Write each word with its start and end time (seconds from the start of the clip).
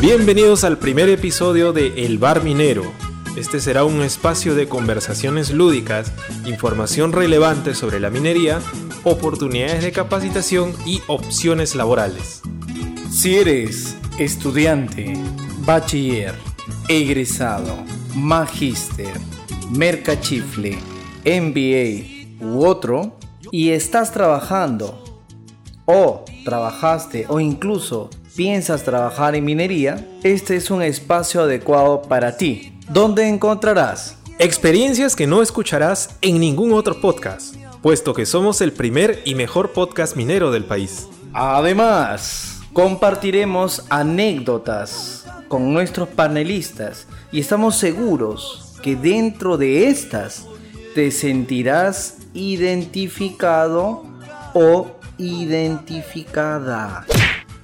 Bienvenidos 0.00 0.62
al 0.64 0.78
primer 0.78 1.08
episodio 1.08 1.72
de 1.72 2.04
El 2.04 2.18
Bar 2.18 2.44
Minero. 2.44 2.84
Este 3.36 3.60
será 3.60 3.84
un 3.84 4.02
espacio 4.02 4.54
de 4.54 4.68
conversaciones 4.68 5.50
lúdicas, 5.50 6.12
información 6.46 7.12
relevante 7.12 7.74
sobre 7.74 7.98
la 7.98 8.10
minería, 8.10 8.60
oportunidades 9.04 9.82
de 9.82 9.92
capacitación 9.92 10.74
y 10.84 11.02
opciones 11.06 11.74
laborales. 11.74 12.42
Si 13.10 13.36
eres 13.36 13.96
estudiante, 14.18 15.14
bachiller, 15.60 16.34
egresado, 16.88 17.76
magíster, 18.14 19.12
mercachifle, 19.70 20.78
MBA 21.24 22.46
u 22.46 22.64
otro, 22.64 23.18
y 23.50 23.70
estás 23.70 24.12
trabajando 24.12 25.02
o 25.86 26.24
trabajaste 26.46 27.26
o 27.28 27.40
incluso 27.40 28.08
piensas 28.36 28.84
trabajar 28.84 29.34
en 29.34 29.44
minería, 29.44 30.08
este 30.22 30.56
es 30.56 30.70
un 30.70 30.80
espacio 30.80 31.42
adecuado 31.42 32.02
para 32.02 32.36
ti, 32.36 32.72
donde 32.88 33.28
encontrarás 33.28 34.16
experiencias 34.38 35.16
que 35.16 35.26
no 35.26 35.42
escucharás 35.42 36.16
en 36.22 36.38
ningún 36.38 36.72
otro 36.72 37.00
podcast, 37.00 37.56
puesto 37.82 38.14
que 38.14 38.26
somos 38.26 38.60
el 38.60 38.72
primer 38.72 39.22
y 39.24 39.34
mejor 39.34 39.72
podcast 39.72 40.14
minero 40.16 40.52
del 40.52 40.64
país. 40.64 41.08
Además, 41.32 42.60
compartiremos 42.72 43.84
anécdotas 43.90 45.26
con 45.48 45.74
nuestros 45.74 46.08
panelistas 46.08 47.08
y 47.32 47.40
estamos 47.40 47.76
seguros 47.76 48.76
que 48.82 48.94
dentro 48.94 49.56
de 49.56 49.88
estas 49.88 50.46
te 50.94 51.10
sentirás 51.10 52.18
identificado 52.34 54.04
o 54.54 54.96
identificada. 55.18 57.06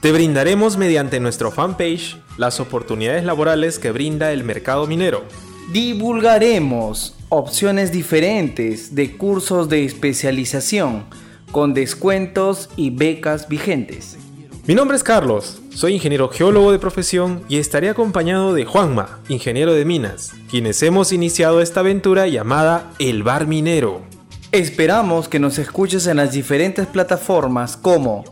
Te 0.01 0.12
brindaremos 0.12 0.77
mediante 0.77 1.20
nuestro 1.20 1.51
fanpage 1.51 2.16
las 2.37 2.61
oportunidades 2.61 3.25
laborales 3.25 3.78
que 3.78 3.92
brinda 3.92 4.33
el 4.33 4.45
mercado 4.45 4.86
minero. 4.86 5.25
Divulgaremos 5.73 7.14
opciones 7.28 7.92
diferentes 7.92 8.95
de 8.95 9.17
cursos 9.17 9.69
de 9.69 9.84
especialización 9.84 11.05
con 11.53 11.73
descuentos 11.73 12.69
y 12.77 12.91
becas 12.91 13.48
vigentes. 13.48 14.19
Mi 14.67 14.75
nombre 14.75 14.97
es 14.97 15.03
Carlos, 15.03 15.61
soy 15.75 15.95
ingeniero 15.95 16.28
geólogo 16.28 16.70
de 16.73 16.78
profesión 16.78 17.42
y 17.48 17.58
estaré 17.58 17.89
acompañado 17.89 18.55
de 18.55 18.64
Juanma, 18.64 19.19
ingeniero 19.28 19.73
de 19.73 19.84
minas, 19.84 20.33
quienes 20.50 20.83
hemos 20.83 21.12
iniciado 21.12 21.61
esta 21.61 21.80
aventura 21.80 22.28
llamada 22.28 22.92
El 22.98 23.23
Bar 23.23 23.47
Minero. 23.47 24.11
Esperamos 24.53 25.31
que 25.31 25.39
nos 25.39 25.56
escuches 25.56 26.06
en 26.06 26.19
las 26.19 26.33
diferentes 26.33 26.86
plataformas 26.86 27.78
como 27.78 28.22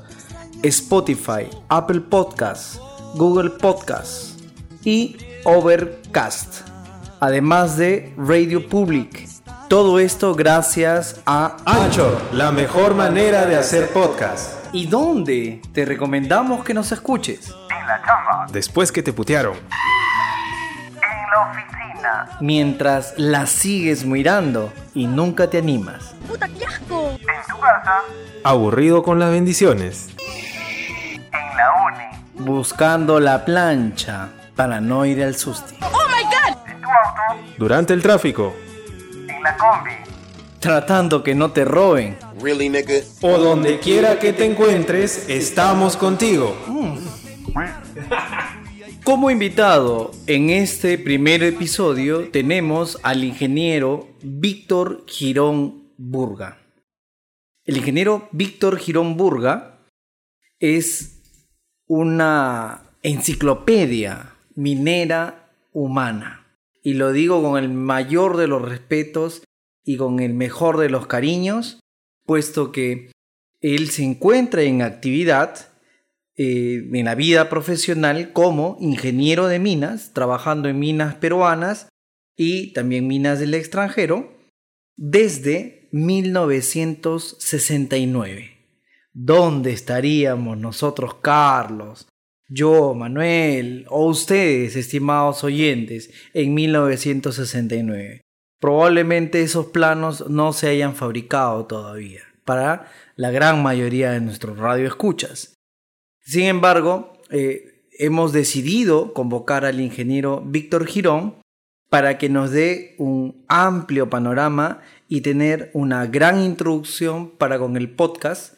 Spotify, 0.63 1.49
Apple 1.71 2.03
Podcasts, 2.03 2.79
Google 3.15 3.49
Podcasts 3.49 4.37
y 4.85 5.17
Overcast, 5.45 6.69
además 7.21 7.79
de 7.79 8.13
Radio 8.19 8.69
Public. 8.69 9.27
Todo 9.71 9.99
esto 9.99 10.35
gracias 10.35 11.23
a 11.25 11.57
Anchor, 11.65 12.21
la 12.35 12.53
mejor 12.53 12.95
manera 12.95 13.47
de 13.47 13.57
hacer 13.57 13.89
podcast. 13.89 14.67
¿Y 14.75 14.89
dónde 14.89 15.63
te 15.73 15.87
recomendamos 15.87 16.63
que 16.65 16.75
nos 16.75 16.93
escuches? 16.93 17.49
En 17.49 17.87
la 17.87 17.99
chamba. 18.05 18.47
Después 18.53 18.93
que 18.93 19.03
te 19.03 19.15
putearon. 19.15 19.55
En 19.57 21.31
la 21.31 21.51
oficina. 21.51 21.70
Mientras 22.41 23.15
la 23.17 23.47
sigues 23.47 24.05
mirando 24.05 24.73
y 24.95 25.07
nunca 25.07 25.49
te 25.49 25.59
animas. 25.59 26.15
¡Puta, 26.29 26.49
qué 26.49 26.65
asco! 26.65 27.11
En 27.11 27.19
tu 27.49 27.61
casa. 27.61 28.01
Aburrido 28.45 29.03
con 29.03 29.19
las 29.19 29.31
bendiciones. 29.31 30.09
En 30.19 31.57
la 31.57 31.73
uni. 31.87 32.45
Buscando 32.45 33.21
la 33.21 33.45
plancha 33.45 34.29
para 34.57 34.81
no 34.81 35.05
ir 35.05 35.23
al 35.23 35.37
susti. 35.37 35.77
¡Oh, 35.83 35.87
my 36.09 36.25
God! 36.25 36.71
En 36.71 36.81
tu 36.81 36.89
auto. 36.89 37.43
Durante 37.59 37.93
el 37.93 38.03
tráfico. 38.03 38.55
En 39.29 39.43
la 39.43 39.57
combi. 39.57 39.93
Tratando 40.59 41.23
que 41.23 41.35
no 41.35 41.53
te 41.53 41.65
roben. 41.65 42.19
Really, 42.43 42.69
nigga? 42.69 42.95
O 43.23 43.39
donde 43.39 43.79
quiera 43.81 44.19
que 44.19 44.33
te 44.33 44.45
encuentres, 44.45 45.29
estamos 45.29 45.97
contigo. 45.97 46.55
Como 49.11 49.29
invitado 49.33 50.13
en 50.29 50.51
este 50.51 50.97
primer 50.97 51.43
episodio 51.43 52.31
tenemos 52.31 52.97
al 53.03 53.25
ingeniero 53.25 54.07
Víctor 54.23 55.03
Girón 55.09 55.91
Burga. 55.97 56.59
El 57.65 57.79
ingeniero 57.79 58.29
Víctor 58.31 58.79
Girón 58.79 59.17
Burga 59.17 59.81
es 60.61 61.25
una 61.89 62.85
enciclopedia 63.03 64.37
minera 64.55 65.51
humana. 65.73 66.47
Y 66.81 66.95
lo 66.95 67.11
digo 67.11 67.43
con 67.43 67.59
el 67.59 67.69
mayor 67.69 68.37
de 68.37 68.47
los 68.47 68.63
respetos 68.63 69.43
y 69.85 69.97
con 69.97 70.21
el 70.21 70.35
mejor 70.35 70.79
de 70.79 70.89
los 70.89 71.09
cariños, 71.09 71.81
puesto 72.27 72.71
que 72.71 73.11
él 73.61 73.91
se 73.91 74.05
encuentra 74.05 74.63
en 74.63 74.83
actividad 74.83 75.70
eh, 76.43 76.89
en 76.95 77.05
la 77.05 77.15
vida 77.15 77.51
profesional 77.51 78.33
como 78.33 78.79
ingeniero 78.81 79.47
de 79.47 79.59
minas, 79.59 80.15
trabajando 80.15 80.71
en 80.71 80.79
minas 80.79 81.17
peruanas 81.17 81.91
y 82.35 82.73
también 82.73 83.07
minas 83.07 83.41
del 83.41 83.53
extranjero, 83.53 84.33
desde 84.97 85.91
1969. 85.93 88.57
¿Dónde 89.13 89.73
estaríamos 89.73 90.57
nosotros, 90.57 91.17
Carlos, 91.17 92.09
yo, 92.49 92.95
Manuel, 92.95 93.85
o 93.91 94.07
ustedes, 94.07 94.77
estimados 94.77 95.45
oyentes, 95.45 96.11
en 96.33 96.55
1969? 96.55 98.23
Probablemente 98.59 99.43
esos 99.43 99.67
planos 99.67 100.31
no 100.31 100.55
se 100.55 100.69
hayan 100.69 100.95
fabricado 100.95 101.67
todavía 101.67 102.23
para 102.47 102.91
la 103.17 103.31
gran 103.31 103.63
mayoría 103.63 104.13
de 104.13 104.23
nuestros 104.23 104.57
radioescuchas. 104.57 105.53
Sin 106.23 106.45
embargo, 106.45 107.13
eh, 107.31 107.85
hemos 107.99 108.33
decidido 108.33 109.13
convocar 109.13 109.65
al 109.65 109.81
ingeniero 109.81 110.43
Víctor 110.45 110.87
Girón 110.87 111.37
para 111.91 112.19
que 112.19 112.29
nos 112.29 112.51
dé 112.51 112.95
un 112.99 113.45
amplio 113.49 114.09
panorama 114.09 114.81
y 115.09 115.23
tener 115.23 115.71
una 115.75 116.07
gran 116.07 116.41
introducción 116.41 117.37
para 117.37 117.59
con 117.59 117.77
el 117.77 117.91
podcast 117.91 118.57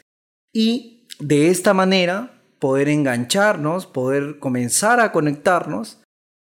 y 0.53 1.07
de 1.19 1.49
esta 1.49 1.73
manera 1.73 2.41
poder 2.59 2.87
engancharnos, 2.87 3.87
poder 3.87 4.39
comenzar 4.39 4.99
a 4.99 5.11
conectarnos 5.11 6.01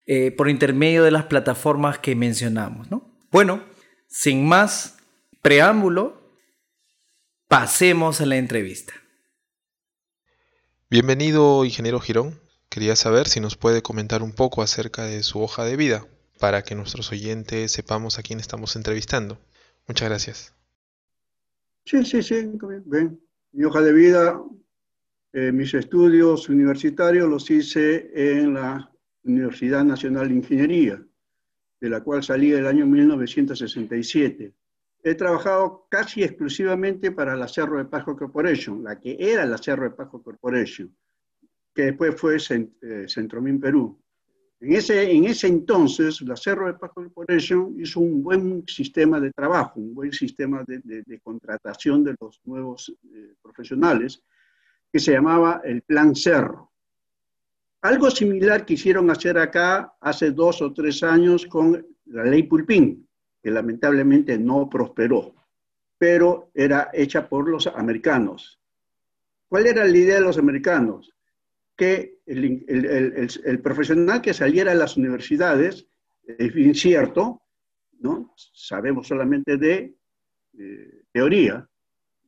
eh, 0.05 0.31
por 0.31 0.49
intermedio 0.49 1.03
de 1.03 1.11
las 1.11 1.25
plataformas 1.25 1.99
que 1.99 2.15
mencionamos. 2.15 2.89
¿no? 2.91 3.17
Bueno, 3.31 3.63
sin 4.07 4.47
más 4.47 4.97
preámbulo, 5.41 6.21
pasemos 7.47 8.21
a 8.21 8.25
la 8.25 8.37
entrevista. 8.37 8.93
Bienvenido, 10.89 11.65
ingeniero 11.65 11.99
Girón. 11.99 12.39
Quería 12.69 12.95
saber 12.95 13.27
si 13.27 13.41
nos 13.41 13.57
puede 13.57 13.81
comentar 13.81 14.23
un 14.23 14.31
poco 14.31 14.61
acerca 14.61 15.03
de 15.03 15.21
su 15.21 15.41
hoja 15.41 15.65
de 15.65 15.75
vida, 15.75 16.07
para 16.39 16.61
que 16.61 16.75
nuestros 16.75 17.11
oyentes 17.11 17.73
sepamos 17.73 18.17
a 18.17 18.23
quién 18.23 18.39
estamos 18.39 18.77
entrevistando. 18.77 19.37
Muchas 19.85 20.07
gracias. 20.07 20.55
Sí, 21.83 22.05
sí, 22.05 22.23
sí. 22.23 22.35
Mi 23.51 23.65
hoja 23.65 23.81
de 23.81 23.91
vida, 23.91 24.41
eh, 25.33 25.51
mis 25.51 25.73
estudios 25.73 26.47
universitarios 26.47 27.27
los 27.27 27.51
hice 27.51 28.09
en 28.15 28.53
la 28.53 28.89
Universidad 29.25 29.83
Nacional 29.83 30.29
de 30.29 30.35
Ingeniería, 30.35 31.03
de 31.81 31.89
la 31.89 31.99
cual 31.99 32.23
salí 32.23 32.53
el 32.53 32.65
año 32.65 32.85
1967. 32.85 34.53
He 35.09 35.15
trabajado 35.15 35.87
casi 35.89 36.21
exclusivamente 36.21 37.13
para 37.13 37.33
la 37.37 37.47
Cerro 37.47 37.77
de 37.77 37.85
Pasco 37.85 38.17
Corporation, 38.17 38.83
la 38.83 38.99
que 38.99 39.15
era 39.17 39.45
la 39.45 39.57
Cerro 39.57 39.83
de 39.83 39.91
Pasco 39.91 40.21
Corporation, 40.21 40.93
que 41.73 41.83
después 41.83 42.19
fue 42.19 42.35
eh, 42.35 43.05
Centromin 43.07 43.57
Perú. 43.57 43.97
En 44.59 44.73
ese, 44.73 45.09
en 45.09 45.23
ese 45.23 45.47
entonces, 45.47 46.19
la 46.23 46.35
Cerro 46.35 46.67
de 46.67 46.73
Pasco 46.73 47.03
Corporation 47.03 47.73
hizo 47.79 48.01
un 48.01 48.21
buen 48.21 48.67
sistema 48.67 49.17
de 49.21 49.31
trabajo, 49.31 49.79
un 49.79 49.95
buen 49.95 50.11
sistema 50.11 50.65
de, 50.67 50.79
de, 50.79 51.03
de 51.03 51.19
contratación 51.21 52.03
de 52.03 52.13
los 52.19 52.41
nuevos 52.43 52.93
eh, 53.13 53.33
profesionales, 53.41 54.21
que 54.91 54.99
se 54.99 55.13
llamaba 55.13 55.61
el 55.63 55.83
Plan 55.83 56.15
Cerro. 56.15 56.73
Algo 57.81 58.11
similar 58.11 58.65
quisieron 58.65 59.09
hacer 59.09 59.37
acá 59.37 59.95
hace 60.01 60.31
dos 60.31 60.61
o 60.61 60.73
tres 60.73 61.01
años 61.01 61.45
con 61.45 61.87
la 62.07 62.25
ley 62.25 62.43
Pulpín, 62.43 63.06
que 63.41 63.51
lamentablemente 63.51 64.37
no 64.37 64.69
prosperó, 64.69 65.33
pero 65.97 66.51
era 66.53 66.89
hecha 66.93 67.27
por 67.29 67.49
los 67.49 67.67
americanos. 67.67 68.59
¿Cuál 69.47 69.67
era 69.67 69.85
la 69.85 69.97
idea 69.97 70.15
de 70.15 70.21
los 70.21 70.37
americanos? 70.37 71.13
Que 71.75 72.19
el, 72.25 73.59
profesional 73.63 74.21
que 74.21 74.33
saliera 74.33 74.71
de 74.71 74.77
las 74.79 74.97
universidades, 74.97 75.87
es 76.25 76.55
incierto, 76.55 77.41
¿no? 77.99 78.33
sabemos 78.53 79.07
solamente 79.07 79.57
de 79.57 79.95
eh, 80.57 81.03
teoría, 81.11 81.67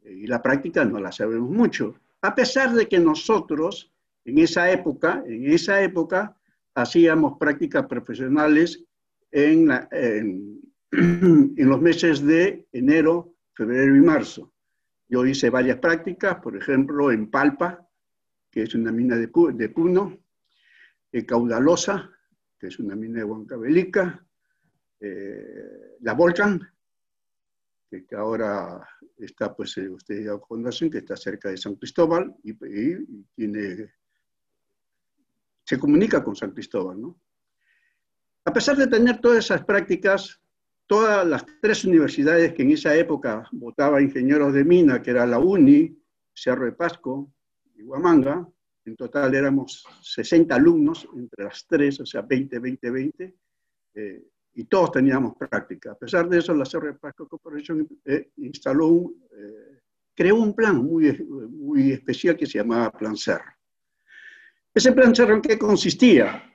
y 0.04 0.28
la 0.28 0.42
práctica 0.42 0.86
no 0.86 1.00
la 1.00 1.12
sabemos 1.12 1.50
mucho, 1.50 1.96
a 2.22 2.34
pesar 2.36 2.74
de 2.74 2.88
que 2.88 3.00
nosotros 3.00 3.92
En 4.26 4.38
esa 4.38 4.70
época, 4.70 5.24
en 5.26 5.50
esa 5.52 5.82
época, 5.82 6.36
hacíamos 6.76 7.38
prácticas 7.40 7.88
profesionales 7.88 8.86
en, 9.32 9.68
la- 9.68 9.88
en- 9.92 10.60
en 10.92 11.70
los 11.70 11.82
meses 11.82 12.26
de 12.26 12.68
enero, 12.72 13.36
febrero 13.54 13.96
y 13.96 14.02
marzo. 14.02 14.54
Yo 15.08 15.26
hice 15.26 15.50
varias 15.50 15.78
prácticas, 15.78 16.36
por 16.38 16.56
ejemplo, 16.56 17.12
en 17.12 17.30
Palpa, 17.30 17.88
que 18.52 18.64
es 18.64 18.76
una 18.76 18.92
mina 18.92 19.16
de, 19.16 19.30
de 19.54 19.70
Puno, 19.70 20.18
en 21.12 21.26
Caudalosa, 21.26 22.10
que 22.60 22.68
es 22.68 22.80
una 22.80 22.96
mina 22.96 23.20
de 23.20 23.24
Huancavelica, 23.24 24.26
eh, 25.00 25.98
la 26.02 26.14
Volcan, 26.14 26.60
que, 27.90 28.06
ahora 28.16 28.88
está, 29.18 29.56
pues, 29.56 29.78
eh, 29.78 29.90
ustedes 29.90 30.26
ya 30.26 30.38
conocen, 30.38 30.90
que 30.92 31.00
está 31.00 31.16
cerca 31.16 31.50
de 31.50 31.58
San 31.58 31.76
Cristóbal 31.76 32.36
y- 32.44 32.52
y 32.52 33.24
tiene, 33.36 33.94
se 35.64 35.80
comunica 35.80 36.24
con 36.24 36.36
San 36.36 36.52
Cristóbal, 36.52 37.02
¿no? 37.02 37.20
A 38.46 38.54
pesar 38.54 38.78
de 38.78 38.88
tener 38.88 39.20
todas 39.20 39.46
esas 39.46 39.64
prácticas, 39.66 40.40
todas 40.90 41.26
las 41.28 41.46
tres 41.62 41.86
universidades 41.86 42.52
que 42.54 42.64
en 42.64 42.72
esa 42.72 42.96
época 42.96 43.48
votaba 43.52 44.02
ingenieros 44.02 44.52
de 44.54 44.66
mina, 44.66 45.04
que 45.04 45.12
era 45.12 45.28
la 45.28 45.38
UNI, 45.38 45.96
Cerro 46.34 46.66
de 46.66 46.72
Pasco 46.72 47.32
y 47.76 47.84
Huamanga, 47.84 48.50
en 48.86 48.96
total 48.96 49.36
éramos 49.36 49.86
60 50.02 50.56
alumnos 50.56 51.08
entre 51.16 51.44
las 51.44 51.68
tres, 51.68 52.00
o 52.00 52.08
sea, 52.08 52.24
20, 52.24 52.58
20, 52.58 52.90
20, 52.90 53.36
eh, 53.94 54.24
y 54.56 54.64
todos 54.64 54.94
teníamos 54.94 55.36
práctica. 55.38 55.92
A 55.92 55.96
pesar 55.96 56.28
de 56.28 56.40
eso, 56.40 56.56
la 56.56 56.66
Cerro 56.66 56.88
de 56.88 56.96
Pasco 56.96 57.28
Corporation 57.28 57.88
eh, 58.06 58.32
instaló 58.38 58.88
un, 58.88 59.28
eh, 59.32 59.82
creó 60.16 60.38
un 60.38 60.56
plan 60.56 60.78
muy, 60.78 61.24
muy 61.52 61.92
especial 61.92 62.36
que 62.36 62.48
se 62.48 62.58
llamaba 62.58 62.92
Plan 62.92 63.16
Cerro. 63.16 63.54
Ese 64.74 64.92
Plan 64.94 65.14
Cerro, 65.14 65.36
¿en 65.36 65.42
qué 65.42 65.60
consistía? 65.60 66.52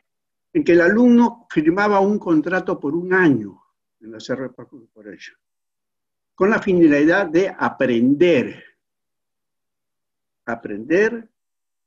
En 0.52 0.64
que 0.64 0.72
el 0.72 0.80
alumno 0.80 1.46
firmaba 1.48 2.00
un 2.00 2.18
contrato 2.18 2.80
por 2.80 2.96
un 2.96 3.14
año 3.14 3.63
en 4.04 4.12
la 4.12 4.18
de 4.18 4.48
Pasco 4.50 4.78
Corporation, 4.78 5.36
con 6.34 6.50
la 6.50 6.60
finalidad 6.60 7.26
de 7.26 7.54
aprender, 7.56 8.62
aprender 10.44 11.28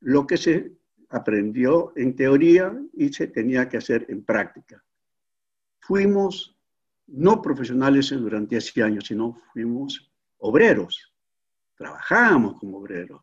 lo 0.02 0.26
que 0.26 0.38
se 0.38 0.72
aprendió 1.10 1.94
en 1.96 2.16
teoría 2.16 2.76
y 2.94 3.14
se 3.14 3.28
tenía 3.28 3.70
que 3.70 3.78
hacer 3.78 4.06
en 4.10 4.24
práctica. 4.24 4.84
Fuimos 5.80 6.56
no 7.08 7.42
profesionales 7.42 8.10
durante 8.10 8.58
ese 8.58 8.84
año, 8.84 9.00
sino 9.02 9.42
fuimos 9.54 10.12
obreros, 10.40 11.14
trabajábamos 11.76 12.60
como 12.60 12.80
obreros, 12.80 13.22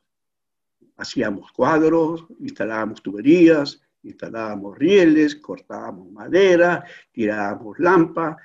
hacíamos 0.97 1.53
cuadros, 1.53 2.27
instalábamos 2.39 3.03
tuberías, 3.03 3.83
instalábamos 4.03 4.79
rieles, 4.79 5.37
cortábamos 5.37 6.11
madera, 6.11 6.85
tirábamos 7.13 7.79
lampa, 7.79 8.37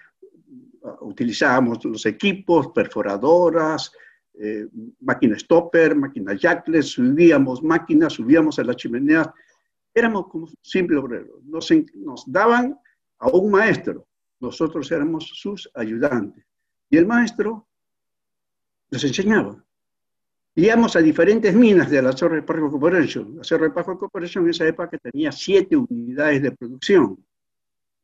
utilizábamos 1.01 1.83
los 1.85 2.05
equipos, 2.05 2.69
perforadoras, 2.69 3.91
eh, 4.33 4.67
máquina 5.01 5.37
stopper, 5.37 5.95
máquina 5.95 6.33
jackless, 6.33 6.91
subíamos 6.91 7.61
máquinas, 7.61 8.13
subíamos 8.13 8.57
a 8.59 8.63
las 8.63 8.75
chimeneas. 8.77 9.27
Éramos 9.93 10.27
como 10.27 10.47
simples 10.61 10.99
obreros. 10.99 11.43
Nos, 11.43 11.69
nos 11.95 12.23
daban 12.31 12.79
a 13.19 13.27
un 13.27 13.51
maestro, 13.51 14.07
nosotros 14.39 14.91
éramos 14.91 15.29
sus 15.33 15.69
ayudantes. 15.75 16.45
Y 16.89 16.97
el 16.97 17.05
maestro 17.05 17.67
nos 18.91 19.03
enseñaba. 19.03 19.63
Íbamos 20.55 20.95
a 20.95 20.99
diferentes 20.99 21.53
minas 21.53 21.89
de 21.89 22.01
la 22.01 22.11
Cerro 22.11 22.35
de 22.35 22.41
Pasco 22.41 22.71
Corporation. 22.71 23.37
La 23.37 23.43
Cerro 23.43 23.65
de 23.65 23.71
Pasco 23.71 23.97
Corporation 23.97 24.43
en 24.45 24.49
esa 24.49 24.67
época 24.67 24.97
tenía 24.97 25.31
siete 25.31 25.75
unidades 25.75 26.41
de 26.41 26.51
producción. 26.51 27.17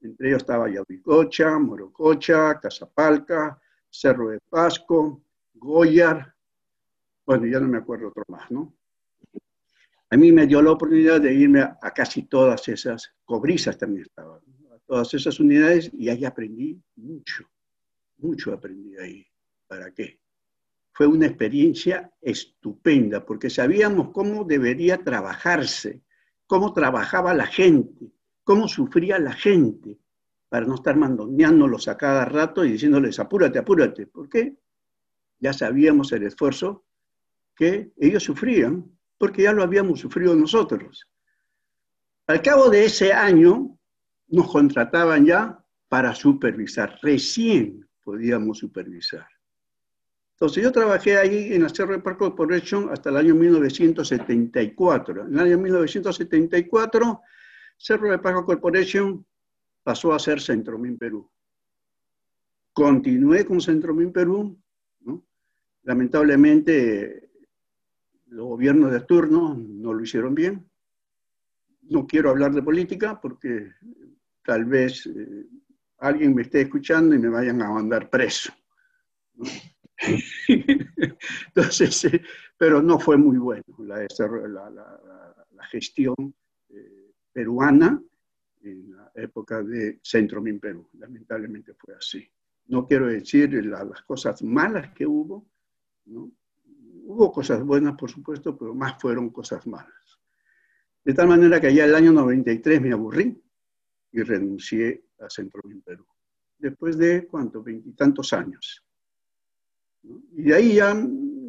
Entre 0.05 0.29
ellos 0.29 0.43
estaba 0.43 0.69
Yauricocha, 0.69 1.57
Morococha, 1.57 2.59
Casapalca, 2.59 3.59
Cerro 3.89 4.29
de 4.29 4.39
Pasco, 4.49 5.23
Goyar, 5.53 6.33
bueno, 7.25 7.47
ya 7.47 7.59
no 7.59 7.67
me 7.67 7.79
acuerdo 7.79 8.09
otro 8.09 8.23
más, 8.27 8.49
¿no? 8.51 8.75
A 10.11 10.17
mí 10.17 10.31
me 10.31 10.45
dio 10.45 10.61
la 10.61 10.71
oportunidad 10.71 11.19
de 11.19 11.33
irme 11.33 11.61
a, 11.61 11.91
casi 11.93 12.23
todas 12.23 12.67
esas, 12.67 13.11
Cobrizas 13.25 13.77
también 13.77 14.03
estaban, 14.03 14.41
a 14.71 14.77
todas 14.85 15.13
esas 15.15 15.39
unidades 15.39 15.89
y 15.93 16.09
ahí 16.09 16.23
aprendí 16.23 16.79
mucho, 16.95 17.49
mucho 18.17 18.53
aprendí 18.53 18.95
ahí. 18.97 19.25
¿Para 19.67 19.91
qué? 19.91 20.19
Fue 20.91 21.07
una 21.07 21.25
experiencia 21.25 22.11
estupenda 22.21 23.25
porque 23.25 23.49
sabíamos 23.49 24.11
cómo 24.11 24.43
debería 24.43 25.03
trabajarse, 25.03 26.03
cómo 26.45 26.71
trabajaba 26.73 27.33
la 27.33 27.47
gente, 27.47 28.13
cómo 28.45 28.69
sufría 28.69 29.19
la 29.19 29.33
gente, 29.33 29.99
para 30.47 30.65
no 30.65 30.75
estar 30.75 30.95
mandoneándolos 30.95 31.89
a 31.89 31.97
cada 31.97 32.23
rato 32.23 32.63
y 32.63 32.71
diciéndoles 32.73 33.19
apúrate, 33.19 33.59
apúrate. 33.59 34.07
¿Por 34.07 34.29
qué? 34.29 34.55
Ya 35.39 35.51
sabíamos 35.51 36.13
el 36.13 36.23
esfuerzo 36.23 36.85
que 37.55 37.91
ellos 37.97 38.23
sufrían, 38.23 38.85
porque 39.17 39.43
ya 39.43 39.51
lo 39.51 39.63
habíamos 39.63 39.99
sufrido 39.99 40.35
nosotros. 40.35 41.09
Al 42.27 42.41
cabo 42.41 42.69
de 42.69 42.85
ese 42.85 43.11
año, 43.11 43.77
nos 44.27 44.51
contrataban 44.51 45.25
ya 45.25 45.59
para 45.89 46.13
supervisar. 46.13 46.99
Recién 47.01 47.87
podíamos 48.03 48.59
supervisar. 48.59 49.27
Entonces 50.33 50.63
yo 50.63 50.71
trabajé 50.71 51.17
ahí 51.17 51.53
en 51.53 51.63
la 51.63 51.69
Cerro 51.69 52.01
Park 52.03 52.19
Corporation 52.19 52.89
hasta 52.91 53.09
el 53.09 53.17
año 53.17 53.35
1974. 53.35 55.27
En 55.27 55.33
el 55.33 55.39
año 55.39 55.57
1974, 55.57 57.21
Cerro 57.77 58.11
de 58.11 58.19
Park 58.19 58.45
Corporation 58.45 59.25
pasó 59.83 60.13
a 60.13 60.19
ser 60.19 60.41
Centromin 60.41 60.97
Perú. 60.97 61.29
Continué 62.73 63.45
con 63.45 63.61
Centromin 63.61 64.11
Perú. 64.11 64.57
Lamentablemente, 65.83 67.29
los 68.27 68.47
gobiernos 68.47 68.91
de 68.91 69.01
turno 69.01 69.55
no 69.55 69.93
lo 69.93 70.01
hicieron 70.01 70.33
bien. 70.33 70.67
No 71.83 72.07
quiero 72.07 72.31
hablar 72.31 72.53
de 72.53 72.63
política 72.63 73.21
porque 73.21 73.71
tal 74.43 74.65
vez 74.65 75.05
eh, 75.05 75.45
alguien 75.99 76.33
me 76.33 76.41
esté 76.41 76.61
escuchando 76.61 77.15
y 77.15 77.19
me 77.19 77.29
vayan 77.29 77.61
a 77.61 77.69
mandar 77.69 78.09
preso. 78.09 78.51
¿no? 79.35 79.45
Entonces, 81.47 82.05
eh, 82.05 82.21
pero 82.57 82.81
no 82.81 82.99
fue 82.99 83.17
muy 83.17 83.37
bueno 83.37 83.63
la, 83.79 84.05
gestión 85.71 86.15
peruana 87.35 88.01
en 88.63 88.95
la 88.95 89.11
época 89.13 89.61
de 89.61 89.99
Centromin 90.01 90.57
Perú. 90.57 90.87
Lamentablemente 90.93 91.73
fue 91.73 91.93
así. 91.93 92.25
No 92.67 92.87
quiero 92.87 93.07
decir 93.07 93.53
la, 93.65 93.83
las 93.83 94.03
cosas 94.03 94.41
malas 94.41 94.93
que 94.93 95.05
hubo, 95.05 95.45
¿no? 96.05 96.31
Hubo 97.07 97.31
cosas 97.33 97.61
buenas, 97.61 97.95
por 97.95 98.09
supuesto, 98.09 98.57
pero 98.57 98.73
más 98.73 98.99
fueron 98.99 99.29
cosas 99.31 99.67
malas. 99.67 100.17
De 101.03 101.13
tal 101.13 101.27
manera 101.27 101.59
que 101.59 101.75
ya 101.75 101.83
el 101.83 101.93
año 101.93 102.13
93 102.13 102.81
me 102.81 102.93
aburrí 102.93 103.37
y 104.13 104.21
renuncié 104.23 105.03
a 105.19 105.29
Centromin 105.29 105.81
Perú. 105.81 106.05
Después 106.57 106.97
de, 106.97 107.27
¿cuánto? 107.27 107.61
Veintitantos 107.61 108.31
años. 108.31 108.83
¿no? 110.03 110.23
Y 110.31 110.43
de 110.43 110.55
ahí 110.55 110.75
ya 110.75 110.95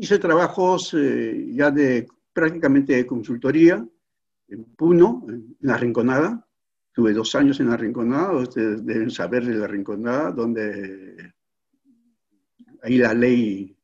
hice 0.00 0.18
trabajos 0.18 0.92
eh, 0.94 1.46
ya 1.52 1.70
de 1.70 2.08
prácticamente 2.32 2.94
de 2.94 3.06
consultoría 3.06 3.86
en 4.48 4.64
Puno, 4.64 5.24
en 5.28 5.56
la 5.60 5.76
Rinconada. 5.76 6.46
Tuve 6.92 7.12
dos 7.12 7.34
años 7.34 7.60
en 7.60 7.68
la 7.68 7.76
Rinconada, 7.76 8.32
ustedes 8.32 8.84
deben 8.84 9.10
saber 9.10 9.44
de 9.44 9.54
la 9.54 9.66
Rinconada, 9.66 10.30
donde 10.30 11.34
ahí 12.82 12.98
la 12.98 13.12
ley, 13.12 13.76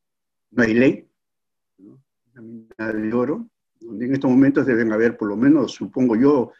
no 0.51 0.63
hay 0.63 0.73
ley, 0.73 1.07
la 2.33 2.41
mina 2.41 2.91
de 2.91 3.13
oro, 3.13 3.47
donde 3.79 4.05
en 4.05 4.13
estos 4.13 4.31
momentos 4.31 4.65
deben 4.65 4.91
haber, 4.91 5.15
por 5.15 5.27
lo 5.27 5.37
menos, 5.37 5.73
supongo 5.73 6.15
yo, 6.15 6.53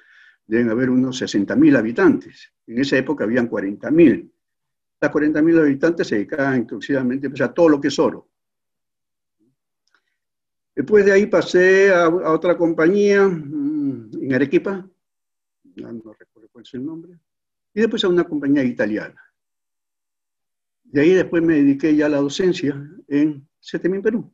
deben 0.46 0.70
haber 0.70 0.90
unos 0.90 1.22
60.000 1.22 1.78
habitantes. 1.78 2.52
En 2.68 2.80
esa 2.80 2.98
época 2.98 3.24
habían 3.24 3.50
40.000. 3.50 4.30
Las 5.02 5.12
40.000 5.12 5.60
habitantes 5.60 6.08
se 6.08 6.16
dedicaban 6.16 6.56
exclusivamente 6.56 7.30
pues, 7.30 7.42
a 7.42 7.54
todo 7.54 7.70
lo 7.70 7.82
que 7.82 7.88
es 7.88 7.98
oro. 7.98 8.28
Después 10.76 11.06
de 11.06 11.12
ahí 11.12 11.26
pasé 11.28 11.94
a, 11.94 12.10
otra 12.10 12.58
compañía 12.58 13.30
en 14.14 14.34
Arequipa, 14.34 14.88
no, 15.76 16.14
recuerdo 16.14 16.50
cuál 16.52 16.64
es 16.64 16.74
el 16.74 16.86
nombre, 16.86 17.20
y 17.74 17.82
después 17.82 18.04
a 18.04 18.10
una 18.10 18.24
compañía 18.24 18.64
italiana. 18.64 19.20
De 20.84 21.02
ahí 21.02 21.12
después 21.12 21.42
me 21.42 21.56
dediqué 21.56 21.96
ya 21.96 22.06
a 22.06 22.10
la 22.10 22.18
docencia 22.18 22.80
en 23.08 23.48
Setemín, 23.60 24.02
Perú. 24.02 24.32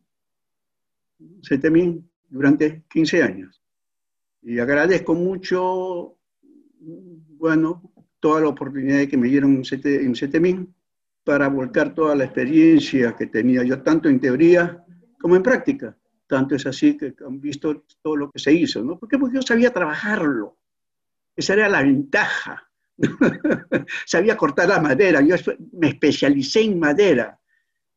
Setemín 1.41 2.09
durante 2.27 2.83
15 2.89 3.23
años. 3.23 3.61
Y 4.41 4.59
agradezco 4.59 5.13
mucho, 5.13 6.17
bueno, 6.79 7.93
toda 8.19 8.41
la 8.41 8.49
oportunidad 8.49 9.07
que 9.07 9.17
me 9.17 9.29
dieron 9.29 9.63
en 9.83 10.15
Setemín 10.15 10.73
para 11.23 11.47
volcar 11.47 11.93
toda 11.93 12.15
la 12.15 12.25
experiencia 12.25 13.15
que 13.15 13.27
tenía 13.27 13.63
yo, 13.63 13.81
tanto 13.81 14.09
en 14.09 14.19
teoría 14.19 14.83
como 15.19 15.35
en 15.35 15.43
práctica. 15.43 15.95
Tanto 16.29 16.53
es 16.53 16.67
así 16.67 16.95
que 16.95 17.15
han 17.25 17.41
visto 17.41 17.85
todo 18.03 18.15
lo 18.15 18.29
que 18.29 18.37
se 18.37 18.53
hizo, 18.53 18.83
¿no? 18.83 18.99
¿Por 18.99 19.09
qué? 19.09 19.17
Porque 19.17 19.37
yo 19.37 19.41
sabía 19.41 19.73
trabajarlo. 19.73 20.59
Esa 21.35 21.53
era 21.53 21.67
la 21.67 21.81
ventaja. 21.81 22.69
sabía 24.05 24.37
cortar 24.37 24.69
la 24.69 24.79
madera. 24.79 25.21
Yo 25.21 25.35
me 25.71 25.87
especialicé 25.87 26.61
en 26.61 26.77
madera. 26.77 27.39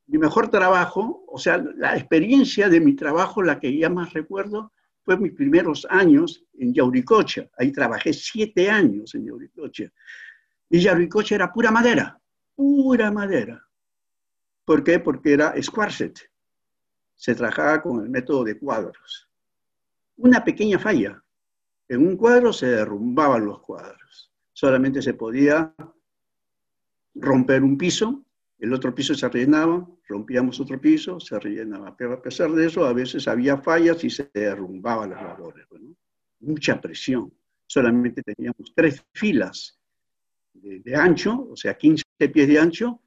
Mi 0.06 0.16
mejor 0.16 0.48
trabajo, 0.48 1.26
o 1.28 1.36
sea, 1.36 1.62
la 1.76 1.94
experiencia 1.94 2.70
de 2.70 2.80
mi 2.80 2.94
trabajo, 2.94 3.42
la 3.42 3.60
que 3.60 3.76
ya 3.76 3.90
más 3.90 4.14
recuerdo, 4.14 4.72
fue 5.04 5.18
mis 5.18 5.32
primeros 5.34 5.86
años 5.90 6.42
en 6.54 6.72
Yauricocha. 6.72 7.50
Ahí 7.58 7.70
trabajé 7.70 8.14
siete 8.14 8.70
años 8.70 9.14
en 9.14 9.26
Yauricocha. 9.26 9.92
Y 10.70 10.80
Yauricocha 10.80 11.34
era 11.34 11.52
pura 11.52 11.70
madera, 11.70 12.18
pura 12.54 13.10
madera. 13.12 13.62
¿Por 14.64 14.82
qué? 14.82 15.00
Porque 15.00 15.34
era 15.34 15.54
squarset. 15.62 16.31
Se 17.22 17.36
trabajaba 17.36 17.80
con 17.80 18.02
el 18.02 18.10
método 18.10 18.42
de 18.42 18.58
cuadros. 18.58 19.30
Una 20.16 20.42
pequeña 20.42 20.76
falla. 20.80 21.22
En 21.88 22.04
un 22.04 22.16
cuadro 22.16 22.52
se 22.52 22.66
derrumbaban 22.66 23.46
los 23.46 23.60
cuadros. 23.60 24.32
Solamente 24.52 25.00
se 25.00 25.14
podía 25.14 25.72
romper 27.14 27.62
un 27.62 27.78
piso, 27.78 28.24
el 28.58 28.74
otro 28.74 28.92
piso 28.92 29.14
se 29.14 29.28
rellenaba, 29.28 29.88
rompíamos 30.08 30.58
otro 30.58 30.80
piso, 30.80 31.20
se 31.20 31.38
rellenaba. 31.38 31.96
Pero 31.96 32.14
a 32.14 32.20
pesar 32.20 32.50
de 32.50 32.66
eso, 32.66 32.84
a 32.84 32.92
veces 32.92 33.28
había 33.28 33.56
fallas 33.56 34.02
y 34.02 34.10
se 34.10 34.28
derrumbaban 34.34 35.10
las 35.10 35.22
labores. 35.22 35.64
mucha 36.40 36.80
presión. 36.80 37.32
Solamente 37.68 38.22
teníamos 38.24 38.72
tres 38.74 39.00
filas 39.12 39.78
de, 40.54 40.80
de, 40.80 40.96
ancho, 40.96 41.46
o 41.52 41.54
sea, 41.54 41.78
15 41.78 42.04
pies 42.32 42.48
de 42.48 42.58
ancho, 42.58 43.00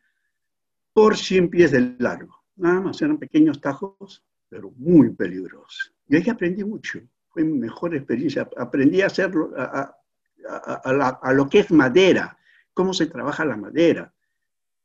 por 0.93 1.17
100 1.17 1.50
pies 1.50 1.72
de 1.72 1.98
largo. 2.00 2.45
Nada 2.58 2.80
más, 2.82 3.02
eran 3.02 3.18
pequeños 3.18 3.60
tajos, 3.60 4.24
pero 4.50 4.72
muy 4.78 5.10
peligrosos. 5.10 5.94
Y 6.08 6.16
ahí 6.16 6.30
aprendí 6.30 6.64
mucho. 6.64 7.00
Fue 7.30 7.44
mi 7.44 7.58
mejor 7.58 7.96
experiencia. 7.96 8.50
Aprendí 8.58 9.02
a 9.02 9.08
hacerlo, 9.08 9.52
a, 9.58 11.34
lo 11.34 11.50
que 11.50 11.60
es 11.60 11.72
madera, 11.72 12.38
cómo 12.74 12.94
se 12.94 13.08
trabaja 13.08 13.44
la 13.44 13.58
madera, 13.58 14.14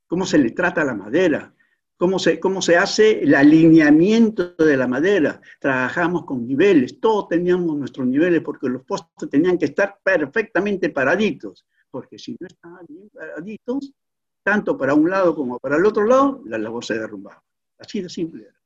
cómo 0.07 0.27
se 0.27 0.39
le 0.39 0.51
trata 0.51 0.85
la 0.85 0.95
madera, 0.95 1.55
cómo 1.97 2.19
se, 2.19 2.41
cómo 2.41 2.63
se 2.63 2.77
hace 2.77 3.23
el 3.23 3.35
alineamiento 3.35 4.55
de 4.57 4.77
la 4.77 4.89
madera. 4.89 5.41
Trabajamos 5.61 6.25
con 6.25 6.47
niveles, 6.47 6.99
todos 6.99 7.29
teníamos 7.29 7.77
nuestros 7.77 8.07
niveles 8.07 8.41
porque 8.43 8.69
los 8.69 8.83
postes 8.85 9.29
tenían 9.29 9.59
que 9.59 9.67
estar 9.67 10.01
perfectamente 10.03 10.91
paraditos, 10.91 11.67
porque 11.91 12.19
si 12.19 12.37
no 12.41 12.47
estaban 12.47 12.87
bien 12.89 13.09
paraditos, 13.11 13.93
tanto 14.43 14.77
para 14.77 14.95
un 14.95 15.11
lado 15.11 15.35
como 15.35 15.59
para 15.59 15.77
el 15.77 15.85
otro 15.85 16.05
lado, 16.05 16.43
la 16.47 16.59
labor 16.59 16.85
se 16.85 16.99
derrumbaba. 16.99 17.43
Así 17.81 18.03
de 18.03 18.09
simple 18.09 18.45
era. 18.45 18.61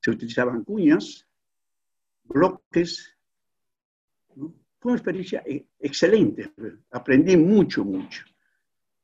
Se 0.00 0.10
utilizaban 0.10 0.64
cuñas, 0.64 1.26
bloques. 2.24 3.14
Fue 4.34 4.92
una 4.92 4.94
experiencia 4.94 5.42
e, 5.46 5.66
excelente. 5.78 6.52
Aprendí 6.90 7.36
mucho, 7.36 7.84
mucho. 7.84 8.24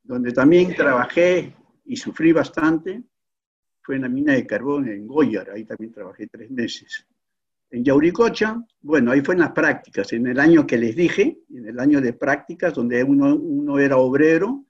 Donde 0.02 0.32
también 0.32 0.74
trabajé 0.74 1.54
y 1.84 1.96
sufrí 1.96 2.32
bastante 2.32 3.02
fue 3.82 3.96
en 3.96 4.02
la 4.02 4.08
mina 4.08 4.32
de 4.32 4.46
carbón 4.46 4.88
en 4.88 5.06
Goyar. 5.06 5.50
Ahí 5.50 5.64
también 5.64 5.92
trabajé 5.92 6.26
tres 6.26 6.50
meses. 6.50 7.06
En 7.70 7.84
Yauricocha, 7.84 8.64
bueno, 8.80 9.10
ahí 9.10 9.20
fue 9.20 9.34
en 9.34 9.40
las 9.40 9.52
prácticas, 9.52 10.12
en 10.12 10.26
el 10.26 10.38
año 10.38 10.66
que 10.66 10.78
les 10.78 10.94
dije, 10.94 11.40
en 11.52 11.66
el 11.66 11.78
año 11.80 12.00
de 12.00 12.12
prácticas, 12.12 12.74
donde 12.74 13.02
uno, 13.02 13.78
era 13.78 13.96
obrero, 13.96 14.64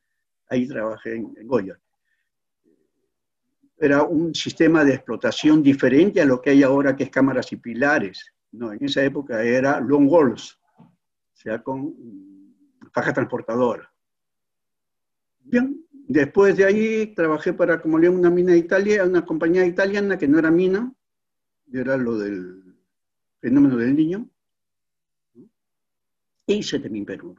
ahí 0.48 0.66
trabajé 0.66 1.16
en, 1.16 1.34
en 1.36 1.46
era 3.78 4.02
un 4.02 4.34
sistema 4.34 4.84
de 4.84 4.94
explotación 4.94 5.62
diferente 5.62 6.20
a 6.20 6.24
lo 6.24 6.40
que 6.40 6.50
hay 6.50 6.62
ahora, 6.62 6.94
que 6.94 7.04
es 7.04 7.10
cámaras 7.10 7.52
y 7.52 7.56
pilares. 7.56 8.32
No, 8.52 8.72
en 8.72 8.84
esa 8.84 9.02
época 9.02 9.42
era 9.42 9.80
long 9.80 10.08
walls, 10.08 10.58
o 10.78 10.92
sea, 11.32 11.62
con 11.62 11.94
faja 12.92 13.12
transportadora. 13.12 13.92
Bien, 15.40 15.84
después 15.90 16.56
de 16.56 16.64
ahí 16.64 17.14
trabajé 17.14 17.52
para, 17.52 17.80
como 17.82 17.98
le 17.98 18.08
una 18.08 18.30
mina 18.30 18.52
de 18.52 18.58
Italia, 18.58 19.04
una 19.04 19.24
compañía 19.24 19.66
italiana 19.66 20.16
que 20.16 20.28
no 20.28 20.38
era 20.38 20.50
mina, 20.50 20.92
era 21.72 21.96
lo 21.96 22.16
del 22.18 22.76
fenómeno 23.40 23.76
del 23.76 23.96
niño. 23.96 24.30
E 26.46 26.54
hice 26.54 26.78
también 26.78 27.04
Perú. 27.04 27.34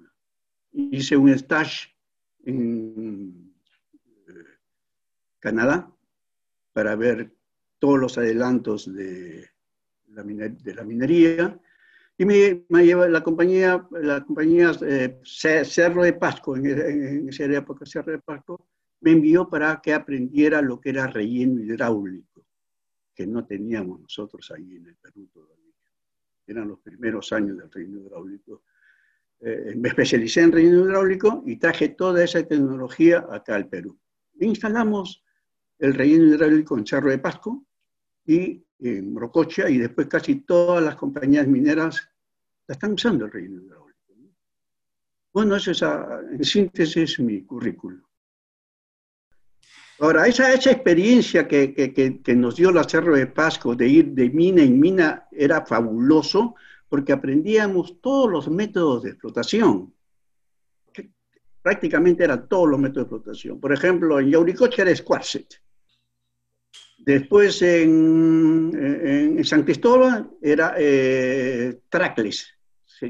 Hice 0.72 1.16
un 1.16 1.30
stage 1.30 1.96
en 2.44 3.54
eh, 4.28 4.32
Canadá, 5.40 5.95
para 6.76 6.98
ver 6.98 7.32
todos 7.80 7.98
los 7.98 8.18
adelantos 8.18 8.94
de 8.94 9.50
la, 10.10 10.24
de 10.24 10.76
la 10.76 10.84
minería. 10.84 11.58
Y 12.18 12.26
me, 12.26 12.66
me 12.68 12.86
lleva 12.86 13.08
la 13.08 13.24
compañía, 13.24 13.88
la 13.92 14.26
compañía 14.26 14.74
eh, 14.82 15.22
Cerro 15.24 16.04
de 16.04 16.12
Pasco, 16.12 16.58
en, 16.58 16.66
en, 16.66 17.30
esa 17.30 17.46
época 17.46 17.86
Cerro 17.86 18.12
de 18.12 18.20
Pasco, 18.20 18.68
me 19.00 19.12
envió 19.12 19.48
para 19.48 19.80
que 19.82 19.94
aprendiera 19.94 20.62
lo 20.62 20.82
que 20.82 20.90
era 20.90 21.08
relleno 21.08 21.62
hidráulico, 21.62 22.46
que 23.14 23.26
no 23.26 23.46
teníamos 23.46 24.02
nosotros 24.02 24.52
ahí 24.52 24.76
en 24.76 24.88
el 24.88 24.96
Perú 24.98 25.30
todavía. 25.32 25.76
Eran 26.46 26.68
los 26.68 26.80
primeros 26.80 27.32
años 27.32 27.58
del 27.58 27.72
relleno 27.72 28.02
hidráulico. 28.02 28.64
Eh, 29.40 29.76
me 29.78 29.88
especialicé 29.88 30.42
en 30.42 30.52
relleno 30.52 30.84
hidráulico 30.84 31.42
y 31.46 31.56
traje 31.56 31.88
toda 31.88 32.22
esa 32.22 32.46
tecnología 32.46 33.26
acá 33.32 33.56
al 33.56 33.70
Perú. 33.70 33.98
instalamos 34.42 35.25
el 35.80 35.94
relleno 35.94 36.26
hidráulico 36.26 36.78
en 36.78 36.86
Cerro 36.86 37.10
de 37.10 37.20
Pasco 37.20 37.66
y 38.26 38.64
en 38.80 39.16
Rococha, 39.16 39.70
y 39.70 39.78
después 39.78 40.08
casi 40.08 40.42
todas 40.42 40.84
las 40.84 40.96
compañías 40.96 41.48
mineras 41.48 42.10
la 42.68 42.74
están 42.74 42.94
usando 42.94 43.26
el 43.26 43.32
relleno 43.32 43.62
hidráulico. 43.62 43.86
Bueno, 45.34 45.56
eso 45.58 45.72
es, 45.72 45.82
en 45.82 46.44
síntesis 46.44 46.98
es 46.98 47.20
mi 47.20 47.44
currículum. 47.44 48.02
Ahora, 50.00 50.28
esa, 50.28 50.54
esa 50.54 50.72
experiencia 50.72 51.48
que, 51.48 51.74
que, 51.74 52.22
que, 52.22 52.36
nos 52.36 52.58
dio 52.58 52.72
la 52.72 52.84
Cerro 52.84 53.16
de 53.16 53.28
Pasco 53.28 53.76
de 53.76 53.88
ir 53.88 54.08
de 54.14 54.30
mina 54.30 54.62
en 54.62 54.80
mina 54.80 55.28
era 55.32 55.66
fabuloso 55.66 56.56
porque 56.90 57.14
aprendíamos 57.14 58.02
todos 58.02 58.30
los 58.30 58.50
métodos 58.50 59.04
de 59.04 59.12
explotación. 59.12 59.94
Prácticamente 61.62 62.24
eran 62.24 62.48
todos 62.48 62.70
los 62.70 62.80
métodos 62.80 62.96
de 62.96 63.16
explotación. 63.16 63.60
Por 63.60 63.74
ejemplo, 63.74 64.20
en 64.20 64.32
Yauricocha 64.32 64.84
era 64.84 64.96
Squarset. 64.96 65.65
Después 67.06 67.62
en, 67.62 69.40
San 69.44 69.62
Cristóbal 69.62 70.32
era 70.42 70.74
eh, 70.76 71.82
trackless. 71.88 72.48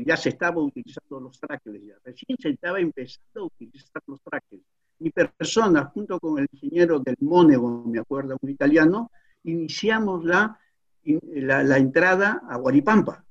Ya 0.06 0.18
se 0.18 0.30
estaba 0.30 0.62
utilizando 0.62 1.22
los 1.22 1.40
trackless. 1.40 1.82
Recién 2.04 2.38
se 2.38 2.50
estaba 2.50 2.82
empezando 2.82 3.44
a 3.44 3.46
utilizar 3.46 4.04
los 4.08 4.22
trackless. 4.22 4.64
Mi 5.00 5.12
persona, 5.12 5.86
junto 5.86 6.20
con 6.20 6.40
el 6.40 6.48
ingeniero 6.52 7.00
del 7.00 7.16
Mónego, 7.22 7.86
me 7.86 8.00
acuerdo, 8.00 8.38
un 8.42 8.50
italiano, 8.50 9.12
iniciamos 9.44 10.25
la, 10.25 10.60
la, 11.04 11.78
entrada 11.78 12.42
a 12.50 12.58
Guaripampa. 12.58 13.24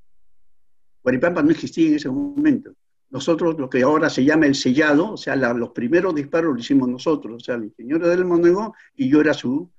Guaripampa 1.03 1.43
no 1.43 1.51
existía 1.51 1.89
en 1.89 1.97
ese 1.97 2.09
momento. 2.09 2.73
Nosotros, 3.11 3.59
lo 3.59 3.69
que 3.69 3.83
ahora 3.83 4.09
se 4.09 4.25
llama 4.25 4.47
el 4.47 4.55
sellado, 4.55 5.13
o 5.13 5.17
sea, 5.19 5.37
los 5.37 5.71
primeros 5.71 6.15
disparos 6.15 6.55
lo 6.55 6.59
hicimos 6.59 6.89
nosotros, 6.89 7.37
o 7.37 7.45
sea, 7.45 7.57
el 7.57 7.65
ingeniero 7.65 8.09
del 8.09 8.25
Mónego 8.25 8.75
y 8.97 9.11
yo 9.11 9.21
era 9.21 9.35
su 9.35 9.71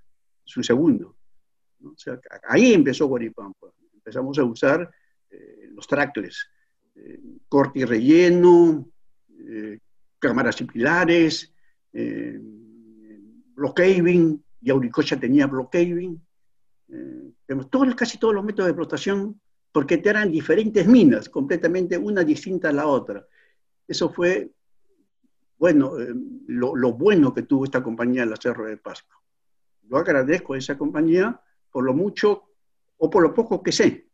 su 0.45 0.63
segundo. 0.63 1.17
ahí 2.47 2.73
empezó 2.73 3.07
Guaripampa. 3.07 3.67
Empezamos 3.93 4.37
a 4.37 4.43
usar 4.43 4.91
eh, 5.31 5.69
los 5.71 5.87
tractores, 5.87 6.47
eh, 6.95 7.19
corte 7.49 7.79
y 7.79 7.85
relleno, 7.85 8.87
eh, 9.39 9.79
cámaras 10.19 10.61
y 10.61 10.65
pilares, 10.65 11.51
block 13.55 13.77
caving, 13.77 14.43
y 14.61 14.69
Auricocha 14.69 15.19
tenía 15.19 15.47
block 15.47 15.71
caving. 15.71 16.21
casi 17.95 18.17
todos 18.19 18.33
los 18.33 18.43
métodos 18.43 18.67
de 18.67 18.71
explotación, 18.71 19.39
porque 19.71 20.01
eran 20.03 20.31
diferentes 20.31 20.85
minas, 20.87 21.29
completamente 21.29 21.97
una 21.97 22.23
distinta 22.23 22.69
a 22.69 22.73
la 22.73 22.87
otra. 22.87 23.25
Eso 23.87 24.09
fue, 24.09 24.51
bueno, 25.57 25.93
lo, 26.47 26.93
bueno 26.93 27.33
que 27.33 27.43
tuvo 27.43 27.65
esta 27.65 27.81
compañía, 27.81 28.25
la 28.25 28.35
Cerro 28.35 28.65
de 28.65 28.77
Pasco 28.77 29.14
yo 29.89 29.97
agradezco 29.97 30.53
a 30.53 30.57
esa 30.57 30.77
compañía 30.77 31.39
por 31.71 31.83
lo 31.83 31.93
mucho 31.93 32.43
o 32.97 33.09
por 33.09 33.23
lo 33.23 33.33
poco 33.33 33.61
que 33.61 33.71
sé 33.71 34.07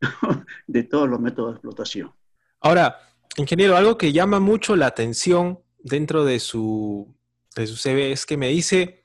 de 0.66 0.82
todos 0.84 1.08
los 1.08 1.20
métodos 1.20 1.52
de 1.52 1.54
explotación. 1.56 2.12
Ahora, 2.60 2.98
ingeniero, 3.36 3.76
algo 3.76 3.96
que 3.96 4.12
llama 4.12 4.40
mucho 4.40 4.76
la 4.76 4.86
atención 4.86 5.60
dentro 5.78 6.24
de 6.24 6.40
su, 6.40 7.14
de 7.56 7.66
su 7.66 7.76
CV 7.76 8.12
es 8.12 8.26
que 8.26 8.36
me 8.36 8.48
dice 8.48 9.04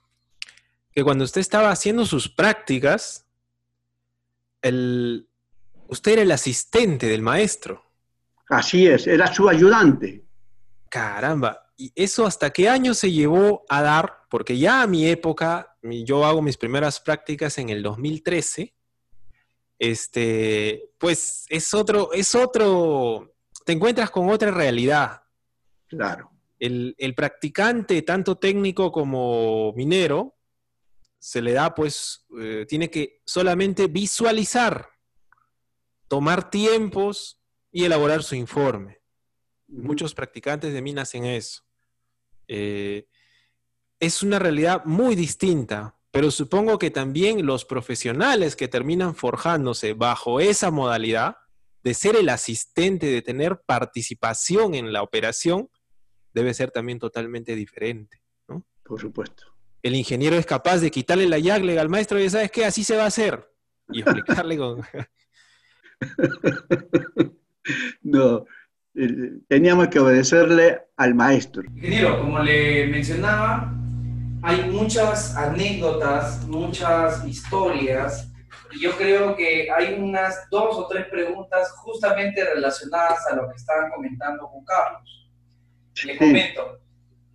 que 0.91 1.03
cuando 1.03 1.23
usted 1.23 1.41
estaba 1.41 1.71
haciendo 1.71 2.05
sus 2.05 2.29
prácticas, 2.29 3.25
el, 4.61 5.27
usted 5.87 6.13
era 6.13 6.21
el 6.23 6.31
asistente 6.31 7.07
del 7.07 7.21
maestro. 7.21 7.83
Así 8.49 8.87
es, 8.87 9.07
era 9.07 9.31
su 9.33 9.47
ayudante. 9.49 10.25
Caramba, 10.89 11.71
¿y 11.75 11.91
eso 11.95 12.25
hasta 12.25 12.49
qué 12.51 12.69
año 12.69 12.93
se 12.93 13.11
llevó 13.11 13.65
a 13.69 13.81
dar 13.81 14.16
porque 14.29 14.57
ya 14.57 14.81
a 14.81 14.87
mi 14.87 15.07
época, 15.07 15.77
yo 15.81 16.25
hago 16.25 16.41
mis 16.41 16.57
primeras 16.57 16.99
prácticas 16.99 17.57
en 17.57 17.69
el 17.69 17.81
2013, 17.81 18.73
este, 19.79 20.89
pues 20.97 21.45
es 21.49 21.73
otro, 21.73 22.11
es 22.11 22.35
otro, 22.35 23.35
te 23.65 23.73
encuentras 23.73 24.09
con 24.09 24.29
otra 24.29 24.51
realidad. 24.51 25.21
Claro. 25.87 26.31
El, 26.59 26.95
el 26.97 27.15
practicante, 27.15 28.01
tanto 28.01 28.37
técnico 28.37 28.91
como 28.91 29.71
minero, 29.73 30.37
se 31.19 31.41
le 31.41 31.53
da, 31.53 31.73
pues, 31.73 32.25
eh, 32.39 32.65
tiene 32.67 32.89
que 32.89 33.21
solamente 33.25 33.87
visualizar, 33.87 34.87
tomar 36.07 36.49
tiempos 36.49 37.41
y 37.71 37.85
elaborar 37.85 38.23
su 38.23 38.35
informe. 38.35 39.01
Muchos 39.67 40.13
practicantes 40.13 40.73
de 40.73 40.81
mina 40.81 41.01
hacen 41.01 41.25
eso. 41.25 41.63
Eh, 42.47 43.07
es 43.99 44.23
una 44.23 44.39
realidad 44.39 44.83
muy 44.85 45.15
distinta, 45.15 45.95
pero 46.11 46.31
supongo 46.31 46.77
que 46.77 46.91
también 46.91 47.45
los 47.45 47.65
profesionales 47.65 48.55
que 48.55 48.67
terminan 48.67 49.15
forjándose 49.15 49.93
bajo 49.93 50.39
esa 50.39 50.71
modalidad 50.71 51.37
de 51.83 51.93
ser 51.93 52.15
el 52.15 52.29
asistente, 52.29 53.05
de 53.07 53.21
tener 53.21 53.61
participación 53.65 54.75
en 54.75 54.91
la 54.91 55.03
operación, 55.03 55.69
debe 56.33 56.53
ser 56.53 56.71
también 56.71 56.99
totalmente 56.99 57.55
diferente. 57.55 58.21
¿no? 58.47 58.65
Por 58.83 58.99
supuesto. 58.99 59.45
El 59.81 59.95
ingeniero 59.95 60.35
es 60.35 60.45
capaz 60.45 60.79
de 60.79 60.91
quitarle 60.91 61.27
la 61.27 61.39
llagle 61.39 61.79
al 61.79 61.89
maestro 61.89 62.19
y 62.19 62.29
sabes 62.29 62.51
qué, 62.51 62.65
así 62.65 62.83
se 62.83 62.97
va 62.97 63.03
a 63.03 63.07
hacer. 63.07 63.47
Y 63.89 64.01
explicarle 64.01 64.57
con... 64.57 64.81
No, 68.01 68.45
eh, 68.95 69.41
teníamos 69.49 69.89
que 69.89 69.99
obedecerle 69.99 70.83
al 70.95 71.13
maestro. 71.15 71.63
Ingeniero, 71.63 72.21
como 72.21 72.39
le 72.39 72.87
mencionaba, 72.87 73.73
hay 74.43 74.69
muchas 74.69 75.35
anécdotas, 75.35 76.45
muchas 76.47 77.25
historias, 77.27 78.31
y 78.71 78.81
yo 78.81 78.91
creo 78.97 79.35
que 79.35 79.69
hay 79.71 79.93
unas 79.93 80.49
dos 80.49 80.75
o 80.77 80.87
tres 80.87 81.05
preguntas 81.07 81.71
justamente 81.71 82.43
relacionadas 82.43 83.25
a 83.27 83.35
lo 83.35 83.49
que 83.49 83.55
estaban 83.55 83.89
comentando 83.91 84.47
con 84.49 84.63
Carlos. 84.65 85.29
Le 86.03 86.13
Sí. 86.13 86.19
comento, 86.19 86.79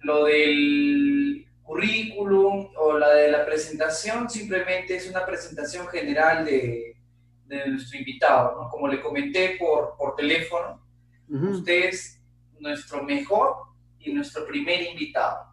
lo 0.00 0.24
del 0.24 1.46
currículum 1.62 2.68
o 2.76 2.98
la 2.98 3.10
de 3.14 3.30
la 3.30 3.44
presentación 3.46 4.28
simplemente 4.28 4.96
es 4.96 5.08
una 5.08 5.24
presentación 5.24 5.86
general 5.88 6.44
de, 6.44 6.96
de 7.46 7.66
nuestro 7.68 7.98
invitado, 7.98 8.60
¿no? 8.62 8.68
Como 8.68 8.88
le 8.88 9.00
comenté 9.00 9.56
por, 9.58 9.96
por 9.96 10.14
teléfono, 10.16 10.80
Ujú. 11.28 11.48
Usted 11.50 11.84
es 11.86 12.20
nuestro 12.60 13.02
mejor 13.04 13.54
y 13.98 14.12
nuestro 14.12 14.44
primer 14.46 14.82
invitado. 14.82 15.46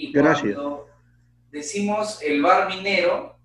Y 0.00 0.12
Gracias. 0.12 0.54
cuando 0.54 0.88
decimos 1.50 2.22
el 2.22 2.40
bar 2.40 2.68
minero, 2.68 3.36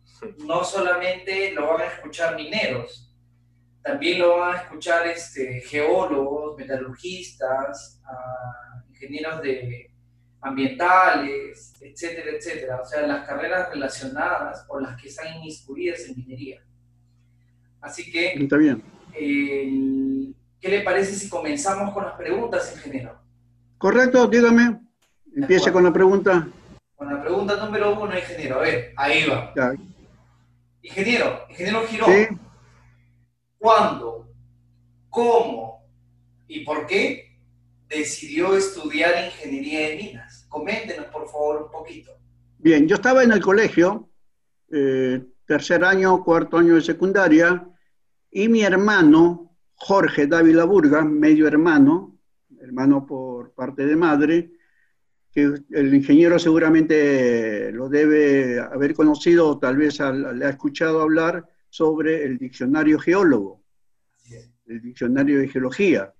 no 0.45 0.63
solamente 0.63 1.51
lo 1.51 1.73
van 1.73 1.81
a 1.81 1.85
escuchar 1.85 2.35
mineros, 2.35 3.11
también 3.81 4.19
lo 4.19 4.37
van 4.37 4.55
a 4.55 4.61
escuchar 4.61 5.07
este, 5.07 5.61
geólogos, 5.61 6.55
metalurgistas, 6.55 7.99
ingenieros 8.91 9.41
de 9.41 9.89
ambientales, 10.41 11.73
etcétera, 11.81 12.37
etcétera. 12.37 12.81
O 12.81 12.85
sea, 12.85 13.07
las 13.07 13.25
carreras 13.27 13.69
relacionadas 13.69 14.63
o 14.69 14.79
las 14.79 15.01
que 15.01 15.07
están 15.07 15.35
inmiscuidas 15.37 16.01
en 16.01 16.17
minería. 16.17 16.63
Así 17.81 18.11
que 18.11 18.33
Está 18.33 18.57
bien. 18.57 18.83
¿Qué 19.11 20.69
le 20.69 20.81
parece 20.81 21.15
si 21.15 21.29
comenzamos 21.29 21.91
con 21.95 22.05
las 22.05 22.13
preguntas, 22.13 22.71
ingeniero? 22.75 23.19
Correcto, 23.79 24.27
dígame. 24.27 24.82
Empiece 25.35 25.69
acuerdo. 25.69 25.73
con 25.73 25.83
la 25.83 25.93
pregunta. 25.93 26.47
Con 26.95 27.13
la 27.13 27.21
pregunta 27.21 27.65
número 27.65 27.99
uno, 27.99 28.17
ingeniero. 28.17 28.57
A 28.57 28.61
ver, 28.61 28.93
ahí 28.97 29.25
va. 29.27 29.53
Ya. 29.55 29.73
Ingeniero, 30.81 31.41
ingeniero 31.49 31.85
Girón, 31.87 32.09
Sí. 32.11 32.27
¿cuándo, 33.57 34.27
cómo 35.09 35.85
y 36.47 36.63
por 36.65 36.85
qué 36.87 37.37
decidió 37.87 38.55
estudiar 38.57 39.25
ingeniería 39.25 39.89
de 39.89 39.95
minas? 39.95 40.45
Coméntenos, 40.49 41.05
por 41.07 41.27
favor, 41.29 41.63
un 41.63 41.71
poquito. 41.71 42.11
Bien, 42.57 42.87
yo 42.87 42.95
estaba 42.95 43.23
en 43.23 43.31
el 43.31 43.41
colegio, 43.41 44.09
eh, 44.71 45.21
tercer 45.45 45.83
año, 45.83 46.23
cuarto 46.23 46.57
año 46.57 46.75
de 46.75 46.81
secundaria, 46.81 47.65
y 48.31 48.47
mi 48.49 48.61
hermano, 48.63 49.55
Jorge 49.75 50.27
Dávila 50.27 50.65
Burga, 50.65 51.03
medio 51.03 51.47
hermano, 51.47 52.17
hermano 52.61 53.05
por 53.05 53.53
parte 53.53 53.85
de 53.85 53.95
madre, 53.95 54.51
que 55.33 55.53
el 55.71 55.93
ingeniero 55.93 56.37
seguramente 56.37 57.71
lo 57.71 57.89
debe 57.89 58.59
haber 58.59 58.93
conocido 58.93 59.49
o 59.49 59.57
tal 59.57 59.77
vez 59.77 59.99
le 59.99 60.45
ha 60.45 60.49
escuchado 60.49 61.01
hablar 61.01 61.43
sobre 61.69 62.23
el 62.23 62.37
diccionario 62.37 62.99
geólogo, 62.99 63.61
el 64.67 64.81
diccionario 64.81 65.39
de 65.39 65.47
geología. 65.47 66.13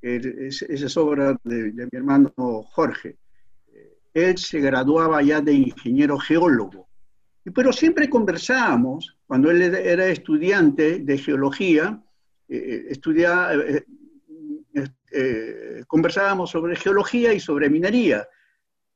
Esa 0.00 0.66
es 0.66 0.96
obra 0.96 1.36
de, 1.42 1.72
mi 1.72 1.88
hermano 1.92 2.32
Jorge. 2.36 3.16
Él 4.12 4.38
se 4.38 4.60
graduaba 4.60 5.20
ya 5.22 5.40
de 5.40 5.52
ingeniero 5.52 6.18
geólogo. 6.18 6.88
Pero 7.52 7.72
siempre 7.72 8.08
conversábamos, 8.08 9.16
cuando 9.26 9.50
él 9.50 9.62
era 9.62 10.06
estudiante 10.06 11.00
de 11.00 11.18
geología, 11.18 12.00
eh, 12.48 12.88
eh, 12.90 13.84
eh, 14.74 14.88
eh, 15.12 15.84
conversábamos 15.86 16.50
sobre 16.50 16.74
geología 16.74 17.32
y 17.32 17.38
sobre 17.38 17.70
minería, 17.70 18.26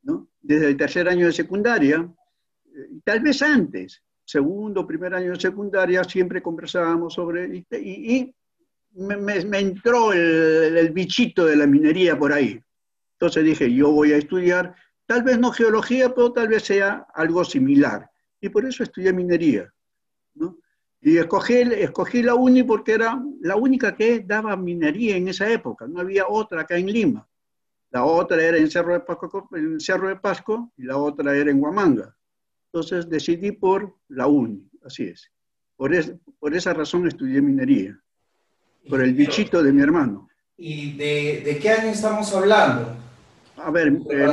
¿no? 0.03 0.29
desde 0.41 0.69
el 0.69 0.77
tercer 0.77 1.09
año 1.09 1.27
de 1.27 1.33
secundaria, 1.33 2.09
eh, 2.67 3.01
tal 3.05 3.21
vez 3.21 3.43
antes, 3.43 4.03
segundo, 4.25 4.87
primer 4.87 5.15
año 5.15 5.33
de 5.33 5.41
secundaria, 5.41 6.05
siempre 6.05 6.43
conversábamos 6.43 7.15
sobre, 7.15 7.65
y, 7.71 8.35
me 8.95 9.59
entró 9.59 10.13
el, 10.13 10.77
el 10.77 10.91
bichito 10.91 11.45
de 11.45 11.55
la 11.55 11.67
minería 11.67 12.19
por 12.19 12.33
ahí. 12.33 12.61
Entonces 13.13 13.45
dije, 13.45 13.73
yo 13.73 13.91
voy 13.91 14.13
a 14.13 14.17
estudiar, 14.17 14.75
tal 15.07 15.23
vez 15.23 15.39
no 15.39 15.51
geología, 15.53 16.15
pero 16.15 16.33
tal 16.33 16.49
vez 16.49 16.65
sea 16.65 17.07
algo 17.15 17.45
similar. 17.45 18.09
Y 18.41 18.49
por 18.49 18.65
eso 18.65 18.83
estudié 18.83 19.13
minería. 19.13 19.73
¿no? 20.35 20.57
Y 21.01 21.17
escogí, 21.17 21.55
escogí 21.55 22.23
la 22.23 22.35
UNI 22.35 22.63
porque 22.65 22.93
era 22.93 23.21
la 23.41 23.57
única 23.57 23.97
que 23.97 24.21
daba 24.21 24.57
minería 24.57 25.17
en 25.17 25.29
esa 25.29 25.51
época, 25.51 25.87
no 25.87 26.01
había 26.01 26.29
otra 26.29 26.63
acá 26.63 26.77
en 26.77 26.87
Lima. 26.87 27.29
La 27.91 28.05
otra 28.05 28.43
era 28.43 28.59
en 28.59 28.71
Cerro 28.71 28.93
de 28.93 29.01
Pasco, 29.01 29.49
en 29.55 29.81
Cerro 29.81 30.09
de 30.09 30.17
Pasco 30.17 30.73
y 30.77 30.83
la 30.85 30.97
otra 30.99 31.35
era 31.37 31.51
en 31.51 31.63
Huamanga. 31.63 32.15
Entonces 32.73 33.09
decidí 33.09 33.53
por 33.53 33.95
la 34.09 34.27
UNI, 34.27 34.69
así 34.85 35.05
es. 35.05 35.31
Por, 35.77 35.95
es- 35.95 36.13
por 36.39 36.55
esa 36.55 36.75
razón 36.75 37.07
estudié 37.07 37.41
minería, 37.41 37.99
por 38.89 39.03
el 39.03 39.15
bichito 39.15 39.63
de 39.63 39.73
mi 39.73 39.81
hermano. 39.83 40.29
¿Y 40.57 40.97
de, 40.97 41.43
de 41.45 41.59
qué 41.59 41.71
año 41.71 41.91
estamos 41.91 42.35
hablando? 42.35 42.95
A 43.57 43.71
ver, 43.73 43.89
eh, 44.11 44.27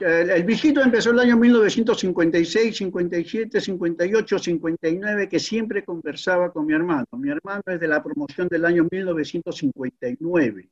el, 0.00 0.30
el 0.30 0.42
bichito 0.44 0.80
empezó 0.82 1.10
el 1.10 1.18
año 1.20 1.36
1956, 1.36 2.76
57, 2.76 3.60
58, 3.60 4.38
59, 4.38 5.28
que 5.28 5.38
siempre 5.38 5.84
conversaba 5.84 6.50
con 6.52 6.64
mi 6.66 6.72
hermano. 6.74 7.04
Mi 7.12 7.28
hermano 7.30 7.62
es 7.66 7.78
de 7.80 7.88
la 7.88 8.02
promoción 8.02 8.48
del 8.48 8.64
año 8.64 8.86
1959, 8.90 10.68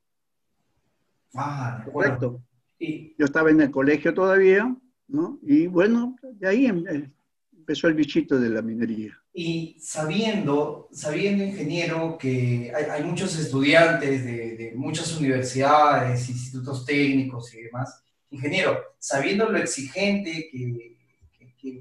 Ah, 1.34 1.80
de 1.84 1.90
acuerdo. 1.90 1.92
¿correcto? 2.18 2.42
Y, 2.78 3.14
Yo 3.18 3.24
estaba 3.24 3.50
en 3.50 3.60
el 3.60 3.70
colegio 3.70 4.12
todavía, 4.14 4.74
¿no? 5.08 5.38
Y 5.42 5.66
bueno, 5.66 6.16
de 6.22 6.48
ahí 6.48 6.66
em- 6.66 6.84
eh, 6.88 7.10
empezó 7.56 7.88
el 7.88 7.94
bichito 7.94 8.38
de 8.38 8.50
la 8.50 8.62
minería. 8.62 9.18
Y 9.32 9.76
sabiendo, 9.80 10.88
sabiendo, 10.92 11.42
ingeniero, 11.44 12.16
que 12.18 12.72
hay, 12.74 12.84
hay 12.84 13.02
muchos 13.04 13.36
estudiantes 13.38 14.24
de, 14.24 14.56
de 14.56 14.72
muchas 14.76 15.18
universidades, 15.18 16.28
institutos 16.28 16.84
técnicos 16.84 17.52
y 17.54 17.62
demás, 17.62 18.02
ingeniero, 18.30 18.78
sabiendo 18.98 19.48
lo 19.48 19.58
exigente 19.58 20.48
que, 20.50 20.96
que- 21.38 21.50
que 21.60 21.80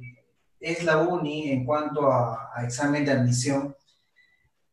es 0.59 0.83
la 0.85 0.97
UNI 0.99 1.49
en 1.51 1.65
cuanto 1.65 2.09
a, 2.11 2.49
a 2.55 2.63
examen 2.63 3.03
de 3.03 3.11
admisión, 3.11 3.75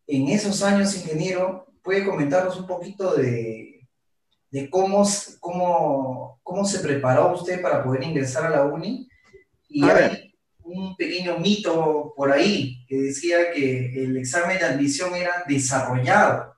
en 0.07 0.29
esos 0.29 0.63
años, 0.63 0.95
ingeniero, 0.97 1.67
¿puede 1.83 2.05
comentarnos 2.05 2.59
un 2.61 2.67
poquito 2.67 3.15
de, 3.17 3.70
de 4.51 4.69
cómo, 4.69 5.07
cómo, 5.39 6.41
cómo 6.43 6.65
se 6.65 6.81
preparó 6.81 7.33
usted 7.35 7.61
para 7.63 7.83
poder 7.85 8.03
ingresar 8.05 8.47
a 8.47 8.51
la 8.51 8.65
UNI? 8.65 9.09
Y 9.69 9.83
A 9.85 9.89
hay 9.89 9.95
ver. 9.95 10.31
un 10.65 10.97
pequeño 10.97 11.39
mito 11.39 12.13
por 12.17 12.33
ahí 12.33 12.85
que 12.89 12.97
decía 12.97 13.53
que 13.55 14.05
el 14.05 14.17
examen 14.17 14.59
de 14.59 14.65
admisión 14.65 15.15
era 15.15 15.45
desarrollado. 15.49 16.55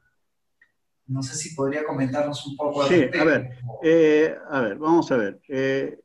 No 1.07 1.23
sé 1.23 1.35
si 1.37 1.55
podría 1.55 1.85
comentarnos 1.85 2.47
un 2.47 2.57
poco 2.57 2.85
Sí, 2.87 3.05
a 3.19 3.25
ver, 3.25 3.51
Eh, 3.83 4.35
a 4.51 4.61
ver, 4.63 4.77
vamos 4.79 5.11
a 5.13 5.17
ver. 5.17 5.41
Eh, 5.49 5.99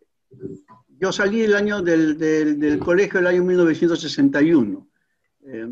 yo 1.00 1.12
salí 1.14 1.42
el 1.44 1.56
año 1.56 1.82
del, 1.82 2.18
del- 2.18 2.60
del 2.60 2.80
colegio 2.80 3.20
el 3.20 3.28
año 3.28 3.44
1961. 3.44 4.88
Eh, 5.46 5.68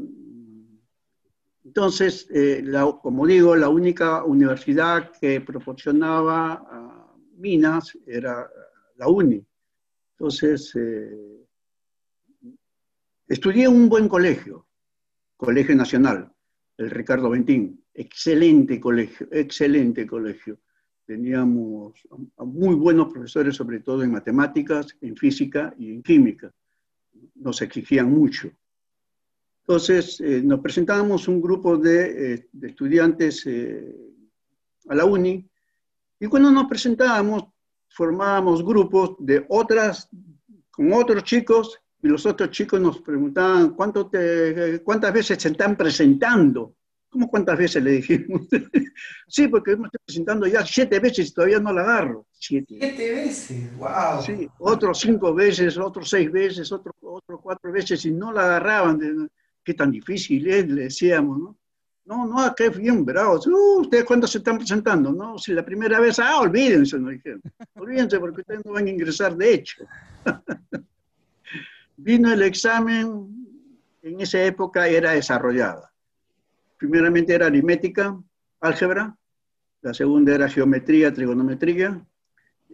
entonces, 1.76 2.26
eh, 2.34 2.64
como 3.02 3.28
digo, 3.28 3.54
la 3.54 3.68
única 3.68 4.24
universidad 4.24 5.12
que 5.20 5.42
proporcionaba 5.42 7.12
minas 7.36 7.98
era 8.08 8.50
la 8.96 9.10
UNI. 9.10 9.46
Entonces, 10.12 10.74
eh, 10.78 11.46
estudié 13.28 13.66
en 13.66 13.76
un 13.76 13.90
buen 13.90 14.08
colegio, 14.08 14.68
Colegio 15.36 15.76
Nacional, 15.76 16.32
el 16.78 16.92
Ricardo 16.92 17.30
Ventín. 17.30 17.84
Excelente 17.94 18.80
colegio, 18.80 19.28
excelente 19.30 20.08
colegio. 20.08 20.60
Teníamos 21.06 22.08
muy 22.38 22.76
buenos 22.76 23.12
profesores, 23.12 23.54
sobre 23.54 23.82
todo 23.82 24.02
en 24.02 24.14
matemáticas, 24.14 24.96
en 25.02 25.18
física 25.18 25.76
y 25.78 25.92
en 25.92 26.02
química. 26.02 26.54
Nos 27.36 27.62
exigían 27.62 28.10
mucho. 28.14 28.50
Entonces, 29.68 30.22
eh, 30.22 30.44
nos 30.44 30.60
presentábamos 30.60 31.28
un 31.28 31.42
grupo 31.42 31.76
de, 31.76 32.34
eh, 32.34 32.50
de 32.52 32.68
estudiantes 32.68 33.48
eh, 33.48 33.96
a 34.88 34.94
la 34.94 35.06
uni 35.06 35.44
y 36.20 36.28
cuando 36.28 36.52
nos 36.52 36.68
presentábamos, 36.68 37.46
formábamos 37.90 38.64
grupos 38.64 39.16
de 39.18 39.44
otras, 39.50 40.08
con 40.70 40.94
otros 40.94 41.24
chicos 41.24 41.80
y 42.00 42.08
los 42.08 42.28
otros 42.28 42.52
chicos 42.52 42.80
nos 42.80 43.02
preguntaban 43.02 43.72
¿cuánto 43.72 44.08
te, 44.08 44.84
cuántas 44.84 45.12
veces 45.12 45.42
se 45.42 45.50
están 45.50 45.76
presentando. 45.76 46.76
¿Cómo 47.10 47.28
cuántas 47.28 47.58
veces 47.58 47.82
le 47.82 47.92
dijimos? 47.92 48.42
sí, 49.28 49.48
porque 49.48 49.76
me 49.78 49.86
estoy 49.86 50.02
presentando 50.06 50.46
ya 50.46 50.64
siete 50.64 51.00
veces 51.00 51.30
y 51.30 51.34
todavía 51.34 51.60
no 51.60 51.74
la 51.74 51.82
agarro. 51.82 52.28
Siete. 52.34 52.76
Siete 52.80 53.12
veces, 53.12 53.78
wow. 53.78 54.22
Sí, 54.24 54.48
otros 54.60 55.00
cinco 55.00 55.34
veces, 55.34 55.76
otros 55.80 56.08
seis 56.08 56.32
veces, 56.32 56.72
otros 56.72 56.94
otros 57.02 57.40
cuatro 57.42 57.72
veces 57.72 58.06
y 58.06 58.12
no 58.12 58.32
la 58.32 58.44
agarraban. 58.44 59.32
Qué 59.66 59.74
tan 59.74 59.92
difícil 59.92 60.48
es, 60.48 60.70
le 60.70 60.84
decíamos, 60.84 61.40
¿no? 61.40 61.58
No, 62.06 62.28
no, 62.28 62.40
acá 62.40 62.66
es 62.66 62.78
bien 62.78 63.04
bravo. 63.04 63.40
Uh, 63.48 63.82
¿Ustedes 63.82 64.06
cuándo 64.06 64.28
se 64.28 64.38
están 64.38 64.60
presentando? 64.60 65.12
No, 65.12 65.40
si 65.40 65.54
la 65.54 65.66
primera 65.66 66.00
vez, 66.00 66.20
ah, 66.20 66.40
olvídense, 66.40 67.00
nos 67.00 67.14
dijeron. 67.14 67.42
Olvídense 67.74 68.20
porque 68.20 68.42
ustedes 68.42 68.64
no 68.64 68.74
van 68.74 68.86
a 68.86 68.90
ingresar 68.92 69.36
de 69.36 69.54
hecho. 69.56 69.86
Vino 71.98 72.32
el 72.32 72.44
examen, 72.44 73.58
en 74.04 74.22
esa 74.22 74.44
época 74.44 74.88
era 74.88 75.12
desarrollada. 75.12 75.92
Primeramente 76.78 77.34
era 77.34 77.48
aritmética, 77.48 78.22
álgebra, 78.60 79.18
la 79.82 79.94
segunda 79.94 80.36
era 80.36 80.48
geometría, 80.48 81.12
trigonometría, 81.12 82.06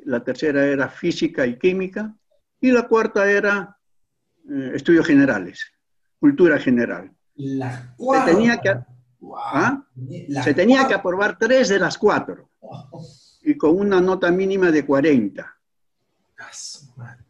la 0.03 0.23
tercera 0.23 0.65
era 0.65 0.89
física 0.89 1.45
y 1.45 1.57
química, 1.57 2.13
y 2.59 2.71
la 2.71 2.87
cuarta 2.87 3.31
era 3.31 3.77
eh, 4.49 4.71
estudios 4.75 5.07
generales, 5.07 5.71
cultura 6.21 6.59
general. 6.59 7.11
Las 7.35 7.81
Se 7.81 7.89
cuatro. 7.97 8.33
tenía 8.35 8.57
que, 8.61 8.75
Wow. 9.19 9.35
¿ah? 9.43 9.87
Las 10.29 10.45
se 10.45 10.53
tenía 10.53 10.87
que 10.87 10.93
aprobar 10.93 11.37
tres 11.37 11.69
de 11.69 11.79
las 11.79 11.97
cuatro, 11.97 12.49
y 13.41 13.55
con 13.57 13.77
una 13.77 13.99
nota 13.99 14.31
mínima 14.31 14.69
de 14.71 14.85
40. 14.85 15.57
Ah, 16.39 16.49
su 16.51 16.85
madre. 16.95 17.23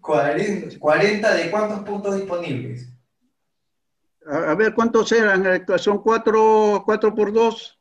40, 0.00 0.78
40 0.78 1.34
de 1.34 1.50
cuántos 1.50 1.80
puntos 1.80 2.16
disponibles? 2.16 2.88
A, 4.30 4.50
a 4.52 4.54
ver, 4.54 4.74
¿cuántos 4.74 5.10
eran? 5.12 5.46
Eh, 5.46 5.64
Son 5.78 6.02
cuatro, 6.02 6.82
cuatro 6.84 7.14
por 7.14 7.32
dos, 7.32 7.78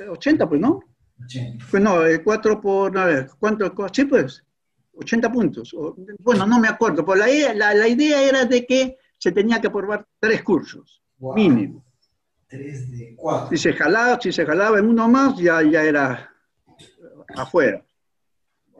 eh, 0.00 0.08
80, 0.08 0.48
pues, 0.48 0.60
¿no? 0.60 0.80
80. 1.24 1.66
Pues 1.70 1.82
no, 1.82 2.04
eh, 2.06 2.22
cuatro 2.22 2.60
por, 2.60 2.96
a 2.98 3.04
ver, 3.04 3.30
¿cuánto? 3.38 3.74
cu- 3.74 3.86
Sí, 3.92 4.04
pues, 4.06 4.42
80 5.00 5.32
puntos. 5.32 5.72
O- 5.74 5.96
Bueno, 6.18 6.46
no 6.46 6.58
me 6.60 6.68
acuerdo, 6.68 7.04
pero 7.04 7.16
la, 7.18 7.30
idea- 7.30 7.54
la, 7.54 7.74
la 7.74 7.88
idea 7.88 8.22
era 8.22 8.44
de 8.44 8.66
que 8.66 8.96
se 9.18 9.32
tenía 9.32 9.60
que 9.60 9.66
aprobar 9.68 10.06
tres 10.18 10.42
cursos, 10.42 11.02
Wow. 11.18 11.34
mínimo. 11.34 11.84
3 12.48 12.90
de 12.90 13.14
4. 13.16 13.48
Si 13.50 13.56
se 13.58 13.72
jalaba, 13.74 14.18
si 14.20 14.32
se 14.32 14.44
jalaba 14.44 14.78
en 14.78 14.86
uno 14.86 15.08
más, 15.08 15.36
ya, 15.38 15.62
ya 15.62 15.82
era 15.84 16.34
afuera. 17.36 17.84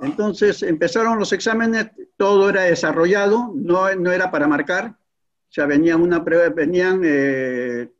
Entonces 0.02 0.62
empezaron 0.62 1.18
los 1.18 1.32
exámenes, 1.32 1.90
todo 2.16 2.48
era 2.48 2.62
desarrollado, 2.62 3.52
no, 3.54 3.94
no 3.94 4.10
era 4.12 4.30
para 4.30 4.48
marcar, 4.48 4.86
o 4.96 5.52
sea, 5.52 5.66
venían, 5.66 6.00
una, 6.00 6.24
pre- 6.24 6.48
venían 6.48 7.02
eh, 7.04 7.90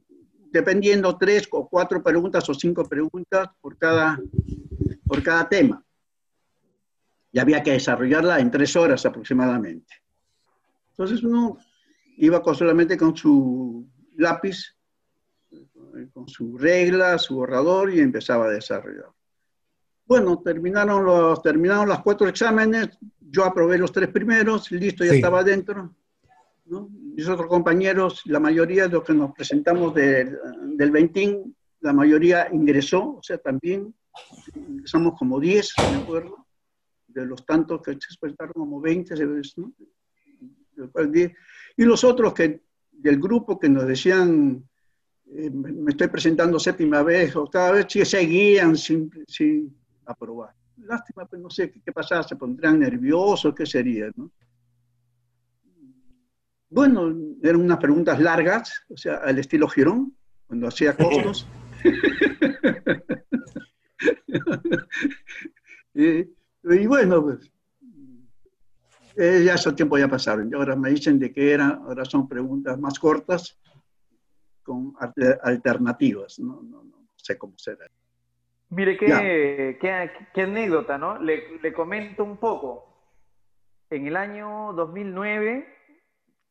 dependiendo 0.50 1.16
tres 1.18 1.46
o 1.52 1.68
cuatro 1.68 2.02
preguntas 2.02 2.48
o 2.48 2.54
cinco 2.54 2.84
preguntas 2.88 3.48
por 3.60 3.76
cada, 3.76 4.18
por 5.06 5.22
cada 5.22 5.48
tema. 5.48 5.84
Y 7.32 7.38
había 7.38 7.62
que 7.62 7.72
desarrollarla 7.72 8.40
en 8.40 8.50
tres 8.50 8.74
horas 8.76 9.06
aproximadamente. 9.06 9.94
Entonces 10.90 11.22
uno 11.22 11.58
iba 12.16 12.42
con- 12.42 12.54
solamente 12.54 12.96
con 12.96 13.16
su 13.16 13.86
lápiz 14.16 14.76
con 16.12 16.28
su 16.28 16.56
regla, 16.56 17.18
su 17.18 17.34
borrador 17.34 17.92
y 17.92 17.98
empezaba 18.00 18.46
a 18.46 18.50
desarrollar. 18.50 19.10
Bueno, 20.06 20.40
terminaron, 20.40 21.04
los, 21.04 21.42
terminaron 21.42 21.88
los 21.88 22.00
cuatro 22.02 22.28
exámenes, 22.28 22.96
yo 23.20 23.44
aprobé 23.44 23.76
los 23.78 23.90
tres 23.92 24.08
primeros, 24.08 24.70
listo, 24.70 25.04
ya 25.04 25.10
Sí. 25.10 25.16
estaba 25.16 25.42
dentro. 25.42 25.94
¿no? 26.66 26.88
Mis 26.92 27.28
otros 27.28 27.48
compañeros, 27.48 28.22
la 28.26 28.38
mayoría 28.38 28.84
de 28.84 28.90
los 28.94 29.02
que 29.04 29.12
nos 29.12 29.32
presentamos 29.32 29.92
del, 29.94 30.38
del 30.76 30.90
Ventín, 30.92 31.56
la 31.80 31.92
mayoría 31.92 32.48
ingresó, 32.52 33.16
o 33.16 33.22
sea, 33.22 33.38
también 33.38 33.92
ingresamos 34.54 35.18
como 35.18 35.40
10, 35.40 35.72
me 35.78 36.02
acuerdo, 36.02 36.46
de 37.12 37.26
los 37.26 37.44
tantos 37.44 37.82
que 37.82 37.92
se 37.92 38.18
presentaron 38.18 38.52
como 38.54 38.80
20, 38.80 39.14
¿no? 39.56 39.72
Después 40.76 41.12
10. 41.12 41.32
Y 41.76 41.84
los 41.84 42.04
otros 42.04 42.32
que 42.32 42.62
del 42.90 43.18
grupo 43.18 43.58
que 43.58 43.68
nos 43.68 43.86
decían, 43.86 44.62
eh, 45.26 45.50
me 45.50 45.72
me 45.72 45.90
estoy 45.90 46.08
presentando 46.08 46.58
séptima 46.58 47.02
vez, 47.02 47.34
octava 47.36 47.72
vez, 47.72 47.86
sí 47.88 48.04
seguían 48.04 48.76
sin, 48.76 49.10
sin 49.26 49.74
aprobar. 50.06 50.54
Lástima, 50.76 51.26
pues 51.26 51.40
no 51.40 51.50
sé 51.50 51.70
qué, 51.70 51.80
qué 51.80 51.92
pasaba, 51.92 52.22
se 52.22 52.36
pondrían 52.36 52.78
nerviosos, 52.78 53.54
qué 53.54 53.66
sería, 53.66 54.10
¿no? 54.16 54.30
Bueno, 56.72 57.12
eran 57.42 57.60
unas 57.60 57.78
preguntas 57.78 58.20
largas, 58.20 58.84
o 58.88 58.96
sea, 58.96 59.16
al 59.16 59.38
estilo 59.38 59.68
Girón, 59.68 60.16
cuando 60.46 60.68
hacía 60.68 60.96
costos. 60.96 61.46
y, 65.94 66.24
y 66.64 66.86
bueno, 66.86 67.22
pues, 67.22 67.52
eh, 69.16 69.42
ya 69.44 69.54
esos 69.54 69.74
tiempos 69.74 69.98
ya 70.00 70.08
pasaron. 70.08 70.48
Y 70.50 70.54
ahora 70.54 70.76
me 70.76 70.90
dicen 70.90 71.18
de 71.18 71.32
que 71.32 71.52
eran, 71.52 71.72
ahora 71.84 72.04
son 72.04 72.28
preguntas 72.28 72.78
más 72.78 72.98
cortas 72.98 73.58
con 74.62 74.94
alter- 74.98 75.38
alternativas. 75.42 76.38
No, 76.38 76.62
no, 76.62 76.84
no 76.84 77.06
sé 77.16 77.36
cómo 77.38 77.56
será. 77.58 77.86
Mire, 78.70 78.96
qué, 78.96 79.78
qué, 79.80 80.10
qué 80.32 80.42
anécdota, 80.42 80.96
¿no? 80.96 81.18
Le, 81.20 81.58
le 81.60 81.72
comento 81.72 82.22
un 82.22 82.36
poco. 82.36 82.86
En 83.90 84.06
el 84.06 84.16
año 84.16 84.72
2009, 84.74 85.66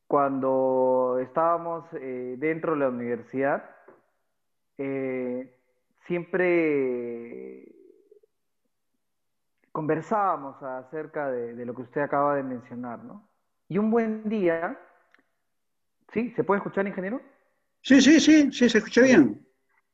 cuando 0.05 1.17
estábamos 1.21 1.85
eh, 1.93 2.35
dentro 2.37 2.73
de 2.73 2.79
la 2.79 2.89
universidad, 2.89 3.69
eh, 4.77 5.55
siempre 6.07 7.63
conversábamos 9.71 10.61
acerca 10.61 11.29
de, 11.29 11.55
de 11.55 11.65
lo 11.65 11.73
que 11.73 11.83
usted 11.83 12.01
acaba 12.01 12.35
de 12.35 12.43
mencionar, 12.43 13.03
¿no? 13.03 13.27
Y 13.67 13.77
un 13.77 13.91
buen 13.91 14.27
día, 14.27 14.79
¿sí? 16.11 16.31
¿Se 16.31 16.43
puede 16.43 16.57
escuchar, 16.59 16.87
ingeniero? 16.87 17.21
Sí, 17.81 18.01
sí, 18.01 18.19
sí, 18.19 18.51
sí, 18.51 18.69
se 18.69 18.79
escucha 18.79 19.01
bien. 19.01 19.45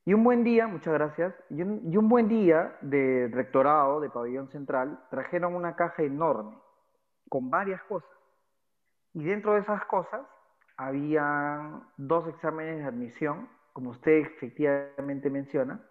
Y 0.06 0.14
un 0.14 0.24
buen 0.24 0.44
día, 0.44 0.68
muchas 0.68 0.94
gracias, 0.94 1.34
y 1.50 1.62
un, 1.62 1.82
y 1.92 1.98
un 1.98 2.08
buen 2.08 2.28
día 2.28 2.78
de 2.82 3.28
rectorado 3.34 4.00
de 4.00 4.10
Pabellón 4.10 4.50
Central 4.50 5.00
trajeron 5.10 5.56
una 5.56 5.76
caja 5.76 6.04
enorme 6.04 6.58
con 7.28 7.50
varias 7.50 7.82
cosas. 7.84 8.10
Y 9.14 9.24
dentro 9.24 9.54
de 9.54 9.62
esas 9.62 9.84
cosas 9.86 10.22
había 10.78 11.82
dos 11.98 12.28
exámenes 12.28 12.80
de 12.80 12.86
admisión, 12.86 13.50
como 13.74 13.90
usted 13.90 14.18
efectivamente 14.20 15.30
menciona, 15.30 15.82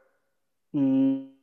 y 0.72 1.33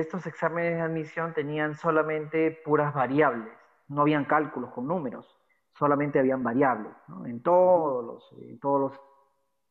estos 0.00 0.26
exámenes 0.26 0.76
de 0.76 0.80
admisión 0.82 1.32
tenían 1.34 1.74
solamente 1.74 2.60
puras 2.64 2.94
variables, 2.94 3.52
no 3.88 4.02
habían 4.02 4.24
cálculos 4.24 4.72
con 4.72 4.86
números, 4.86 5.36
solamente 5.72 6.18
habían 6.18 6.42
variables, 6.42 6.92
¿no? 7.08 7.26
En 7.26 7.42
todos 7.42 8.04
los, 8.04 9.00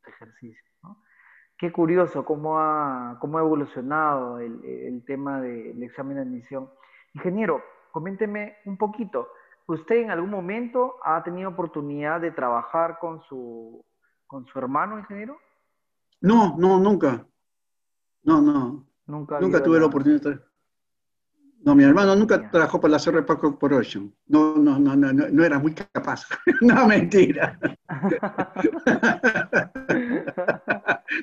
ejercicios, 0.05 0.65
¿no? 0.83 1.03
Qué 1.57 1.71
curioso 1.71 2.23
cómo 2.23 2.59
ha, 2.59 3.17
cómo 3.19 3.37
ha 3.37 3.41
evolucionado 3.41 4.39
el, 4.39 4.63
el 4.63 5.03
tema 5.03 5.41
del 5.41 5.83
examen 5.83 6.15
de 6.15 6.21
admisión. 6.21 6.69
Ingeniero, 7.13 7.61
coménteme 7.91 8.57
un 8.65 8.77
poquito. 8.77 9.27
¿Usted 9.67 9.97
en 9.97 10.11
algún 10.11 10.29
momento 10.29 10.95
ha 11.03 11.21
tenido 11.23 11.49
oportunidad 11.49 12.21
de 12.21 12.31
trabajar 12.31 12.99
con 12.99 13.21
su, 13.23 13.83
con 14.25 14.45
su 14.45 14.57
hermano, 14.59 14.97
ingeniero? 14.97 15.37
No, 16.21 16.55
no, 16.57 16.79
nunca. 16.79 17.25
No, 18.23 18.41
no, 18.41 18.85
Nunca, 19.07 19.39
tuve 19.63 19.77
la 19.77 19.81
la- 19.81 19.85
oportunidad 19.87 20.41
No, 21.63 21.73
mi 21.75 21.83
hermano 21.83 22.15
nunca 22.15 22.49
trabajó 22.51 22.79
para 22.79 22.93
la 22.93 22.99
CR 22.99 23.25
Pack 23.25 23.39
Corporation. 23.39 24.13
No, 24.27 24.55
no, 24.57 24.77
no, 24.79 24.95
no, 24.95 25.11
no, 25.13 25.27
no 25.29 25.43
era 25.45 25.57
muy 25.59 25.73
capaz. 25.73 26.27
no, 26.61 26.87
mentira. 26.87 27.57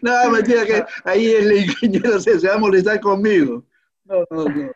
No, 0.03 0.31
mentira, 0.31 0.65
que 0.65 0.85
ahí 1.05 1.27
el 1.33 1.53
ingeniero 1.53 2.19
se, 2.21 2.39
se 2.41 2.49
va 2.49 2.55
a 2.55 2.59
molestar 2.59 3.01
conmigo. 3.01 3.65
No, 4.05 4.25
no, 4.31 4.45
no. 4.45 4.73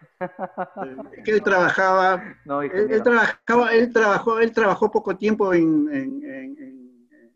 Que 1.25 1.31
él 1.33 1.43
trabajaba, 1.45 2.23
No, 2.45 2.63
él, 2.63 3.03
trabajaba, 3.03 3.73
él 3.75 3.93
trabajó, 3.93 4.39
él 4.39 4.53
trabajó 4.53 4.91
poco 4.91 5.17
tiempo 5.17 5.53
en, 5.55 5.89
en- 5.93 6.23
en- 6.25 6.59
en 6.59 7.33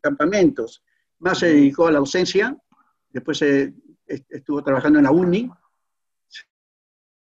campamentos, 0.00 0.84
más 1.18 1.38
se 1.38 1.46
dedicó 1.46 1.86
a 1.86 1.92
la 1.92 1.98
docencia, 2.00 2.56
después 3.10 3.38
se- 3.38 3.72
estuvo 4.28 4.62
trabajando 4.62 4.98
en 4.98 5.04
la 5.04 5.10
UNI, 5.10 5.50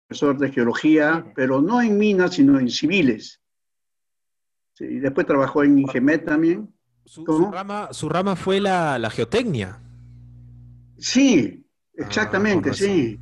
profesor 0.08 0.38
de 0.38 0.52
geología, 0.52 1.32
pero 1.36 1.62
no 1.62 1.82
en 1.82 1.98
minas, 1.98 2.36
sino 2.36 2.60
en 2.60 2.70
civiles. 2.70 3.42
Sí, 4.74 4.86
y 4.86 5.00
después 5.00 5.28
trabajó 5.28 5.64
en 5.64 5.80
Ingemet 5.80 6.26
también. 6.26 6.74
Su, 7.06 7.26
rama, 7.52 7.90
su 7.92 8.10
rama 8.10 8.36
fue 8.36 8.60
la, 8.60 8.98
la 8.98 9.10
geotecnia. 9.10 9.80
Sí, 10.98 11.64
Ah, 12.00 12.06
exactamente, 12.08 12.74
sí. 12.74 13.20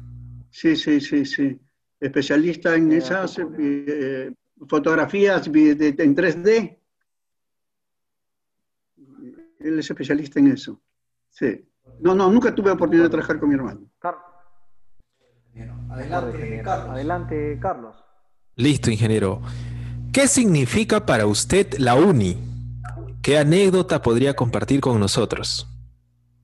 Sí, 0.49 0.75
sí, 0.75 1.01
sí, 1.01 1.25
sí. 1.25 1.59
Especialista 1.99 2.75
en 2.75 2.91
esas 2.93 3.37
eh, 3.59 4.33
fotografías 4.67 5.47
en 5.47 6.15
3D. 6.15 6.77
Él 9.59 9.79
es 9.79 9.89
especialista 9.89 10.39
en 10.39 10.47
eso. 10.47 10.81
Sí. 11.29 11.65
No, 12.01 12.15
no, 12.15 12.31
nunca 12.31 12.53
tuve 12.53 12.71
oportunidad 12.71 13.05
de 13.05 13.09
trabajar 13.11 13.39
con 13.39 13.49
mi 13.49 13.55
hermano. 13.55 13.81
Car- 13.99 14.17
Adelante, 15.89 16.61
Carlos. 16.63 16.89
Adelante, 16.89 17.59
Carlos. 17.61 17.95
Listo, 18.55 18.89
ingeniero. 18.89 19.41
¿Qué 20.13 20.27
significa 20.27 21.05
para 21.05 21.25
usted 21.25 21.73
la 21.77 21.95
UNI? 21.95 22.37
¿Qué 23.21 23.37
anécdota 23.37 24.01
podría 24.01 24.33
compartir 24.35 24.79
con 24.81 24.99
nosotros? 24.99 25.67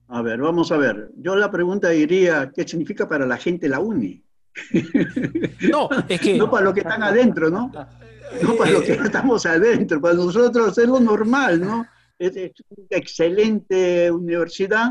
A 0.08 0.22
ver, 0.22 0.40
vamos 0.40 0.70
a 0.72 0.76
ver. 0.76 1.10
Yo 1.16 1.34
la 1.36 1.50
pregunta 1.50 1.88
diría, 1.90 2.52
¿qué 2.54 2.66
significa 2.66 3.08
para 3.08 3.26
la 3.26 3.36
gente 3.36 3.68
la 3.68 3.80
UNI? 3.80 4.22
No, 5.70 5.88
es 6.08 6.20
que 6.20 6.36
No 6.38 6.50
para 6.50 6.64
los 6.64 6.74
que 6.74 6.80
están 6.80 7.02
adentro, 7.02 7.50
¿no? 7.50 7.70
No 8.42 8.56
para 8.56 8.70
los 8.72 8.82
que 8.82 8.92
estamos 8.92 9.46
adentro, 9.46 10.00
para 10.02 10.14
nosotros 10.14 10.76
es 10.76 10.86
lo 10.86 11.00
normal, 11.00 11.60
¿no? 11.60 11.86
Es, 12.18 12.34
una 12.36 12.86
excelente 12.90 14.10
universidad. 14.10 14.90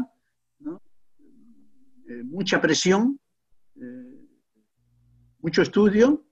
Eh, 2.07 2.23
mucha 2.23 2.61
presión, 2.61 3.19
eh, 3.75 4.27
mucho 5.39 5.61
estudio, 5.61 6.25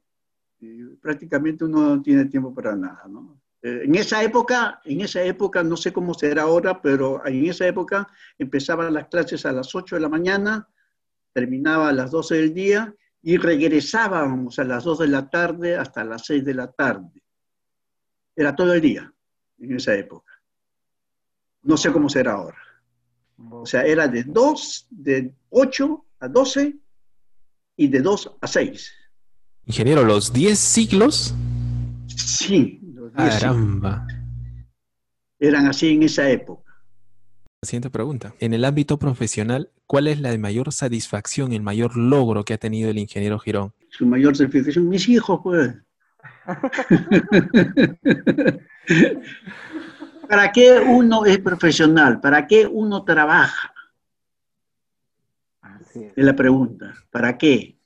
y 0.60 0.84
prácticamente 0.96 1.66
uno 1.66 1.96
no 1.96 2.02
tiene 2.02 2.26
tiempo 2.26 2.54
para 2.54 2.76
nada, 2.76 3.04
¿no? 3.10 3.42
Eh, 3.62 3.82
en 3.84 3.96
esa 3.96 4.24
época, 4.24 4.80
en 4.86 5.02
esa 5.02 5.22
época, 5.24 5.64
no 5.64 5.76
sé 5.76 5.92
cómo 5.92 6.14
será 6.14 6.44
ahora, 6.44 6.82
pero 6.82 7.26
en 7.26 7.46
esa 7.46 7.68
época 7.68 8.08
empezaban 8.38 8.94
las 8.94 9.08
clases 9.08 9.46
a 9.46 9.52
las 9.52 9.76
8 9.76 9.96
de 9.96 10.02
la 10.02 10.08
mañana, 10.08 10.70
terminaba 11.34 11.90
a 11.90 11.94
las 11.94 12.12
12 12.12 12.36
del 12.36 12.54
día 12.54 12.96
y 13.22 13.38
regresábamos 13.38 14.58
a 14.60 14.64
las 14.64 14.84
2 14.86 15.00
de 15.00 15.08
la 15.08 15.30
tarde 15.30 15.76
hasta 15.76 16.06
las 16.06 16.26
6 16.26 16.46
de 16.46 16.54
la 16.54 16.72
tarde. 16.72 17.22
Era 18.34 18.56
todo 18.56 18.74
el 18.74 18.82
día 18.82 19.12
en 19.58 19.76
esa 19.76 19.94
época. 19.96 20.32
No 21.64 21.76
sé 21.76 21.92
cómo 21.92 22.08
será 22.08 22.34
ahora. 22.34 22.65
O 23.38 23.66
sea, 23.66 23.86
era 23.86 24.08
de 24.08 24.24
2, 24.24 24.88
de 24.90 25.34
8 25.50 26.06
a 26.20 26.28
12 26.28 26.76
y 27.78 27.88
de 27.88 28.02
2 28.02 28.32
a 28.42 28.48
6. 28.48 28.92
ingeniero, 29.66 30.04
los 30.04 30.32
10 30.32 30.58
siglos. 30.58 31.36
Sí, 32.08 32.80
los 32.94 33.14
10 33.14 33.34
sí. 33.34 33.40
Caramba. 33.42 34.08
eran 35.40 35.68
así 35.68 35.90
en 35.90 36.04
esa 36.04 36.30
época. 36.30 36.64
Siguiente 37.62 37.90
pregunta. 37.90 38.34
En 38.40 38.54
el 38.54 38.64
ámbito 38.64 39.00
profesional, 39.00 39.72
¿cuál 39.88 40.08
es 40.08 40.22
la 40.22 40.38
mayor 40.38 40.72
satisfacción, 40.72 41.52
el 41.52 41.64
mayor 41.64 41.98
logro 41.98 42.46
que 42.46 42.54
ha 42.54 42.58
tenido 42.58 42.92
el 42.92 43.00
ingeniero 43.00 43.40
Girón? 43.40 43.74
Su 43.90 44.06
mayor 44.06 44.38
satisfacción, 44.38 44.88
mis 44.88 45.10
hijos, 45.10 45.40
pues. 45.44 45.74
¿Para 50.28 50.52
qué 50.52 50.80
uno 50.80 51.26
es 51.26 51.38
profesional? 51.40 52.20
¿Para 52.22 52.48
qué 52.48 52.66
uno 52.68 53.04
trabaja? 53.04 53.74
Así 55.62 56.04
es. 56.04 56.14
Es 56.16 56.24
la 56.26 56.36
pregunta. 56.36 56.94
¿Para 57.12 57.38
qué? 57.38 57.78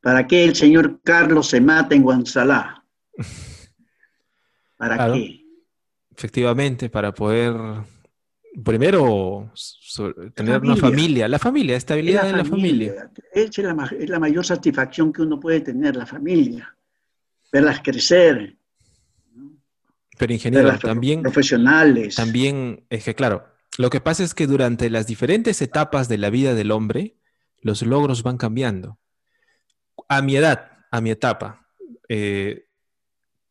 ¿Para 0.00 0.26
qué 0.26 0.44
el 0.44 0.54
señor 0.54 1.00
Carlos 1.02 1.48
se 1.48 1.60
mata 1.60 1.94
en 1.94 2.02
Guanzalá? 2.02 2.84
¿Para 4.76 4.94
Claro. 4.96 5.14
qué? 5.14 5.44
Efectivamente, 6.16 6.88
para 6.90 7.12
poder, 7.12 7.54
primero, 8.64 9.52
tener 10.34 10.60
una 10.60 10.74
familia. 10.76 10.76
familia, 10.76 11.28
la 11.28 11.38
familia, 11.38 11.76
estabilidad 11.76 12.24
Es 12.26 12.30
en 12.32 12.36
la 12.38 12.44
familia. 12.44 13.10
Esa 13.32 13.62
es 13.62 13.76
la, 13.76 13.90
es 13.98 14.10
la 14.10 14.18
mayor 14.18 14.44
satisfacción 14.44 15.12
que 15.12 15.22
uno 15.22 15.38
puede 15.38 15.60
tener, 15.60 15.94
la 15.94 16.06
familia. 16.06 16.74
Verlas 17.52 17.80
crecer, 17.82 18.56
Pero 20.18 20.32
ingeniero, 20.32 20.78
también, 20.78 21.22
profesionales. 21.22 22.14
también 22.16 22.84
es 22.90 23.04
que 23.04 23.14
claro, 23.14 23.46
lo 23.78 23.90
que 23.90 24.00
pasa 24.00 24.24
es 24.24 24.34
que 24.34 24.46
durante 24.46 24.90
las 24.90 25.06
diferentes 25.06 25.62
etapas 25.62 26.08
de 26.08 26.18
la 26.18 26.30
vida 26.30 26.54
del 26.54 26.70
hombre, 26.72 27.16
los 27.60 27.82
logros 27.82 28.22
van 28.22 28.36
cambiando. 28.36 28.98
A 30.08 30.22
mi 30.22 30.36
edad, 30.36 30.70
a 30.90 31.00
mi 31.00 31.10
etapa, 31.10 31.66
eh, 32.08 32.64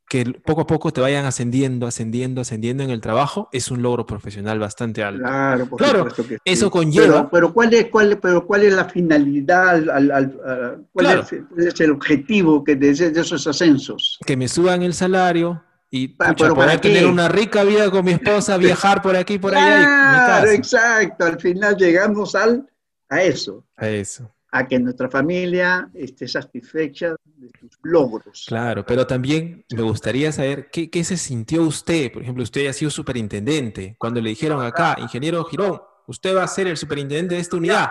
que 0.10 0.24
poco 0.46 0.62
a 0.62 0.68
poco 0.68 0.92
te 0.94 1.02
vayan 1.02 1.26
ascendiendo, 1.26 1.86
ascendiendo, 1.86 2.40
ascendiendo 2.40 2.82
en 2.82 2.92
el 2.92 3.02
trabajo, 3.02 3.50
es 3.52 3.70
un 3.72 3.82
logro 3.82 4.06
profesional 4.06 4.58
bastante 4.58 5.04
alto. 5.04 5.22
Claro, 5.22 5.66
por 5.68 5.80
Claro, 5.80 5.98
supuesto 6.00 6.24
que 6.28 6.36
sí. 6.36 6.42
eso 6.46 6.72
conlleva- 6.72 7.06
Pero, 7.08 7.30
pero 7.30 7.54
¿cuál, 7.54 7.74
es, 7.74 7.86
cuál, 7.90 8.18
pero 8.22 8.46
¿cuál 8.48 8.64
es 8.64 8.74
la 8.74 8.86
finalidad? 8.86 9.70
al- 9.70 9.90
al- 9.90 10.12
al- 10.12 10.40
a- 10.46 10.76
¿cuál, 10.94 11.06
Claro. 11.06 11.22
es, 11.24 11.30
cuál 11.50 11.68
es 11.68 11.80
el 11.82 11.92
objetivo 11.92 12.64
que 12.64 12.76
de, 12.78 12.94
de 12.94 13.20
esos 13.22 13.46
ascensos? 13.48 14.18
que 14.26 14.38
me 14.38 14.48
suban 14.48 14.82
el 14.82 14.94
salario 14.94 15.62
y 15.90 16.10
pucha, 16.10 16.36
pero 16.38 16.56
poder 16.56 16.82
tener 16.82 17.06
una 17.06 17.30
rica 17.30 17.64
vida 17.64 17.90
con 17.90 18.04
mi 18.04 18.12
esposa, 18.12 18.58
viajar 18.58 19.02
por 19.02 19.16
aquí, 19.16 19.40
por 19.40 19.56
allá 19.56 19.84
Claro, 19.84 20.52
exacto. 20.52 21.26
Al 21.26 21.40
final 21.40 21.78
llegamos 21.78 22.36
al, 22.36 22.70
a 23.10 23.22
eso, 23.22 23.66
A 23.78 23.88
Eso, 23.88 24.34
a 24.52 24.68
que 24.68 24.80
nuestra 24.80 25.10
familia 25.10 25.90
esté 25.94 26.28
satisfecha 26.28 27.16
de 27.26 27.50
sus 27.60 27.80
logros. 27.84 28.46
claro, 28.48 28.86
pero 28.86 29.06
también 29.06 29.66
me 29.74 29.82
gustaría 29.82 30.32
saber 30.32 30.70
qué, 30.72 30.90
qué 30.90 31.04
se 31.04 31.18
sintió 31.18 31.64
usted, 31.64 32.12
por 32.12 32.22
ejemplo, 32.22 32.44
usted 32.44 32.68
ha 32.68 32.74
sido 32.74 32.92
superintendente, 32.92 33.96
cuando 33.98 34.20
le 34.20 34.30
dijeron 34.30 34.64
acá, 34.66 34.96
ingeniero 35.00 35.44
Girón, 35.46 35.82
usted 36.08 36.36
va 36.36 36.44
a 36.44 36.48
ser 36.48 36.68
el 36.68 36.78
superintendente 36.78 37.36
de 37.36 37.42
esta 37.42 37.58
unidad. 37.58 37.90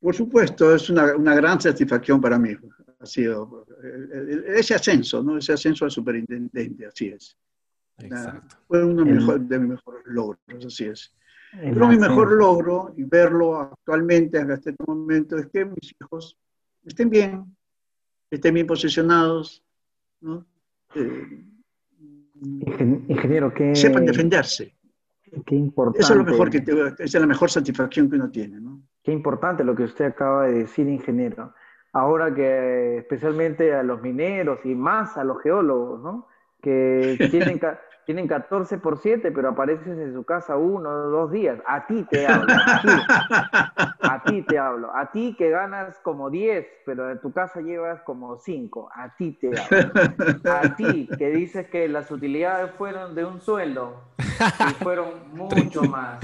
Por 0.00 0.14
supuesto, 0.16 0.74
es 0.74 0.90
una, 0.90 1.14
una 1.14 1.34
gran 1.34 1.60
satisfacción 1.60 2.20
para 2.20 2.38
mí. 2.38 2.56
Ha 3.02 3.06
sido 3.06 3.66
eh, 3.82 4.44
ese 4.56 4.74
ascenso, 4.76 5.22
¿no? 5.22 5.36
Ese 5.36 5.52
ascenso 5.52 5.84
al 5.84 5.90
superintendente, 5.90 6.86
así 6.86 7.08
es. 7.08 7.36
Exacto. 7.98 8.56
Fue 8.68 8.84
uno 8.84 9.02
de, 9.04 9.10
El- 9.10 9.16
mis 9.16 9.26
mejor- 9.26 9.40
de 9.40 9.58
mis 9.58 9.68
mejores 9.70 10.02
logros, 10.06 10.64
así 10.66 10.84
es. 10.84 11.12
El 11.60 11.74
Pero 11.74 11.88
mi 11.88 11.98
mejor 11.98 12.32
logro, 12.32 12.94
y 12.96 13.02
verlo 13.04 13.60
actualmente, 13.60 14.38
hasta 14.38 14.54
este 14.54 14.74
momento, 14.86 15.36
es 15.36 15.46
que 15.48 15.64
mis 15.66 15.94
hijos 16.00 16.38
estén 16.84 17.10
bien, 17.10 17.44
estén 18.30 18.54
bien 18.54 18.66
posicionados, 18.66 19.62
¿no? 20.20 20.46
Eh, 20.94 21.44
Ingen- 22.40 23.04
Ingeniero, 23.08 23.52
qué, 23.52 23.74
sepan 23.76 24.04
defenderse. 24.06 24.74
qué 25.46 25.54
importante. 25.54 26.00
Eso 26.02 26.12
es 26.14 26.18
lo 26.18 26.24
mejor 26.24 26.50
que 26.50 26.60
te- 26.60 26.72
esa 26.72 26.94
es 27.04 27.14
la 27.14 27.26
mejor 27.26 27.50
satisfacción 27.50 28.08
que 28.08 28.16
uno 28.16 28.30
tiene, 28.30 28.60
¿no? 28.60 28.82
Qué 29.02 29.12
importante 29.12 29.62
lo 29.64 29.74
que 29.74 29.84
usted 29.84 30.06
acaba 30.06 30.46
de 30.46 30.58
decir, 30.60 30.86
ingeniero. 30.88 31.52
Ahora 31.92 32.34
que 32.34 32.98
especialmente 32.98 33.74
a 33.74 33.82
los 33.82 34.00
mineros 34.00 34.60
y 34.64 34.74
más 34.74 35.18
a 35.18 35.24
los 35.24 35.42
geólogos, 35.42 36.00
¿no? 36.00 36.26
Que 36.62 37.16
tienen, 37.30 37.60
tienen 38.06 38.26
14 38.26 38.78
por 38.78 38.98
7, 38.98 39.30
pero 39.30 39.50
apareces 39.50 39.98
en 39.98 40.14
su 40.14 40.24
casa 40.24 40.56
uno 40.56 40.88
o 40.88 41.10
dos 41.10 41.30
días. 41.30 41.58
A 41.66 41.86
ti 41.86 42.06
te 42.10 42.26
hablo, 42.26 42.50
a 42.50 42.82
ti, 42.82 42.88
a 44.00 44.22
ti 44.22 44.42
te 44.42 44.58
hablo. 44.58 44.94
A 44.94 45.10
ti 45.12 45.34
que 45.36 45.50
ganas 45.50 45.98
como 45.98 46.30
10, 46.30 46.66
pero 46.86 47.10
en 47.10 47.20
tu 47.20 47.30
casa 47.30 47.60
llevas 47.60 48.00
como 48.02 48.38
5. 48.38 48.90
A 48.94 49.14
ti 49.16 49.32
te 49.32 49.48
hablo. 49.48 49.92
A 50.50 50.74
ti 50.74 51.08
que 51.18 51.28
dices 51.28 51.68
que 51.68 51.88
las 51.88 52.10
utilidades 52.10 52.70
fueron 52.72 53.14
de 53.14 53.26
un 53.26 53.40
sueldo 53.40 54.00
y 54.18 54.82
fueron 54.82 55.10
mucho 55.34 55.82
más. 55.82 56.20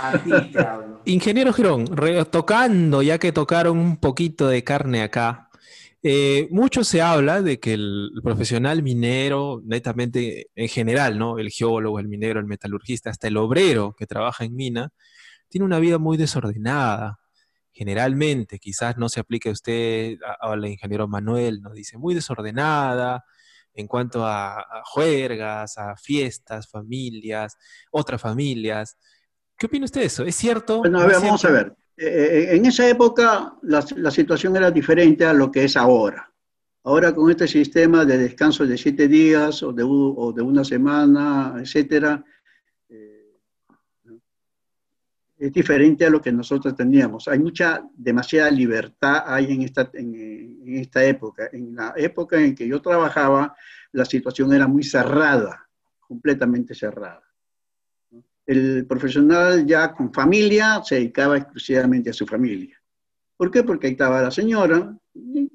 A 0.00 0.16
ti 0.22 0.30
te 0.52 0.60
hablo. 0.60 1.00
Ingeniero 1.04 1.52
Girón, 1.52 1.86
tocando, 2.30 3.02
ya 3.02 3.18
que 3.18 3.32
tocaron 3.32 3.78
un 3.78 3.96
poquito 3.96 4.46
de 4.46 4.62
carne 4.62 5.02
acá, 5.02 5.48
eh, 6.02 6.46
mucho 6.52 6.84
se 6.84 7.02
habla 7.02 7.42
de 7.42 7.58
que 7.58 7.72
el 7.74 8.12
profesional 8.22 8.82
minero, 8.82 9.60
netamente 9.64 10.50
en 10.54 10.68
general, 10.68 11.18
¿no? 11.18 11.38
El 11.38 11.50
geólogo, 11.50 11.98
el 11.98 12.06
minero, 12.06 12.38
el 12.38 12.46
metalurgista, 12.46 13.10
hasta 13.10 13.26
el 13.26 13.36
obrero 13.36 13.96
que 13.98 14.06
trabaja 14.06 14.44
en 14.44 14.54
mina, 14.54 14.90
tiene 15.48 15.64
una 15.64 15.80
vida 15.80 15.98
muy 15.98 16.16
desordenada. 16.16 17.18
Generalmente, 17.72 18.58
quizás 18.58 18.96
no 18.96 19.08
se 19.08 19.20
aplique 19.20 19.48
a 19.48 19.52
usted, 19.52 20.18
al 20.40 20.64
ingeniero 20.66 21.08
Manuel, 21.08 21.60
nos 21.62 21.74
dice, 21.74 21.98
muy 21.98 22.14
desordenada 22.14 23.24
en 23.74 23.86
cuanto 23.88 24.24
a, 24.24 24.60
a 24.60 24.82
juergas, 24.84 25.78
a 25.78 25.96
fiestas, 25.96 26.68
familias, 26.68 27.56
otras 27.90 28.20
familias. 28.20 28.96
¿Qué 29.58 29.66
opina 29.66 29.84
usted 29.86 30.00
de 30.02 30.06
eso? 30.06 30.24
¿Es 30.24 30.36
cierto? 30.36 30.78
Bueno, 30.80 30.98
a 30.98 31.02
¿No 31.02 31.08
ver, 31.08 31.16
vamos 31.20 31.44
a 31.44 31.50
ver. 31.50 31.76
eh, 31.96 32.48
en 32.52 32.66
esa 32.66 32.88
época 32.88 33.54
la, 33.62 33.84
la 33.96 34.10
situación 34.10 34.56
era 34.56 34.70
diferente 34.70 35.24
a 35.24 35.32
lo 35.32 35.50
que 35.50 35.64
es 35.64 35.76
ahora. 35.76 36.32
Ahora 36.84 37.12
con 37.14 37.30
este 37.30 37.46
sistema 37.48 38.04
de 38.04 38.18
descanso 38.18 38.64
de 38.66 38.78
siete 38.78 39.08
días 39.08 39.62
o 39.62 39.72
de, 39.72 39.82
u- 39.84 40.14
o 40.16 40.32
de 40.32 40.42
una 40.42 40.64
semana, 40.64 41.54
etcétera, 41.60 42.24
eh, 42.88 43.36
es 45.38 45.52
diferente 45.52 46.04
a 46.06 46.10
lo 46.10 46.20
que 46.20 46.32
nosotros 46.32 46.74
teníamos. 46.74 47.28
Hay 47.28 47.38
mucha, 47.38 47.82
demasiada 47.94 48.50
libertad 48.50 49.22
hay 49.26 49.52
en 49.52 49.62
esta, 49.62 49.90
en, 49.92 50.14
en 50.66 50.76
esta 50.76 51.04
época. 51.04 51.48
En 51.52 51.74
la 51.74 51.94
época 51.96 52.40
en 52.40 52.54
que 52.54 52.66
yo 52.66 52.80
trabajaba, 52.80 53.54
la 53.92 54.04
situación 54.04 54.52
era 54.52 54.66
muy 54.66 54.82
cerrada, 54.82 55.68
completamente 56.00 56.74
cerrada. 56.74 57.22
El 58.48 58.86
profesional 58.86 59.66
ya 59.66 59.92
con 59.92 60.10
familia 60.10 60.80
se 60.82 60.94
dedicaba 60.94 61.36
exclusivamente 61.36 62.08
a 62.08 62.14
su 62.14 62.26
familia. 62.26 62.80
¿Por 63.36 63.50
qué? 63.50 63.62
Porque 63.62 63.86
ahí 63.88 63.92
estaba 63.92 64.22
la 64.22 64.30
señora. 64.30 64.96
y, 65.14 65.50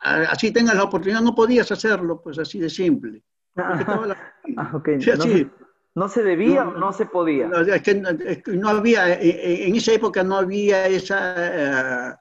Así 0.00 0.50
tengas 0.50 0.74
la 0.74 0.82
oportunidad, 0.82 1.20
no 1.20 1.32
podías 1.32 1.70
hacerlo, 1.70 2.20
pues 2.20 2.36
así 2.40 2.58
de 2.58 2.68
simple. 2.68 3.22
La 3.54 4.34
Ah, 4.56 4.72
ok. 4.74 4.88
Sí, 4.98 5.10
No, 5.16 5.50
no 5.94 6.08
se 6.08 6.24
debía 6.24 6.64
No, 6.64 6.70
o 6.72 6.78
no 6.80 6.92
se 6.92 7.06
podía. 7.06 7.46
No, 7.46 7.60
es 7.60 7.82
que, 7.82 7.94
no- 7.94 8.08
es 8.10 8.42
que 8.42 8.56
no 8.56 8.68
había, 8.70 9.12
eh, 9.12 9.28
eh, 9.28 9.68
en 9.68 9.76
esa 9.76 9.92
época 9.92 10.24
no 10.24 10.36
había 10.38 10.88
esa, 10.88 12.10
eh, 12.10 12.16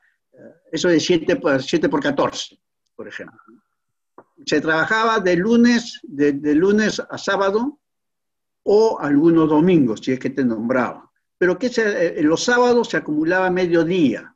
eso 0.72 0.90
de 0.90 1.00
7 1.00 1.38
por, 1.38 1.60
7 1.64 1.90
por 1.90 2.00
14, 2.04 2.60
por 2.96 3.08
ejemplo. 3.08 3.40
Se 4.46 4.62
trabajaba 4.62 5.20
de 5.20 5.36
lunes, 5.38 6.00
de, 6.04 6.34
de 6.34 6.54
lunes 6.54 7.00
a 7.10 7.18
sábado 7.18 7.80
o 8.64 9.00
algunos 9.00 9.50
domingos, 9.50 10.02
si 10.04 10.12
es 10.14 10.20
que 10.20 10.30
te 10.30 10.44
nombraban. 10.44 11.04
Pero 11.38 11.58
que 11.58 11.70
se, 11.70 12.20
eh, 12.20 12.24
los 12.24 12.44
sábados 12.44 12.90
se 12.90 12.98
acumulaba 12.98 13.50
mediodía. 13.50 14.36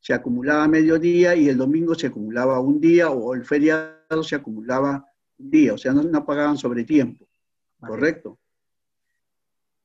Se 0.00 0.14
acumulaba 0.14 0.66
mediodía 0.66 1.36
y 1.36 1.48
el 1.48 1.56
domingo 1.56 1.94
se 1.94 2.08
acumulaba 2.08 2.58
un 2.60 2.80
día 2.80 3.10
o 3.10 3.34
el 3.34 3.44
feriado 3.44 4.22
se 4.22 4.36
acumulaba 4.36 5.04
un 5.38 5.50
día. 5.50 5.74
O 5.74 5.78
sea, 5.78 5.92
no, 5.92 6.02
no 6.02 6.24
pagaban 6.24 6.56
sobre 6.56 6.84
tiempo. 6.84 7.26
Correcto. 7.78 8.38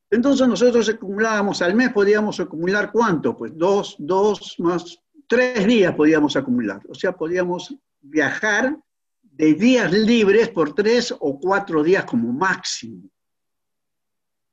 Entonces 0.09 0.47
nosotros 0.47 0.87
acumulábamos 0.89 1.61
al 1.61 1.75
mes, 1.75 1.91
podíamos 1.91 2.39
acumular 2.39 2.91
cuánto? 2.91 3.35
Pues 3.35 3.51
dos, 3.55 3.95
dos 3.99 4.55
más 4.59 4.99
tres 5.27 5.65
días 5.65 5.93
podíamos 5.95 6.35
acumular. 6.35 6.81
O 6.87 6.95
sea, 6.95 7.11
podíamos 7.11 7.75
viajar 8.01 8.77
de 9.21 9.53
días 9.53 9.91
libres 9.91 10.49
por 10.49 10.73
tres 10.73 11.13
o 11.19 11.39
cuatro 11.39 11.83
días 11.83 12.05
como 12.05 12.31
máximo. 12.31 13.09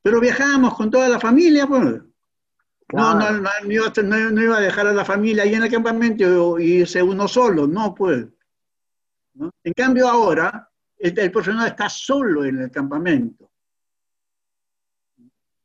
Pero 0.03 0.21
viajábamos 0.21 0.75
con 0.75 0.91
toda 0.91 1.09
la 1.09 1.21
familia, 1.21 1.67
pues. 1.67 1.85
No, 1.85 3.15
no, 3.15 3.19
Claro. 3.19 3.41
no, 3.41 3.51
no 3.65 3.73
iba, 3.73 3.87
a- 3.87 4.03
no- 4.03 4.31
no 4.31 4.43
iba 4.43 4.57
a 4.59 4.61
dejar 4.61 4.87
a 4.87 4.93
la 4.93 5.05
familia 5.05 5.45
ahí 5.45 5.55
en 5.55 5.63
el 5.63 5.71
campamento 5.71 6.59
y 6.59 6.65
irse 6.81 7.03
uno 7.03 7.27
solo, 7.29 7.67
no, 7.67 7.95
pues. 7.95 8.27
¿no? 9.35 9.51
En 9.65 9.73
cambio 9.73 10.09
ahora, 10.09 10.69
el, 10.99 11.19
el 11.19 11.31
profesional 11.33 11.69
está 11.69 11.89
solo 11.89 12.45
en 12.45 12.59
el 12.59 12.71
campamento. 12.71 13.51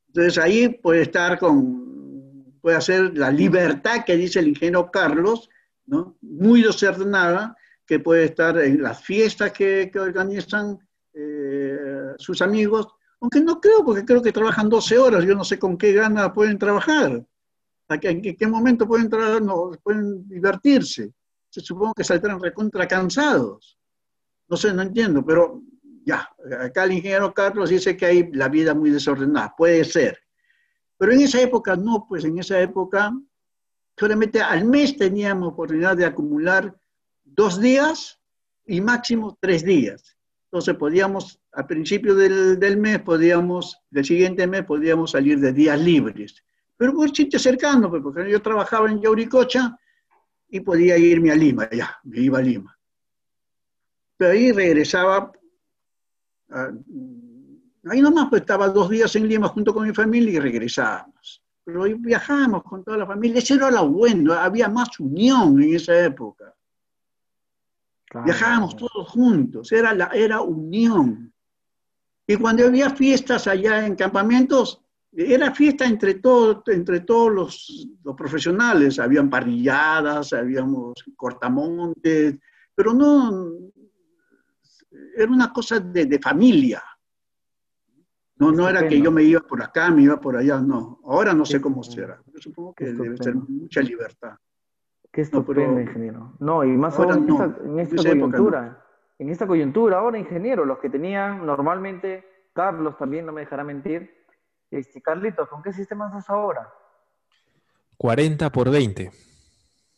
Entonces 0.07 0.37
ahí 0.37 0.69
puede 0.69 1.01
estar 1.03 1.37
con, 1.37 2.53
puede 2.61 2.77
hacer 2.77 3.17
la 3.17 3.29
libertad 3.31 4.03
que 4.05 4.15
dice 4.15 4.39
el 4.39 4.47
ingeniero 4.47 4.89
Carlos, 4.91 5.49
¿no? 5.85 6.17
muy 6.21 6.61
desordenada, 6.63 7.55
que 7.85 7.99
puede 7.99 8.25
estar 8.25 8.57
en 8.59 8.81
las 8.81 9.03
fiestas 9.03 9.51
que, 9.51 9.89
que 9.91 9.99
organizan 9.99 10.77
eh, 11.13 11.77
sus 12.17 12.41
amigos, 12.41 12.87
aunque 13.19 13.41
no 13.41 13.59
creo, 13.59 13.83
porque 13.83 14.05
creo 14.05 14.21
que 14.21 14.31
trabajan 14.31 14.69
12 14.69 14.97
horas, 14.97 15.23
yo 15.25 15.35
no 15.35 15.43
sé 15.43 15.57
con 15.57 15.77
qué 15.77 15.93
gana 15.93 16.33
pueden 16.33 16.57
trabajar, 16.57 17.25
¿A 17.89 17.97
qué- 17.97 18.09
en 18.09 18.35
qué 18.35 18.47
momento 18.47 18.85
pueden 18.85 19.09
trabajar, 19.09 19.41
no, 19.41 19.71
pueden 19.81 20.27
divertirse. 20.27 21.13
Se 21.49 21.61
supongo 21.61 21.93
que 21.93 22.03
saldrán 22.03 22.41
recontra 22.41 22.85
cansados. 22.85 23.79
No 24.49 24.57
sé, 24.57 24.73
no 24.73 24.81
entiendo, 24.81 25.25
pero 25.25 25.61
ya, 26.05 26.29
acá 26.59 26.83
el 26.83 26.91
ingeniero 26.91 27.33
Carlos 27.33 27.69
dice 27.69 27.95
que 27.95 28.05
hay 28.05 28.31
la 28.33 28.49
vida 28.49 28.73
muy 28.73 28.89
desordenada, 28.91 29.53
puede 29.57 29.85
ser. 29.85 30.19
Pero 30.97 31.13
en 31.13 31.21
esa 31.21 31.39
época 31.41 31.77
no, 31.77 32.05
pues 32.09 32.25
en 32.25 32.37
esa 32.39 32.59
época 32.59 33.13
solamente 33.97 34.41
al 34.41 34.65
mes 34.65 34.97
teníamos 34.97 35.53
oportunidad 35.53 35.95
de 35.95 36.05
acumular 36.05 36.77
dos 37.23 37.59
días 37.61 38.19
y 38.65 38.81
máximo 38.81 39.37
tres 39.39 39.63
días. 39.63 40.17
Entonces 40.51 40.75
podíamos, 40.75 41.39
al 41.57 41.65
principio 41.65 42.13
del, 42.13 42.59
del 42.59 42.77
mes, 42.77 42.99
podíamos, 42.99 43.81
del 43.89 44.05
siguiente 44.05 44.45
mes, 44.45 44.63
podíamos 44.63 45.09
salir 45.09 45.39
de 45.39 45.51
días 45.51 45.81
libres. 45.81 46.43
Pero 46.77 46.93
por 46.93 47.09
sitio 47.09 47.39
cercano, 47.39 47.89
pues, 47.89 48.03
porque 48.03 48.29
yo 48.29 48.39
trabajaba 48.43 48.91
en 48.91 49.01
Yauricocha 49.01 49.75
y 50.49 50.59
podía 50.59 50.99
irme 50.99 51.31
a 51.31 51.35
Lima, 51.35 51.67
ya, 51.71 51.97
me 52.03 52.19
iba 52.19 52.37
a 52.37 52.43
Lima. 52.43 52.77
Pero 54.17 54.33
ahí 54.33 54.51
regresaba, 54.51 55.31
ah, 56.51 56.71
ahí 57.85 58.01
nomás 58.01 58.27
pues 58.29 58.41
estaba 58.41 58.69
dos 58.69 58.91
días 58.91 59.15
en 59.15 59.27
Lima 59.27 59.47
junto 59.47 59.73
con 59.73 59.87
mi 59.87 59.95
familia 59.95 60.33
y 60.33 60.39
regresábamos. 60.39 61.43
Pero 61.63 61.85
ahí 61.85 61.95
viajábamos 61.95 62.61
con 62.65 62.83
toda 62.83 62.97
la 62.97 63.07
familia, 63.07 63.39
eso 63.39 63.55
era 63.55 63.71
lo 63.71 63.89
bueno, 63.89 64.31
había 64.33 64.69
más 64.69 64.99
unión 64.99 65.59
en 65.63 65.73
esa 65.73 66.05
época. 66.05 66.53
Claro. 68.05 68.25
Viajábamos 68.25 68.75
todos 68.75 69.09
juntos, 69.09 69.71
era, 69.71 69.95
la, 69.95 70.11
era 70.13 70.41
unión. 70.41 71.33
Y 72.27 72.35
cuando 72.35 72.65
había 72.65 72.89
fiestas 72.89 73.47
allá 73.47 73.85
en 73.85 73.95
campamentos, 73.95 74.83
era 75.13 75.53
fiesta 75.55 75.85
entre, 75.85 76.15
todo, 76.15 76.61
entre 76.67 76.99
todos 76.99 77.31
los, 77.31 77.87
los 78.03 78.15
profesionales, 78.15 78.99
habían 78.99 79.29
parrilladas, 79.29 80.33
habíamos 80.33 80.93
cortamontes, 81.15 82.37
pero 82.75 82.93
no, 82.93 83.49
era 85.15 85.31
una 85.31 85.51
cosa 85.53 85.79
de, 85.79 86.05
de 86.05 86.19
familia. 86.19 86.83
No, 88.39 88.51
no 88.51 88.69
era 88.69 88.81
que 88.81 88.85
Estupendo. 88.95 89.05
yo 89.05 89.11
me 89.11 89.23
iba 89.23 89.39
por 89.39 89.63
acá, 89.63 89.89
me 89.89 90.03
iba 90.03 90.19
por 90.19 90.35
allá, 90.37 90.59
no. 90.59 90.99
Ahora 91.05 91.33
no 91.33 91.43
sé 91.45 91.59
cómo 91.59 91.81
Estupendo. 91.81 92.07
será. 92.13 92.23
Yo 92.33 92.39
supongo 92.39 92.73
que 92.75 92.83
Estupendo. 92.89 93.13
debe 93.13 93.23
ser 93.23 93.35
mucha 93.35 93.81
libertad. 93.81 94.33
Qué 95.11 95.23
No, 95.31 95.43
pero- 95.45 95.61
estupendo, 95.61 95.81
ingeniero. 95.81 96.33
No, 96.39 96.63
y 96.63 96.67
más 96.77 96.99
Ahora 96.99 97.15
aún 97.15 97.23
en 97.23 97.27
no, 97.29 97.43
esta, 97.45 97.63
en 97.63 97.71
en 97.71 97.79
esta 97.79 97.95
esa 97.95 98.09
época 98.09 98.31
coyuntura. 98.37 98.85
En 99.19 99.29
esta 99.29 99.47
coyuntura, 99.47 99.99
ahora, 99.99 100.19
ingeniero, 100.19 100.65
los 100.65 100.77
que 100.79 100.89
tenían 100.89 101.45
normalmente, 101.45 102.23
Carlos 102.53 102.97
también 102.97 103.25
no 103.25 103.31
me 103.31 103.41
dejará 103.41 103.63
mentir. 103.63 104.25
Este, 104.69 105.01
Carlitos, 105.01 105.47
¿con 105.49 105.63
qué 105.63 105.73
sistema 105.73 106.07
estás 106.07 106.29
ahora? 106.29 106.71
40 107.97 108.51
por 108.51 108.69
20. 108.69 109.11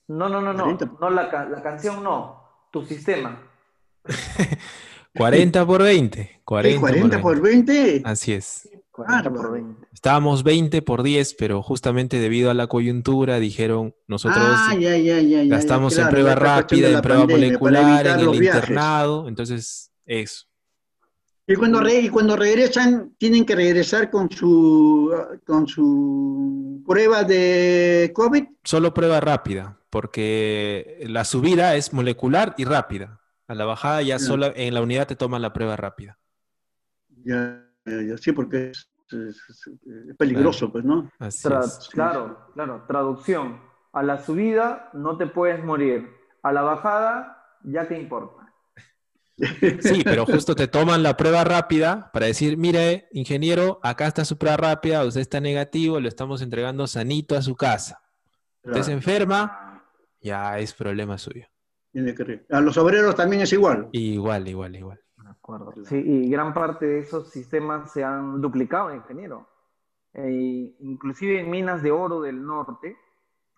No, 0.08 0.30
no, 0.30 0.42
no, 0.42 0.54
no. 0.54 0.64
40. 0.64 0.92
No, 1.02 1.10
la, 1.10 1.24
la 1.46 1.62
canción 1.62 2.04
no. 2.04 2.44
Tu 2.72 2.86
sistema. 2.86 3.42
40 5.16 5.66
por 5.66 5.84
20. 5.84 6.42
40, 6.46 6.76
¿Qué, 6.76 6.80
40 6.80 7.22
por 7.22 7.42
20? 7.42 8.04
Así 8.06 8.34
es. 8.34 8.70
40 9.06 9.24
por 9.24 9.32
Bárbaro. 9.34 9.52
20. 9.54 9.88
Estábamos 9.94 10.44
20 10.44 10.82
por 10.82 11.04
10, 11.04 11.36
pero 11.36 11.62
justamente 11.64 12.18
debido 12.20 12.50
a 12.52 12.54
la 12.54 12.68
coyuntura 12.68 13.40
dijeron 13.40 13.96
nosotros 14.08 14.42
Ah, 14.42 14.76
ya, 14.80 14.98
ya, 14.98 15.20
ya, 15.20 15.44
ya, 15.44 15.56
gastamos 15.56 15.94
claro, 15.96 16.10
en 16.10 16.14
prueba 16.14 16.36
rápida, 16.36 16.88
de 16.90 16.94
en 16.96 17.02
prueba 17.02 17.22
pandemia, 17.22 17.48
molecular, 17.48 18.08
en 18.08 18.20
el 18.20 18.36
internado. 18.36 19.28
Entonces, 19.28 19.92
eso. 20.06 20.46
Y 21.48 21.56
cuando, 21.56 21.80
re- 21.80 22.02
y 22.02 22.10
cuando 22.10 22.36
regresan, 22.36 23.16
tienen 23.18 23.44
que 23.44 23.56
regresar 23.56 24.12
con 24.12 24.30
su, 24.30 25.12
con 25.46 25.68
su 25.68 26.84
prueba 26.86 27.24
de 27.24 28.12
COVID. 28.14 28.44
Solo 28.64 28.94
prueba 28.94 29.20
rápida, 29.20 29.80
porque 29.90 31.00
la 31.08 31.26
subida 31.26 31.76
es 31.76 31.92
molecular 31.92 32.54
y 32.58 32.66
rápida. 32.66 33.20
A 33.48 33.56
la 33.56 33.66
bajada 33.66 34.04
ya 34.04 34.18
Ya. 34.18 34.20
solo 34.20 34.54
en 34.56 34.76
la 34.76 34.82
unidad 34.84 35.08
te 35.08 35.16
toman 35.16 35.42
la 35.42 35.52
prueba 35.52 35.76
rápida. 35.76 36.20
Ya, 37.26 37.66
ya, 37.86 38.02
ya, 38.02 38.18
sí, 38.18 38.32
porque 38.32 38.70
es, 38.72 38.92
es- 39.12 39.42
es- 39.50 39.68
es 40.10 40.16
peligroso, 40.18 40.72
pues, 40.72 40.84
¿no? 40.86 41.10
Así 41.20 41.48
Tra- 41.48 41.64
es. 41.66 41.90
claro, 41.92 42.52
claro. 42.54 42.84
Traducción. 42.88 43.62
A 43.92 44.04
la 44.04 44.24
subida 44.24 44.90
no 44.94 45.18
te 45.18 45.26
puedes 45.28 45.64
morir. 45.64 46.08
A 46.44 46.52
la 46.52 46.62
bajada, 46.62 47.44
ya 47.64 47.88
te 47.88 48.00
importa. 48.00 48.54
Sí, 49.82 50.02
pero 50.04 50.26
justo 50.26 50.54
te 50.54 50.68
toman 50.68 51.02
la 51.02 51.16
prueba 51.16 51.44
rápida 51.46 52.10
para 52.12 52.26
decir, 52.26 52.58
mire, 52.58 53.08
ingeniero, 53.14 53.80
acá 53.84 54.06
está 54.08 54.26
su 54.26 54.38
prueba 54.38 54.58
rápida, 54.58 55.06
usted 55.06 55.22
está 55.22 55.40
negativo, 55.40 56.00
lo 56.00 56.08
estamos 56.10 56.42
entregando 56.42 56.86
sanito 56.88 57.38
a 57.38 57.42
su 57.42 57.56
casa. 57.56 58.02
Usted 58.64 58.82
se 58.82 58.86
Claro, 58.86 58.92
enferma, 58.98 59.84
ya 60.22 60.60
es 60.60 60.74
problema 60.74 61.18
suyo. 61.18 61.46
tiene 61.92 62.14
que 62.14 62.24
re- 62.26 62.46
A 62.52 62.60
los 62.60 62.78
obreros 62.78 63.16
también 63.16 63.42
es 63.42 63.54
igual. 63.54 63.88
Igual, 63.94 64.48
igual, 64.50 64.76
igual. 64.76 65.00
Acuerdo. 65.56 65.86
Sí, 65.86 65.98
y 65.98 66.30
gran 66.30 66.54
parte 66.54 66.86
de 66.86 67.00
esos 67.00 67.30
sistemas 67.30 67.92
se 67.92 68.04
han 68.04 68.42
duplicado, 68.42 68.94
ingeniero. 68.94 69.48
Eh, 70.14 70.76
inclusive 70.80 71.40
en 71.40 71.50
minas 71.50 71.84
de 71.84 71.92
oro 71.92 72.22
del 72.22 72.46
norte 72.46 72.98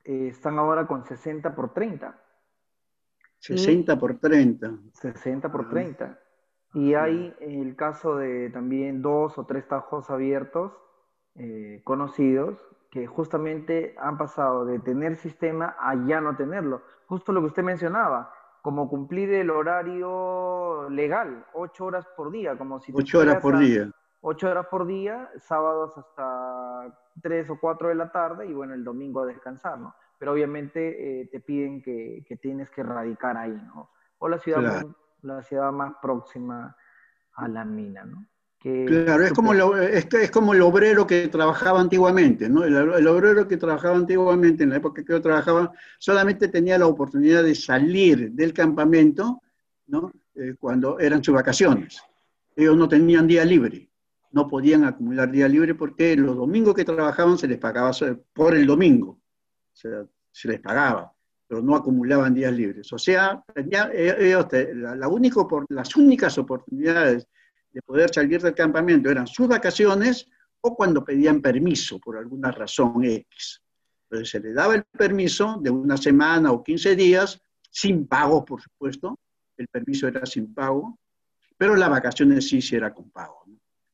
eh, 0.04 0.28
están 0.28 0.60
ahora 0.60 0.88
con 0.88 1.06
60 1.06 1.56
por 1.56 1.74
30. 1.74 2.20
60 3.40 4.00
por 4.00 4.20
30. 4.20 4.72
60 4.94 5.52
por 5.52 5.66
Ah. 5.66 5.70
30. 5.70 6.20
Y 6.74 6.94
hay 6.94 7.36
el 7.42 7.76
caso 7.76 8.16
de 8.16 8.50
también 8.50 9.02
dos 9.02 9.38
o 9.38 9.46
tres 9.46 9.68
tajos 9.68 10.10
abiertos 10.10 10.74
eh, 11.36 11.82
conocidos 11.84 12.60
que 12.92 13.08
justamente 13.08 13.96
han 13.98 14.18
pasado 14.18 14.66
de 14.66 14.80
tener 14.80 15.16
sistema 15.16 15.76
a 15.80 15.96
ya 16.06 16.22
no 16.22 16.36
tenerlo. 16.36 16.82
Justo 17.08 17.32
lo 17.32 17.42
que 17.42 17.48
usted 17.48 17.64
mencionaba, 17.64 18.34
como 18.62 18.88
cumplir 18.90 19.34
el 19.34 19.50
horario 19.50 20.90
legal, 20.90 21.46
ocho 21.54 21.86
horas 21.86 22.06
por 22.16 22.32
día, 22.32 22.58
como 22.58 22.80
si... 22.80 22.92
Ocho 22.96 23.20
horas 23.20 23.42
por 23.42 23.58
día. 23.58 23.92
Ocho 24.22 24.50
horas 24.50 24.68
por 24.68 24.86
día, 24.86 25.30
sábados 25.40 25.98
hasta 25.98 26.96
tres 27.22 27.50
o 27.50 27.60
cuatro 27.60 27.90
de 27.90 27.96
la 27.96 28.12
tarde 28.12 28.46
y 28.46 28.54
bueno, 28.54 28.74
el 28.76 28.84
domingo 28.84 29.22
a 29.22 29.26
descansar, 29.26 29.80
¿no? 29.80 29.96
Pero 30.20 30.34
obviamente 30.34 31.22
eh, 31.22 31.26
te 31.32 31.40
piden 31.40 31.82
que, 31.82 32.24
que, 32.28 32.38
tienes 32.38 32.70
que 32.70 32.84
radicar 32.84 33.36
ahí, 33.36 33.60
¿no? 33.74 33.90
O 34.20 34.30
la 34.30 34.38
ciudad, 34.38 34.86
la 35.24 35.42
ciudad 35.42 35.72
más 35.72 35.96
próxima 36.00 36.76
a 37.34 37.48
la 37.48 37.66
mina, 37.66 38.06
¿no? 38.06 38.28
Claro, 38.62 39.26
es 39.26 39.34
como, 39.34 39.54
lo, 39.54 39.78
es, 39.78 40.08
es, 40.12 40.32
como 40.32 40.54
el 40.54 40.62
obrero 40.62 41.08
que 41.08 41.28
trabajaba 41.28 41.80
antiguamente, 41.80 42.48
¿no? 42.48 42.64
El, 42.64 42.76
el, 42.76 43.08
obrero 43.08 43.48
que 43.48 43.58
trabajaba 43.58 43.96
antiguamente, 43.96 44.64
en 44.64 44.70
la 44.70 44.78
época 44.78 45.04
que 45.04 45.14
yo 45.14 45.22
trabajaba, 45.22 45.72
solamente 45.98 46.48
tenía 46.48 46.78
la 46.78 46.88
oportunidad 46.88 47.44
de 47.44 47.56
salir 47.56 48.32
del 48.32 48.54
campamento, 48.54 49.42
¿no? 49.88 50.12
Eh, 50.36 50.56
cuando 50.60 51.00
eran 51.00 51.24
sus 51.24 51.34
vacaciones. 51.34 52.02
Ellos 52.56 52.78
no 52.78 52.88
tenían 52.88 53.28
día 53.28 53.44
libre, 53.44 53.90
no 54.32 54.48
podían 54.48 54.86
acumular 54.86 55.30
día 55.30 55.48
libre 55.48 55.76
porque 55.76 56.16
los 56.16 56.36
domingos 56.38 56.74
que 56.74 56.86
trabajaban 56.86 57.38
se 57.38 57.48
les 57.48 57.58
pagaba 57.58 57.92
por 58.34 58.56
el 58.56 58.66
domingo, 58.66 59.12
o 59.12 59.76
sea, 59.76 60.06
se 60.32 60.48
les 60.48 60.60
pagaba, 60.60 61.14
pero 61.48 61.62
no 61.62 61.76
acumulaban 61.76 62.34
días 62.34 62.54
libres. 62.54 62.94
O 62.94 62.98
sea, 62.98 63.44
tenía, 63.54 63.90
ellos, 63.94 64.48
la, 64.76 64.96
la 64.96 65.08
único, 65.08 65.48
por, 65.48 65.66
las 65.70 65.96
únicas 65.96 66.38
oportunidades 66.38 67.28
de 67.72 67.82
poder 67.82 68.14
salir 68.14 68.42
del 68.42 68.54
campamento 68.54 69.10
eran 69.10 69.28
sus 69.28 69.48
vacaciones 69.48 70.28
o 70.62 70.76
cuando 70.76 71.04
pedían 71.04 71.42
permiso 71.42 72.00
por 72.00 72.18
alguna 72.18 72.52
razón 72.52 73.04
X. 73.04 73.62
Entonces 74.04 74.30
se 74.30 74.40
le 74.40 74.54
daba 74.54 74.76
el 74.76 74.84
permiso 74.84 75.58
de 75.62 75.70
una 75.70 75.98
semana 75.98 76.52
o 76.52 76.64
15 76.64 76.96
días, 76.96 77.42
sin 77.70 78.08
pago, 78.08 78.44
por 78.44 78.62
supuesto. 78.62 79.18
El 79.58 79.68
permiso 79.68 80.08
era 80.08 80.26
sin 80.26 80.54
pago, 80.54 81.00
pero 81.58 81.76
las 81.76 81.90
vacaciones 81.90 82.48
sí, 82.48 82.62
sí 82.62 82.76
era 82.76 82.94
con 82.94 83.10
pago. 83.10 83.46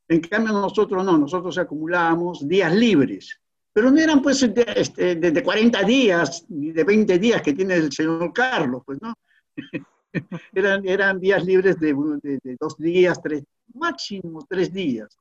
En 0.08 0.22
cambio 0.22 0.54
nosotros 0.54 1.04
no, 1.04 1.18
nosotros 1.18 1.58
acumulábamos 1.58 2.48
días 2.48 2.74
libres, 2.74 3.40
pero 3.74 3.92
no 3.92 4.00
eran 4.00 4.22
pues 4.22 4.42
de, 4.42 4.66
este, 4.76 5.16
de, 5.16 5.32
de 5.32 5.44
40 5.44 5.84
días 5.84 6.46
ni 6.50 6.72
de 6.72 6.84
20 6.84 7.20
días 7.20 7.42
que 7.42 7.54
tiene 7.54 7.76
el 7.76 7.92
señor 7.92 8.32
Carlos, 8.34 8.82
pues 8.86 9.00
no. 9.02 9.14
eran, 10.54 10.88
eran 10.88 11.20
días 11.20 11.44
libres 11.46 11.80
de, 11.80 11.94
de, 12.22 12.40
de, 12.44 12.58
dos 12.60 12.78
días, 12.78 13.22
tres, 13.22 13.44
máximo 13.74 14.46
tres 14.48 14.72
días. 14.72 15.18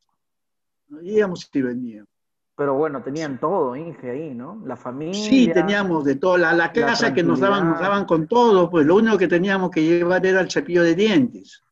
¿no? 0.89 1.03
Íbamos 1.03 1.49
y 1.53 1.63
veníamos. 1.63 2.09
Pero 2.57 2.75
bueno, 2.75 3.03
tenían 3.03 3.39
todo, 3.39 3.77
Inge, 3.77 4.11
ahí, 4.11 4.35
¿no? 4.35 4.63
La 4.65 4.77
familia. 4.77 5.29
Sí, 5.29 5.51
teníamos 5.53 6.07
de 6.07 6.17
todo. 6.17 6.39
La, 6.39 6.55
la 6.55 6.73
casa 6.73 7.09
la 7.09 7.15
que 7.15 7.23
nos 7.23 7.39
daban, 7.39 7.69
nos 7.69 7.81
daban 7.81 8.07
con 8.07 8.27
todo, 8.27 8.71
pues 8.71 8.87
lo 8.87 8.97
único 8.97 9.19
que 9.19 9.29
teníamos 9.29 9.71
que 9.71 9.83
llevar 9.83 10.25
era 10.25 10.41
el 10.41 10.51
cepillo 10.51 10.83
de 10.83 10.95
dientes. 10.95 11.63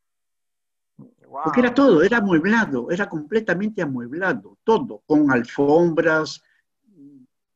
Wow. 0.98 1.40
Porque 1.44 1.60
era 1.60 1.72
todo, 1.72 2.02
era 2.02 2.18
amueblado, 2.18 2.90
era 2.90 3.08
completamente 3.08 3.80
amueblado, 3.80 4.58
todo, 4.62 5.02
con 5.06 5.32
alfombras, 5.32 6.42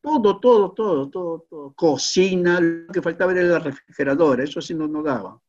todo, 0.01 0.39
todo, 0.39 0.71
todo, 0.71 1.09
todo, 1.09 1.45
todo. 1.47 1.73
Cocina, 1.73 2.59
lo 2.59 2.91
que 2.91 3.01
faltaba 3.01 3.31
era 3.31 3.43
la 3.43 3.59
refrigeradora, 3.59 4.43
eso 4.43 4.59
sí 4.59 4.73
no 4.73 4.87
nos 4.87 5.03
daba. 5.03 5.39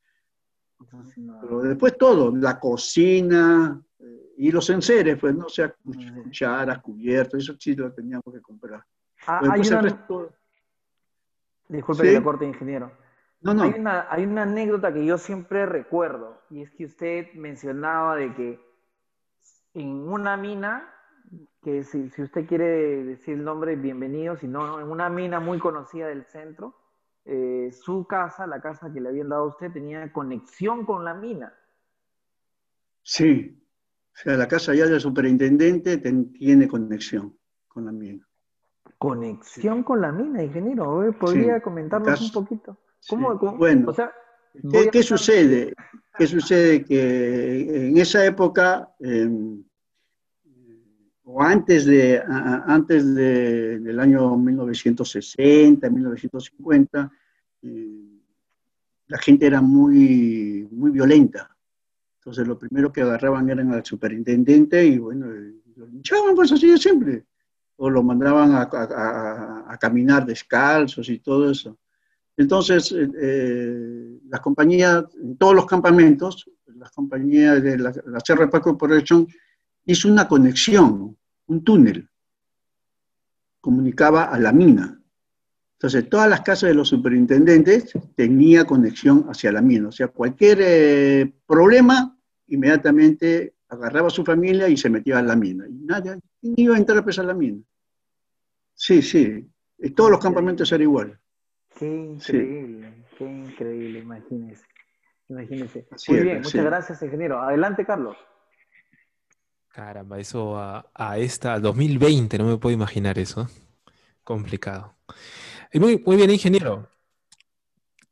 Pero 1.40 1.60
después 1.60 1.96
todo, 1.98 2.34
la 2.34 2.58
cocina 2.58 3.80
eh, 3.98 4.32
y 4.38 4.50
los 4.50 4.68
enseres, 4.70 5.18
pues, 5.18 5.34
no 5.34 5.46
o 5.46 5.48
sea, 5.48 5.74
cucharas, 6.24 6.80
cubiertos, 6.80 7.42
eso 7.42 7.54
sí 7.58 7.74
lo 7.74 7.92
teníamos 7.92 8.24
que 8.32 8.40
comprar. 8.40 8.84
Ah, 9.26 9.40
hay 9.50 9.60
una... 9.60 9.82
resto... 9.82 10.32
Disculpe 11.68 12.02
¿Sí? 12.02 12.08
que 12.08 12.14
le 12.14 12.22
corte, 12.22 12.44
ingeniero. 12.46 12.90
No, 13.42 13.54
no. 13.54 13.62
Hay 13.62 13.74
una, 13.78 14.06
hay 14.10 14.24
una 14.24 14.42
anécdota 14.42 14.92
que 14.92 15.04
yo 15.04 15.16
siempre 15.18 15.66
recuerdo, 15.66 16.42
y 16.50 16.62
es 16.62 16.70
que 16.72 16.86
usted 16.86 17.32
mencionaba 17.34 18.16
de 18.16 18.34
que 18.34 18.60
en 19.74 20.08
una 20.08 20.36
mina, 20.36 20.92
que 21.62 21.84
si, 21.84 22.10
si 22.10 22.22
usted 22.22 22.46
quiere 22.46 23.04
decir 23.04 23.34
el 23.34 23.44
nombre, 23.44 23.76
bienvenido, 23.76 24.36
si 24.36 24.48
no, 24.48 24.80
en 24.80 24.90
una 24.90 25.08
mina 25.08 25.38
muy 25.38 25.58
conocida 25.58 26.08
del 26.08 26.24
centro, 26.24 26.74
eh, 27.32 27.70
su 27.70 28.08
casa, 28.08 28.44
la 28.44 28.60
casa 28.60 28.92
que 28.92 29.00
le 29.00 29.08
habían 29.08 29.28
dado 29.28 29.44
a 29.44 29.48
usted, 29.48 29.70
tenía 29.72 30.12
conexión 30.12 30.84
con 30.84 31.04
la 31.04 31.14
mina. 31.14 31.54
Sí, 33.02 33.56
o 34.12 34.18
sea, 34.18 34.36
la 34.36 34.48
casa 34.48 34.74
ya 34.74 34.86
del 34.86 35.00
superintendente 35.00 35.98
ten, 35.98 36.32
tiene 36.32 36.66
conexión 36.66 37.38
con 37.68 37.84
la 37.84 37.92
mina. 37.92 38.26
¿Conexión 38.98 39.78
sí. 39.78 39.84
con 39.84 40.00
la 40.00 40.10
mina, 40.10 40.42
ingeniero? 40.42 41.14
¿Podría 41.20 41.58
sí, 41.58 41.62
comentarnos 41.62 42.20
un 42.20 42.32
poquito? 42.32 42.78
¿Cómo, 43.08 43.32
sí. 43.32 43.38
cómo? 43.38 43.56
Bueno, 43.58 43.90
o 43.90 43.94
sea, 43.94 44.12
¿qué, 44.68 44.90
¿qué 44.90 45.02
sucede? 45.04 45.72
¿Qué 46.18 46.26
sucede? 46.26 46.84
Que 46.84 47.86
en 47.90 47.96
esa 47.96 48.26
época, 48.26 48.92
eh, 48.98 49.30
o 51.22 51.40
antes, 51.40 51.86
de, 51.86 52.18
a, 52.18 52.64
antes 52.66 53.14
de, 53.14 53.78
del 53.78 54.00
año 54.00 54.36
1960, 54.36 55.88
1950, 55.88 57.12
eh, 57.62 58.20
la 59.06 59.18
gente 59.18 59.46
era 59.46 59.60
muy, 59.60 60.68
muy 60.70 60.90
violenta. 60.90 61.56
Entonces 62.18 62.46
lo 62.46 62.58
primero 62.58 62.92
que 62.92 63.02
agarraban 63.02 63.48
eran 63.50 63.72
al 63.72 63.84
superintendente 63.84 64.84
y 64.84 64.98
bueno, 64.98 65.26
lo 65.76 65.86
linchaban 65.86 66.34
pues 66.34 66.52
así 66.52 66.70
de 66.70 66.78
siempre. 66.78 67.24
O 67.76 67.88
lo 67.88 68.02
mandaban 68.02 68.52
a, 68.54 69.78
caminar 69.80 70.26
descalzos 70.26 71.08
y 71.08 71.18
todo 71.18 71.50
eso. 71.50 71.78
Entonces, 72.36 72.94
eh, 72.94 74.18
las 74.28 74.40
compañías, 74.40 75.04
en 75.22 75.36
todos 75.38 75.54
los 75.54 75.66
campamentos, 75.66 76.48
las 76.66 76.90
compañías 76.90 77.62
de 77.62 77.78
la, 77.78 77.92
la 78.06 78.50
Paco 78.50 78.70
Corporation 78.70 79.26
hizo 79.86 80.08
una 80.08 80.28
conexión, 80.28 81.16
un 81.46 81.64
túnel, 81.64 82.08
comunicaba 83.60 84.24
a 84.24 84.38
la 84.38 84.52
mina. 84.52 84.99
Entonces, 85.80 86.10
todas 86.10 86.28
las 86.28 86.42
casas 86.42 86.68
de 86.68 86.74
los 86.74 86.88
superintendentes 86.88 87.94
tenía 88.14 88.66
conexión 88.66 89.24
hacia 89.30 89.50
la 89.50 89.62
mina. 89.62 89.88
O 89.88 89.92
sea, 89.92 90.08
cualquier 90.08 90.58
eh, 90.60 91.32
problema, 91.46 92.18
inmediatamente 92.48 93.54
agarraba 93.66 94.08
a 94.08 94.10
su 94.10 94.22
familia 94.22 94.68
y 94.68 94.76
se 94.76 94.90
metía 94.90 95.20
a 95.20 95.22
la 95.22 95.36
mina. 95.36 95.66
Y 95.66 95.72
nadie 95.86 96.18
iba 96.42 96.74
a 96.74 96.78
entrar 96.78 96.98
a 96.98 97.04
pesar 97.06 97.24
la 97.24 97.32
mina. 97.32 97.62
Sí, 98.74 99.00
sí. 99.00 99.48
En 99.78 99.94
todos 99.94 100.10
los 100.10 100.20
campamentos 100.20 100.70
era 100.70 100.82
igual. 100.82 101.18
Qué 101.78 101.86
increíble, 101.86 102.92
sí. 102.92 103.14
qué 103.16 103.24
increíble, 103.24 103.98
imagínese. 104.00 104.66
Imagínese. 105.30 105.86
Así 105.92 106.12
Muy 106.12 106.20
bien, 106.20 106.36
muchas 106.36 106.52
sí. 106.52 106.58
gracias, 106.58 107.02
ingeniero. 107.02 107.40
Adelante, 107.40 107.86
Carlos. 107.86 108.18
Caramba, 109.68 110.18
eso 110.18 110.58
a, 110.58 110.90
a 110.92 111.16
esta 111.16 111.58
2020, 111.58 112.36
no 112.36 112.44
me 112.44 112.58
puedo 112.58 112.74
imaginar 112.74 113.18
eso. 113.18 113.48
Complicado. 114.22 114.94
Muy, 115.72 116.02
muy, 116.04 116.16
bien, 116.16 116.30
ingeniero. 116.30 116.88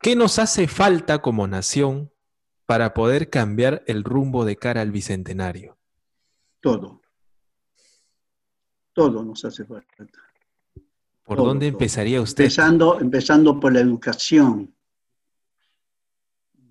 ¿Qué 0.00 0.14
nos 0.14 0.38
hace 0.38 0.68
falta 0.68 1.20
como 1.20 1.48
nación 1.48 2.12
para 2.66 2.94
poder 2.94 3.30
cambiar 3.30 3.82
el 3.86 4.04
rumbo 4.04 4.44
de 4.44 4.56
cara 4.56 4.80
al 4.80 4.92
bicentenario? 4.92 5.76
Todo. 6.60 7.02
Todo 8.92 9.24
nos 9.24 9.44
hace 9.44 9.64
falta. 9.64 10.06
¿Por 11.24 11.36
todo, 11.36 11.46
dónde 11.46 11.66
empezaría 11.66 12.22
usted? 12.22 12.44
Empezando, 12.44 13.00
empezando 13.00 13.58
por 13.58 13.72
la 13.72 13.80
educación. 13.80 14.72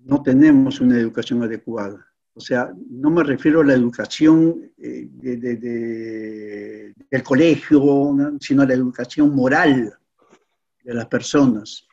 No 0.04 0.22
tenemos 0.22 0.80
una 0.80 0.98
educación 0.98 1.42
adecuada. 1.42 2.06
O 2.32 2.40
sea, 2.40 2.72
no 2.88 3.10
me 3.10 3.24
refiero 3.24 3.60
a 3.60 3.64
la 3.64 3.74
educación 3.74 4.72
eh, 4.78 5.06
de, 5.10 5.36
de, 5.36 5.56
de, 5.56 6.94
del 7.10 7.22
colegio, 7.22 8.16
sino 8.40 8.62
a 8.62 8.66
la 8.66 8.74
educación 8.74 9.34
moral 9.34 9.98
de 10.88 10.94
las 10.94 11.06
personas. 11.06 11.86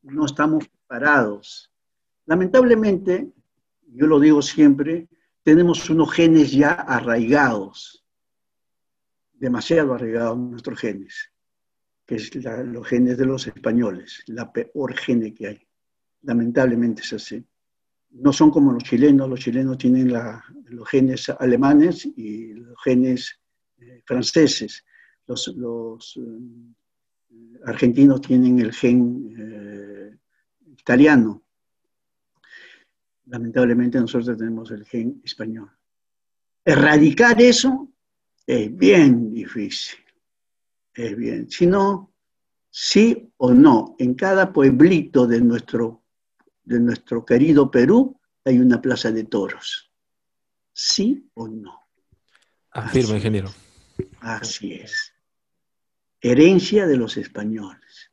No 0.00 0.24
estamos 0.24 0.66
preparados. 0.66 1.70
Lamentablemente, 2.24 3.30
yo 3.88 4.06
lo 4.06 4.18
digo 4.18 4.40
siempre, 4.40 5.08
tenemos 5.42 5.90
unos 5.90 6.10
genes 6.10 6.50
ya 6.50 6.72
arraigados, 6.72 8.02
demasiado 9.34 9.92
arraigados 9.92 10.38
nuestros 10.38 10.80
genes, 10.80 11.32
que 12.06 12.14
es 12.14 12.34
la, 12.36 12.62
los 12.62 12.88
genes 12.88 13.18
de 13.18 13.26
los 13.26 13.46
españoles, 13.46 14.22
la 14.28 14.50
peor 14.50 14.96
gene 14.96 15.34
que 15.34 15.48
hay. 15.48 15.68
Lamentablemente 16.22 17.02
es 17.02 17.12
así. 17.12 17.44
No 18.12 18.32
son 18.32 18.50
como 18.50 18.72
los 18.72 18.84
chilenos, 18.84 19.28
los 19.28 19.40
chilenos 19.40 19.76
tienen 19.76 20.10
la, 20.10 20.42
los 20.64 20.88
genes 20.88 21.28
alemanes 21.28 22.06
y 22.16 22.54
los 22.54 22.82
genes 22.82 23.38
eh, 23.80 24.00
franceses. 24.06 24.82
Los, 25.26 26.16
eh, 26.16 26.74
argentinos 27.66 28.20
tienen 28.20 28.58
el 28.58 28.72
gen 28.72 29.34
eh, 29.38 30.16
italiano. 30.66 31.42
Lamentablemente 33.26 33.98
nosotros 33.98 34.36
tenemos 34.36 34.70
el 34.70 34.84
gen 34.84 35.20
español. 35.24 35.70
Erradicar 36.64 37.40
eso 37.40 37.88
es 38.46 38.76
bien 38.76 39.32
difícil. 39.32 39.98
Es 40.92 41.16
bien. 41.16 41.50
Si 41.50 41.66
no, 41.66 42.14
sí 42.70 43.32
o 43.38 43.52
no, 43.52 43.96
en 43.98 44.14
cada 44.14 44.52
pueblito 44.52 45.26
de 45.26 45.40
nuestro, 45.40 46.04
de 46.62 46.80
nuestro 46.80 47.24
querido 47.24 47.70
Perú 47.70 48.18
hay 48.44 48.58
una 48.58 48.80
plaza 48.80 49.10
de 49.10 49.24
toros. 49.24 49.90
¿Sí 50.72 51.30
o 51.34 51.48
no? 51.48 51.80
Afirma, 52.70 53.08
Así 53.08 53.16
ingeniero. 53.16 53.50
Así 54.20 54.72
es. 54.74 55.13
Herencia 56.28 56.86
de 56.86 56.96
los 56.96 57.16
españoles. 57.18 58.10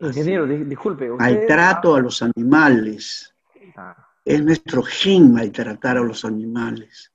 Ingeniero, 0.00 0.44
di- 0.46 0.64
disculpe. 0.64 1.10
usted- 1.10 1.24
Maltrato 1.24 1.94
a 1.94 2.00
los 2.00 2.20
animales. 2.22 3.32
Ah, 3.76 3.96
Es 4.24 4.44
nuestro 4.44 4.82
gen 4.82 5.32
maltratar 5.32 5.96
a 5.96 6.02
los 6.02 6.24
animales. 6.24 7.12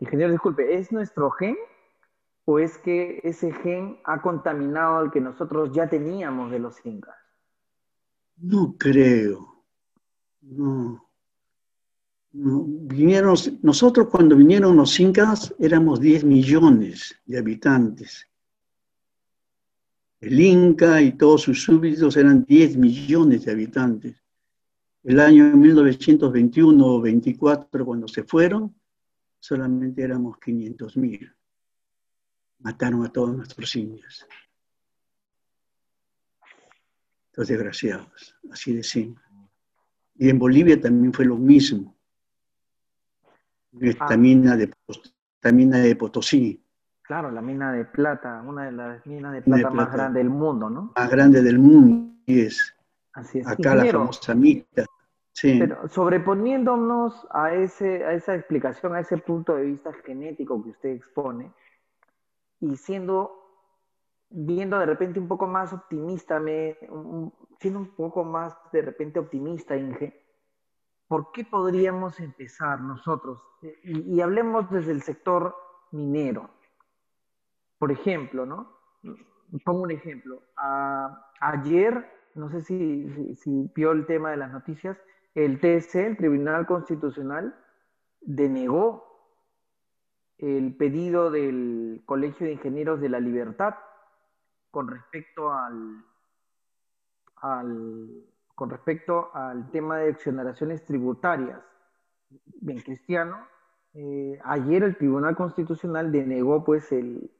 Ingeniero, 0.00 0.32
disculpe, 0.32 0.74
¿es 0.76 0.90
nuestro 0.92 1.30
gen 1.30 1.56
o 2.44 2.58
es 2.58 2.78
que 2.78 3.20
ese 3.22 3.52
gen 3.52 3.98
ha 4.04 4.20
contaminado 4.20 4.98
al 4.98 5.10
que 5.12 5.20
nosotros 5.20 5.70
ya 5.72 5.88
teníamos 5.88 6.50
de 6.50 6.58
los 6.58 6.74
incas? 6.84 7.14
No 8.38 8.74
creo. 8.76 9.62
No. 10.42 11.08
No. 12.32 12.64
Vinieron, 12.66 13.34
nosotros 13.62 14.08
cuando 14.08 14.36
vinieron 14.36 14.76
los 14.76 14.98
incas 15.00 15.54
éramos 15.58 16.00
10 16.00 16.24
millones 16.24 17.16
de 17.24 17.38
habitantes. 17.38 18.26
El 20.20 20.40
Inca 20.40 21.00
y 21.00 21.12
todos 21.12 21.42
sus 21.42 21.62
súbditos 21.62 22.16
eran 22.16 22.44
10 22.44 22.76
millones 22.76 23.44
de 23.44 23.52
habitantes. 23.52 24.22
El 25.04 25.20
año 25.20 25.56
1921 25.56 26.84
o 26.84 27.00
24, 27.00 27.84
cuando 27.84 28.08
se 28.08 28.24
fueron, 28.24 28.74
solamente 29.38 30.02
éramos 30.02 30.38
500 30.38 30.96
mil. 30.96 31.32
Mataron 32.58 33.04
a 33.04 33.12
todos 33.12 33.36
nuestros 33.36 33.74
indios. 33.76 34.26
Los 37.34 37.46
desgraciados, 37.46 38.34
así 38.50 38.74
de 38.74 38.82
simple. 38.82 39.22
Y 40.16 40.28
en 40.28 40.38
Bolivia 40.40 40.80
también 40.80 41.12
fue 41.12 41.24
lo 41.24 41.36
mismo. 41.36 41.96
Esta 43.80 44.06
Ah. 44.10 44.16
de, 44.56 44.72
esta 44.88 45.52
mina 45.52 45.78
de 45.78 45.94
Potosí, 45.94 46.60
Claro, 47.08 47.30
la 47.30 47.40
mina 47.40 47.72
de 47.72 47.86
plata, 47.86 48.42
una 48.46 48.66
de 48.66 48.72
las 48.72 49.06
minas 49.06 49.32
de 49.32 49.40
plata 49.40 49.70
más 49.70 49.90
grandes 49.90 50.22
del 50.22 50.28
mundo, 50.30 50.68
¿no? 50.68 50.92
más 50.94 51.10
grande 51.10 51.40
del 51.42 51.58
mundo, 51.58 52.14
y 52.26 52.42
es 52.42 52.76
Así 53.14 53.38
es. 53.38 53.48
acá 53.48 53.74
la 53.74 53.86
famosa 53.86 54.34
mita. 54.34 54.84
Sí. 55.32 55.58
pero 55.58 55.88
sobreponiéndonos 55.88 57.26
a 57.30 57.54
ese, 57.54 58.04
a 58.04 58.12
esa 58.12 58.34
explicación, 58.34 58.94
a 58.94 59.00
ese 59.00 59.16
punto 59.18 59.54
de 59.54 59.64
vista 59.64 59.92
genético 60.04 60.62
que 60.62 60.70
usted 60.70 60.88
expone, 60.90 61.50
y 62.60 62.76
siendo, 62.76 63.32
viendo 64.28 64.78
de 64.78 64.84
repente 64.86 65.18
un 65.18 65.28
poco 65.28 65.46
más 65.46 65.72
optimista, 65.72 66.38
me, 66.40 66.76
un- 66.90 67.32
siendo 67.58 67.78
un 67.80 67.94
poco 67.94 68.22
más 68.22 68.54
de 68.72 68.82
repente 68.82 69.18
optimista, 69.18 69.76
Inge, 69.76 70.22
¿por 71.06 71.32
qué 71.32 71.44
podríamos 71.44 72.20
empezar 72.20 72.80
nosotros? 72.82 73.42
Y, 73.82 74.16
y 74.16 74.20
hablemos 74.20 74.68
desde 74.70 74.92
el 74.92 75.00
sector 75.02 75.56
minero. 75.92 76.50
Por 77.78 77.92
ejemplo, 77.92 78.44
¿no? 78.46 78.72
Pongo 79.64 79.82
un 79.82 79.90
ejemplo. 79.90 80.42
Ayer, 81.40 82.10
no 82.34 82.50
sé 82.50 82.62
si, 82.62 83.34
si, 83.36 83.70
vio 83.74 83.92
el 83.92 84.06
tema 84.06 84.30
de 84.30 84.36
las 84.36 84.52
noticias, 84.52 84.98
el 85.34 85.60
TC, 85.60 86.06
el 86.06 86.16
Tribunal 86.16 86.66
Constitucional, 86.66 87.54
denegó 88.20 89.06
el 90.38 90.76
pedido 90.76 91.30
del 91.30 92.02
Colegio 92.04 92.46
de 92.46 92.52
Ingenieros 92.52 93.00
de 93.00 93.08
la 93.08 93.20
Libertad 93.20 93.74
con 94.70 94.88
respecto 94.88 95.52
al, 95.52 96.04
al- 97.36 98.24
con 98.54 98.70
respecto 98.70 99.30
al 99.34 99.70
tema 99.70 99.98
de 99.98 100.10
exoneraciones 100.10 100.84
tributarias. 100.84 101.60
Bien, 102.60 102.80
Cristiano, 102.80 103.46
eh, 103.94 104.38
ayer 104.44 104.82
el 104.82 104.96
Tribunal 104.96 105.36
Constitucional 105.36 106.10
denegó 106.10 106.64
pues 106.64 106.90
el, 106.92 107.30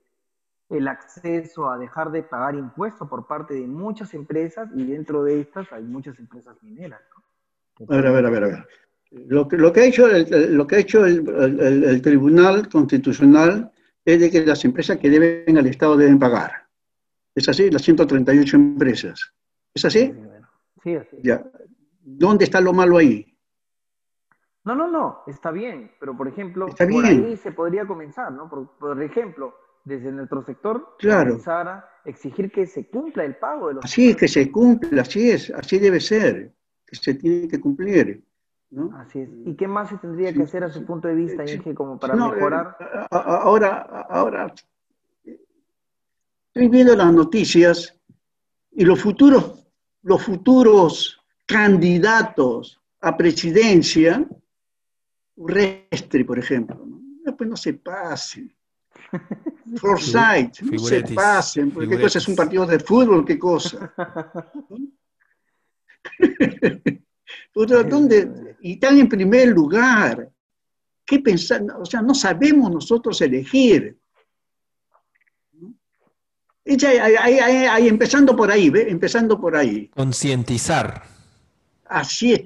el 0.70 0.86
acceso 0.88 1.70
a 1.70 1.78
dejar 1.78 2.10
de 2.10 2.22
pagar 2.22 2.54
impuestos 2.54 3.08
por 3.08 3.26
parte 3.26 3.54
de 3.54 3.66
muchas 3.66 4.12
empresas 4.14 4.68
y 4.74 4.84
dentro 4.84 5.24
de 5.24 5.40
estas 5.40 5.72
hay 5.72 5.84
muchas 5.84 6.18
empresas 6.18 6.56
mineras. 6.62 7.00
¿no? 7.16 7.86
A 7.94 7.96
ver, 7.96 8.06
a 8.06 8.10
ver, 8.12 8.26
a 8.26 8.30
ver, 8.30 8.44
a 8.44 8.46
ver. 8.48 8.68
Lo 9.10 9.48
que, 9.48 9.56
lo 9.56 9.72
que 9.72 9.80
ha 9.80 9.84
hecho, 9.86 10.06
el, 10.08 10.54
lo 10.54 10.66
que 10.66 10.76
ha 10.76 10.78
hecho 10.80 11.06
el, 11.06 11.26
el- 11.26 11.84
el 11.84 12.02
Tribunal 12.02 12.68
Constitucional 12.68 13.72
es 14.04 14.20
de 14.20 14.30
que 14.30 14.44
las 14.44 14.62
empresas 14.64 14.98
que 14.98 15.08
deben 15.08 15.56
al 15.56 15.66
Estado 15.66 15.96
deben 15.96 16.18
pagar. 16.18 16.66
¿Es 17.34 17.48
así? 17.48 17.70
Las 17.70 17.82
138 17.82 18.56
empresas. 18.56 19.32
¿Es 19.72 19.84
así? 19.84 20.12
Sí, 20.82 20.96
así. 20.96 21.16
Ya. 21.22 21.42
¿Dónde 22.02 22.44
está 22.44 22.60
lo 22.60 22.72
malo 22.72 22.98
ahí? 22.98 23.34
No, 24.64 24.74
no, 24.74 24.88
no, 24.88 25.22
está 25.26 25.50
bien, 25.50 25.92
pero 25.98 26.14
por 26.16 26.28
ejemplo, 26.28 26.68
Está 26.68 26.84
por 26.86 27.02
bien. 27.02 27.24
ahí 27.24 27.36
se 27.36 27.52
podría 27.52 27.86
comenzar, 27.86 28.30
¿no? 28.32 28.50
Por, 28.50 28.68
por 28.76 29.02
ejemplo, 29.02 29.54
desde 29.88 30.12
nuestro 30.12 30.42
sector, 30.44 30.96
Claro. 30.98 31.30
comenzar 31.30 31.66
a 31.68 31.88
exigir 32.04 32.52
que 32.52 32.66
se 32.66 32.86
cumpla 32.88 33.24
el 33.24 33.36
pago 33.36 33.68
de 33.68 33.74
los 33.74 33.84
Así 33.84 34.10
es 34.10 34.16
que 34.16 34.28
se 34.28 34.50
cumple, 34.52 35.00
así 35.00 35.30
es, 35.30 35.50
así 35.50 35.78
debe 35.78 35.98
ser, 36.00 36.52
que 36.86 36.96
se 36.96 37.14
tiene 37.14 37.48
que 37.48 37.58
cumplir. 37.60 38.22
¿no? 38.70 38.94
Así 38.98 39.20
es. 39.20 39.30
¿Y 39.46 39.54
qué 39.56 39.66
más 39.66 39.88
se 39.88 39.96
tendría 39.96 40.30
Sí, 40.30 40.36
que 40.36 40.42
hacer 40.42 40.62
a 40.62 40.68
su 40.70 40.84
punto 40.84 41.08
de 41.08 41.14
vista, 41.14 41.46
Sí. 41.46 41.54
Inge, 41.56 41.74
como 41.74 41.98
para 41.98 42.14
No, 42.14 42.28
eh, 42.32 42.36
mejorar? 42.36 42.76
a- 43.10 43.40
ahora, 43.42 43.78
ahora, 44.10 44.54
estoy 45.24 46.68
viendo 46.68 46.94
las 46.94 47.12
noticias 47.12 47.98
y 48.72 48.84
los 48.84 49.00
futuros, 49.00 49.66
los 50.02 50.22
futuros 50.22 51.18
candidatos 51.46 52.80
a 53.00 53.16
presidencia, 53.16 54.26
Urrestri, 55.36 56.24
por 56.24 56.38
ejemplo, 56.38 56.76
¿no? 56.84 57.00
No, 57.24 57.36
pues 57.36 57.48
no 57.48 57.56
se 57.56 57.74
pasen. 57.74 58.54
Forsyth, 59.76 60.60
no 60.62 60.78
se 60.78 61.02
pasen, 61.14 61.70
porque 61.70 61.88
qué 61.88 62.00
cosa 62.00 62.18
es 62.18 62.28
un 62.28 62.36
partido 62.36 62.66
de 62.66 62.78
fútbol, 62.78 63.24
qué 63.24 63.38
cosa. 63.38 63.92
¿dónde? 67.54 68.56
Y 68.60 68.72
están 68.74 68.98
en 68.98 69.08
primer 69.08 69.48
lugar. 69.48 70.28
¿Qué 71.04 71.20
pensar? 71.20 71.62
O 71.80 71.84
sea, 71.84 72.02
no 72.02 72.14
sabemos 72.14 72.70
nosotros 72.70 73.20
elegir. 73.22 73.96
ahí- 76.66 76.98
ahí- 77.18 77.38
ahí- 77.38 77.66
ahí, 77.66 77.88
empezando 77.88 78.36
por 78.36 78.50
ahí, 78.50 78.68
¿ve? 78.68 78.90
Empezando 78.90 79.40
por 79.40 79.56
ahí. 79.56 79.88
Concientizar. 79.88 81.02
Así 81.86 82.34
es, 82.34 82.42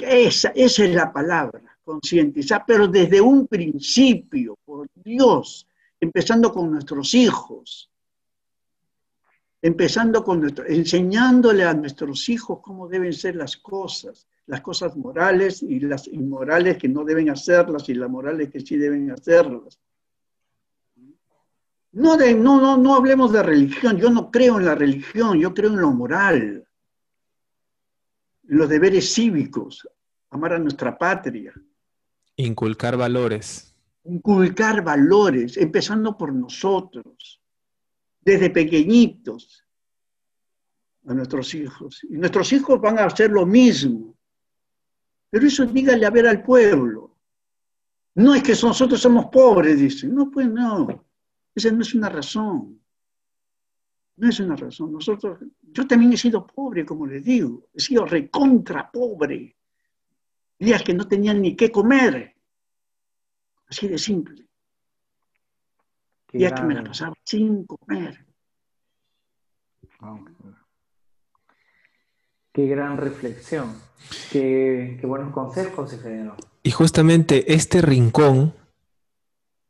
esa 0.54 0.84
es 0.84 0.94
la 0.94 1.12
palabra, 1.12 1.60
concientizar, 1.84 2.62
pero 2.64 2.86
desde 2.86 3.20
un 3.20 3.48
principio, 3.48 4.56
por 4.64 4.86
Dios, 4.94 5.66
empezando 6.02 6.52
con 6.52 6.68
nuestros 6.72 7.14
hijos, 7.14 7.88
empezando 9.62 10.24
con 10.24 10.40
nuestro, 10.40 10.66
enseñándole 10.66 11.62
a 11.64 11.74
nuestros 11.74 12.28
hijos 12.28 12.58
cómo 12.60 12.88
deben 12.88 13.12
ser 13.12 13.36
las 13.36 13.56
cosas, 13.56 14.26
las 14.46 14.62
cosas 14.62 14.96
morales 14.96 15.62
y 15.62 15.78
las 15.78 16.08
inmorales 16.08 16.76
que 16.76 16.88
no 16.88 17.04
deben 17.04 17.30
hacerlas 17.30 17.88
y 17.88 17.94
las 17.94 18.10
morales 18.10 18.50
que 18.50 18.58
sí 18.60 18.76
deben 18.76 19.12
hacerlas. 19.12 19.78
No, 21.92 22.16
de, 22.16 22.34
no, 22.34 22.60
no, 22.60 22.76
no 22.76 22.96
hablemos 22.96 23.32
de 23.32 23.44
religión, 23.44 23.96
yo 23.96 24.10
no 24.10 24.28
creo 24.28 24.58
en 24.58 24.64
la 24.64 24.74
religión, 24.74 25.38
yo 25.38 25.54
creo 25.54 25.70
en 25.70 25.80
lo 25.80 25.92
moral 25.92 26.66
los 28.42 28.68
deberes 28.68 29.14
cívicos, 29.14 29.88
amar 30.30 30.54
a 30.54 30.58
nuestra 30.58 30.98
patria, 30.98 31.54
Inculcar 32.34 32.96
valores. 32.96 33.71
Inculcar 34.04 34.82
valores, 34.82 35.56
empezando 35.56 36.16
por 36.16 36.32
nosotros, 36.32 37.40
desde 38.20 38.50
pequeñitos, 38.50 39.64
a 41.06 41.14
nuestros 41.14 41.54
hijos. 41.54 42.04
Y 42.04 42.14
nuestros 42.14 42.52
hijos 42.52 42.80
van 42.80 42.98
a 42.98 43.04
hacer 43.04 43.30
lo 43.30 43.46
mismo. 43.46 44.16
Pero 45.30 45.46
eso 45.46 45.66
dígale 45.66 46.06
a 46.06 46.10
ver 46.10 46.26
al 46.26 46.42
pueblo. 46.42 47.16
No 48.14 48.34
es 48.34 48.42
que 48.42 48.52
nosotros 48.52 49.00
somos 49.00 49.26
pobres, 49.26 49.78
dicen. 49.78 50.14
No, 50.14 50.30
pues 50.30 50.48
no. 50.48 51.06
Esa 51.54 51.70
no 51.72 51.82
es 51.82 51.94
una 51.94 52.08
razón. 52.08 52.80
No 54.16 54.28
es 54.28 54.38
una 54.40 54.56
razón. 54.56 54.92
Nosotros, 54.92 55.38
yo 55.62 55.86
también 55.86 56.12
he 56.12 56.16
sido 56.16 56.46
pobre, 56.46 56.84
como 56.84 57.06
les 57.06 57.24
digo. 57.24 57.68
He 57.72 57.80
sido 57.80 58.04
recontra 58.04 58.90
pobre. 58.90 59.56
Días 60.58 60.82
que 60.82 60.94
no 60.94 61.08
tenían 61.08 61.40
ni 61.40 61.56
qué 61.56 61.72
comer. 61.72 62.31
Así 63.72 63.88
de 63.88 63.96
simple. 63.96 64.44
Qué 66.28 66.36
Días 66.36 66.52
que 66.52 66.62
me 66.62 66.74
la 66.74 66.84
pasaba 66.84 67.14
sin 67.24 67.64
comer. 67.64 68.26
Qué 72.52 72.66
gran 72.66 72.98
reflexión. 72.98 73.80
Qué, 74.30 74.98
qué 75.00 75.06
buenos 75.06 75.32
consejos, 75.32 75.90
ingeniero. 75.94 76.36
Y 76.62 76.70
justamente 76.70 77.54
este 77.54 77.80
rincón, 77.80 78.54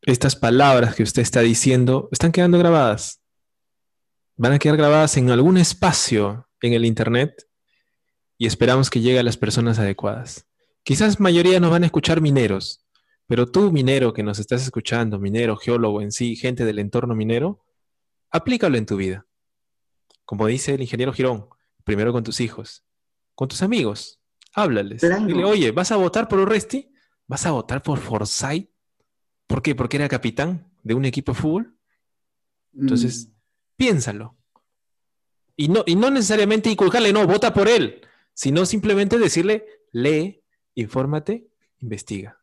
estas 0.01 0.35
palabras 0.35 0.97
que 0.97 1.05
usted 1.05 1.23
está 1.23 1.39
diciendo, 1.39 2.09
están 2.11 2.33
quedando 2.33 2.59
grabadas. 2.59 3.23
van 4.35 4.55
a 4.55 4.59
quedar 4.59 4.79
grabadas 4.79 5.17
en 5.17 5.31
algún 5.31 5.59
espacio 5.59 6.49
en 6.61 6.73
el 6.73 6.85
Internet 6.85 7.49
y 8.37 8.47
esperamos 8.47 8.91
que 8.91 9.01
llegue 9.01 9.21
a 9.21 9.23
las 9.23 9.37
personas 9.37 9.79
adecuadas. 9.79 10.49
Quizás 10.83 11.21
mayoría 11.21 11.61
nos 11.61 11.71
van 11.71 11.85
a 11.85 11.87
escuchar 11.87 12.21
mineros, 12.21 12.85
pero 13.27 13.47
tú, 13.47 13.73
minero 13.73 14.13
que 14.13 14.23
nos 14.23 14.39
estás 14.39 14.63
escuchando, 14.63 15.19
minero, 15.19 15.57
geólogo 15.57 16.01
en 16.03 16.13
sí, 16.13 16.37
gente 16.37 16.65
del 16.65 16.79
entorno 16.79 17.15
minero, 17.15 17.65
aplícalo 18.31 18.77
en 18.77 18.87
tu 18.87 18.97
vida. 18.97 19.27
Como 20.25 20.47
dice 20.47 20.75
el 20.75 20.83
ingeniero 20.83 21.13
Girón, 21.13 21.47
primero 21.85 22.13
con 22.13 22.25
tus 22.25 22.41
hijos, 22.41 22.85
con 23.35 23.49
tus 23.49 23.63
amigos, 23.63 24.21
háblales. 24.55 25.01
Dile, 25.01 25.45
oye, 25.45 25.71
¿vas 25.71 25.93
a 25.93 25.97
votar 25.97 26.29
por 26.29 26.41
Urresti? 26.41 26.93
¿Vas 27.27 27.47
a 27.47 27.53
votar 27.53 27.83
por 27.83 27.99
Forsyth? 27.99 28.69
¿Por 29.47 29.63
qué? 29.63 29.75
¿Porque 29.75 29.97
era 29.97 30.09
capitán 30.09 30.71
de 30.83 30.95
un 30.95 31.05
equipo 31.05 31.33
de 31.33 31.39
fútbol? 31.39 31.77
Entonces, 32.75 33.29
mm. 33.29 33.33
piénsalo. 33.77 34.37
Y 35.57 35.69
no, 35.69 35.85
y 35.87 35.95
no 35.95 36.11
necesariamente 36.11 36.71
inculcarle, 36.71 37.13
no, 37.13 37.27
vota 37.27 37.53
por 37.53 37.69
él, 37.69 38.01
sino 38.35 38.65
simplemente 38.65 39.19
decirle, 39.19 39.67
lee, 39.93 40.43
infórmate, 40.75 41.49
investiga. 41.81 42.42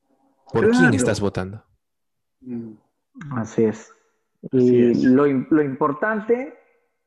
¿Por 0.51 0.69
quién 0.71 0.93
estás 0.93 1.19
votando? 1.21 1.63
Mm. 2.41 2.73
Así 3.35 3.65
es. 3.65 3.93
Y 4.51 5.05
Lo, 5.05 5.25
lo, 5.25 5.61
importante, 5.61 6.57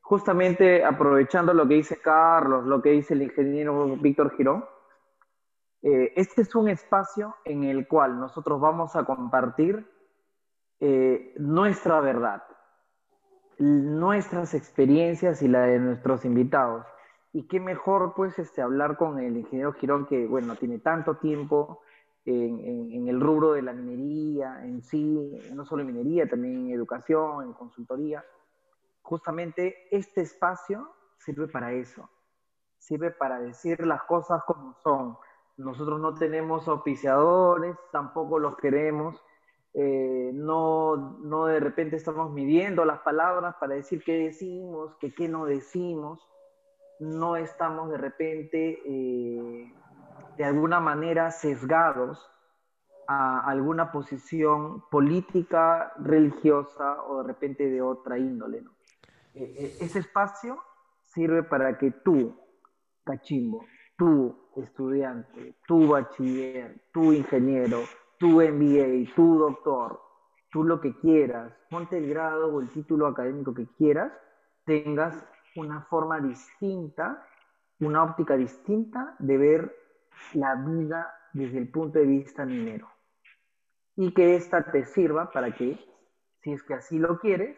justamente 0.01 0.85
aprovechando 0.85 1.53
lo 1.53 1.67
que 1.67 1.75
dice 1.75 1.99
Carlos, 1.99 2.65
lo 2.65 2.81
que 2.81 2.91
dice 2.91 3.15
el 3.15 3.23
ingeniero 3.23 3.97
Víctor 3.97 4.35
Girón, 4.37 4.63
eh, 5.81 6.13
este 6.15 6.43
es 6.43 6.55
un 6.55 6.69
espacio 6.69 7.35
en 7.43 7.65
el 7.65 7.87
cual 7.87 8.17
nosotros 8.17 8.61
vamos 8.61 8.95
a 8.95 9.03
compartir 9.03 9.85
eh, 10.79 11.33
nuestra 11.37 11.99
verdad, 11.99 12.43
nuestras 13.57 14.53
experiencias 14.53 15.41
y 15.41 15.47
la 15.47 15.63
de 15.63 15.79
nuestros 15.79 16.23
invitados. 16.23 16.85
Y 17.33 17.47
qué 17.47 17.59
mejor, 17.59 18.13
pues, 18.15 18.37
este, 18.37 18.61
hablar 18.61 18.95
con 18.95 19.19
el 19.19 19.35
ingeniero 19.35 19.73
Girón, 19.73 20.05
que, 20.05 20.27
bueno, 20.27 20.55
tiene 20.55 20.79
tanto 20.79 21.17
tiempo 21.17 21.81
en, 22.25 23.07
el 23.07 23.19
rubro 23.19 23.53
de 23.53 23.61
la 23.61 23.73
minería 23.73 24.63
en 24.63 24.81
sí, 24.81 25.39
no 25.53 25.65
solo 25.65 25.81
en 25.81 25.87
minería, 25.87 26.27
también 26.27 26.67
en 26.67 26.71
educación, 26.71 27.43
en 27.43 27.53
consultoría. 27.53 28.23
Justamente 29.01 29.87
este 29.91 30.21
espacio 30.21 30.89
sirve 31.17 31.47
para 31.47 31.73
eso, 31.73 32.09
sirve 32.77 33.11
para 33.11 33.39
decir 33.39 33.85
las 33.85 34.03
cosas 34.03 34.43
como 34.45 34.73
son. 34.83 35.17
Nosotros 35.57 35.99
no 35.99 36.13
tenemos 36.13 36.67
auspiciadores, 36.67 37.75
tampoco 37.91 38.39
los 38.39 38.57
queremos. 38.57 39.21
Eh, 39.75 40.31
no, 40.33 41.17
no 41.19 41.45
de 41.47 41.59
repente 41.59 41.95
estamos 41.95 42.31
midiendo 42.31 42.85
las 42.85 42.99
palabras 42.99 43.55
para 43.59 43.75
decir 43.75 44.03
qué 44.03 44.17
decimos, 44.17 44.95
que 44.97 45.13
qué 45.13 45.27
no 45.27 45.45
decimos. 45.45 46.27
No 46.99 47.35
estamos 47.35 47.89
de 47.89 47.97
repente 47.97 48.81
eh, 48.85 49.73
de 50.37 50.43
alguna 50.43 50.79
manera 50.79 51.31
sesgados 51.31 52.29
a 53.07 53.41
alguna 53.49 53.91
posición 53.91 54.83
política, 54.89 55.93
religiosa 55.99 57.03
o 57.03 57.21
de 57.21 57.27
repente 57.27 57.69
de 57.69 57.81
otra 57.81 58.17
índole. 58.17 58.63
E, 59.33 59.43
e, 59.43 59.85
ese 59.85 59.99
espacio 59.99 60.61
sirve 61.05 61.43
para 61.43 61.77
que 61.77 61.91
tú, 61.91 62.35
cachimbo, 63.03 63.65
tú, 63.97 64.49
estudiante, 64.55 65.55
tú, 65.67 65.89
bachiller, 65.89 66.81
tú, 66.91 67.11
ingeniero, 67.11 67.81
tú, 68.17 68.41
MBA, 68.41 69.13
tú, 69.15 69.37
doctor, 69.37 70.01
tú 70.51 70.63
lo 70.63 70.79
que 70.79 70.97
quieras, 70.99 71.53
ponte 71.69 71.97
el 71.97 72.07
grado 72.09 72.53
o 72.53 72.61
el 72.61 72.69
título 72.69 73.07
académico 73.07 73.53
que 73.53 73.67
quieras, 73.77 74.11
tengas 74.65 75.15
una 75.55 75.81
forma 75.81 76.19
distinta, 76.19 77.27
una 77.79 78.03
óptica 78.03 78.37
distinta 78.37 79.15
de 79.19 79.37
ver 79.37 79.82
la 80.33 80.55
vida 80.55 81.13
desde 81.33 81.57
el 81.57 81.69
punto 81.69 81.99
de 81.99 82.05
vista 82.05 82.45
minero. 82.45 82.89
Y 83.95 84.13
que 84.13 84.35
esta 84.35 84.63
te 84.71 84.85
sirva 84.85 85.31
para 85.31 85.51
que, 85.53 85.79
si 86.41 86.53
es 86.53 86.63
que 86.63 86.73
así 86.73 86.97
lo 86.97 87.19
quieres, 87.19 87.57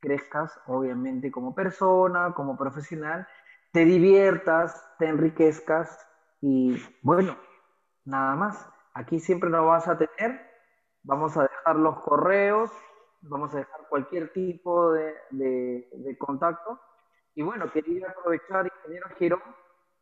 crezcas 0.00 0.60
obviamente 0.66 1.30
como 1.30 1.54
persona, 1.54 2.32
como 2.34 2.56
profesional, 2.56 3.26
te 3.72 3.84
diviertas, 3.84 4.84
te 4.98 5.06
enriquezcas 5.08 6.06
y 6.40 6.76
bueno, 7.02 7.36
nada 8.04 8.34
más. 8.36 8.68
Aquí 8.94 9.20
siempre 9.20 9.50
nos 9.50 9.66
vas 9.66 9.88
a 9.88 9.98
tener, 9.98 10.40
vamos 11.02 11.36
a 11.36 11.42
dejar 11.42 11.76
los 11.76 12.00
correos, 12.00 12.70
vamos 13.20 13.54
a 13.54 13.58
dejar 13.58 13.88
cualquier 13.88 14.32
tipo 14.32 14.92
de, 14.92 15.14
de 15.30 16.16
contacto. 16.18 16.80
Y 17.34 17.42
bueno, 17.42 17.70
quería 17.70 18.08
aprovechar, 18.08 18.66
ingeniero 18.66 19.08
Girón, 19.18 19.42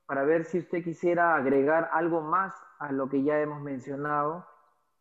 para 0.07 0.25
ver 0.25 0.45
si 0.45 0.59
usted 0.59 0.83
quisiera 0.83 1.35
agregar 1.35 1.91
algo 1.93 2.21
más 2.21 2.55
a 2.79 2.93
lo 2.93 3.09
que 3.09 3.23
ya 3.23 3.41
hemos 3.41 3.63
mencionado 3.63 4.47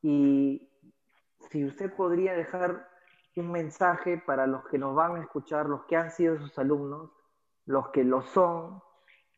y 0.02 0.70
si 1.50 1.66
usted 1.66 1.94
podría 1.94 2.34
dejar 2.34 2.88
un 3.36 3.52
mensaje 3.52 4.22
para 4.26 4.48
los 4.48 4.66
que 4.66 4.78
nos 4.78 4.96
van 4.96 5.16
a 5.16 5.22
escuchar, 5.22 5.68
los 5.68 5.86
que 5.86 5.96
han 5.96 6.12
sido 6.12 6.38
sus 6.38 6.58
alumnos, 6.60 7.10
los 7.66 7.90
que 7.90 8.04
lo 8.04 8.22
son, 8.22 8.82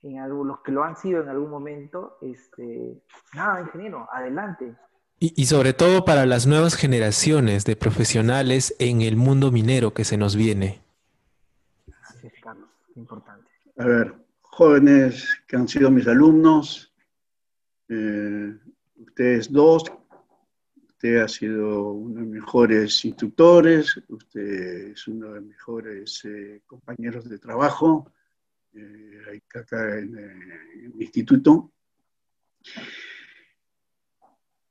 en 0.02 0.20
algún, 0.20 0.48
los 0.48 0.60
que 0.60 0.72
lo 0.72 0.84
han 0.84 0.98
sido 0.98 1.24
en 1.24 1.30
algún 1.30 1.50
momento, 1.50 2.18
este, 2.22 3.02
nada, 3.34 3.62
ingeniero, 3.62 4.08
adelante. 4.12 4.76
Y, 5.18 5.34
y, 5.42 5.46
sobre 5.46 5.74
todo 5.74 6.04
para 6.04 6.26
las 6.26 6.46
nuevas 6.46 6.76
generaciones 6.76 7.64
de 7.64 7.78
profesionales 7.78 8.76
en 8.80 9.02
el 9.02 9.16
mundo 9.16 9.50
minero 9.52 9.94
que 9.94 10.04
se 10.04 10.18
nos 10.18 10.36
viene. 10.36 10.84
Gracias, 11.88 12.34
Carlos, 12.44 12.70
importante. 12.96 13.50
A 13.78 13.86
ver, 13.86 14.25
jóvenes 14.56 15.28
que 15.46 15.58
han 15.58 15.68
sido 15.68 15.92
mis 15.92 16.08
alumnos, 16.08 16.94
eh, 17.90 18.56
ustedes 18.96 19.52
dos, 19.52 19.84
usted 20.88 21.18
ha 21.18 21.28
sido 21.28 21.92
uno 21.92 22.16
de 22.16 22.22
los 22.22 22.30
mejores 22.30 23.04
instructores, 23.04 24.02
usted 24.08 24.92
es 24.94 25.08
uno 25.10 25.28
de 25.28 25.36
los 25.36 25.44
mejores 25.44 26.24
eh, 26.24 26.62
compañeros 26.66 27.28
de 27.28 27.38
trabajo 27.38 28.10
eh, 28.74 29.42
acá 29.54 30.00
en, 30.00 30.18
en, 30.18 30.52
el 30.86 31.02
instituto. 31.02 31.74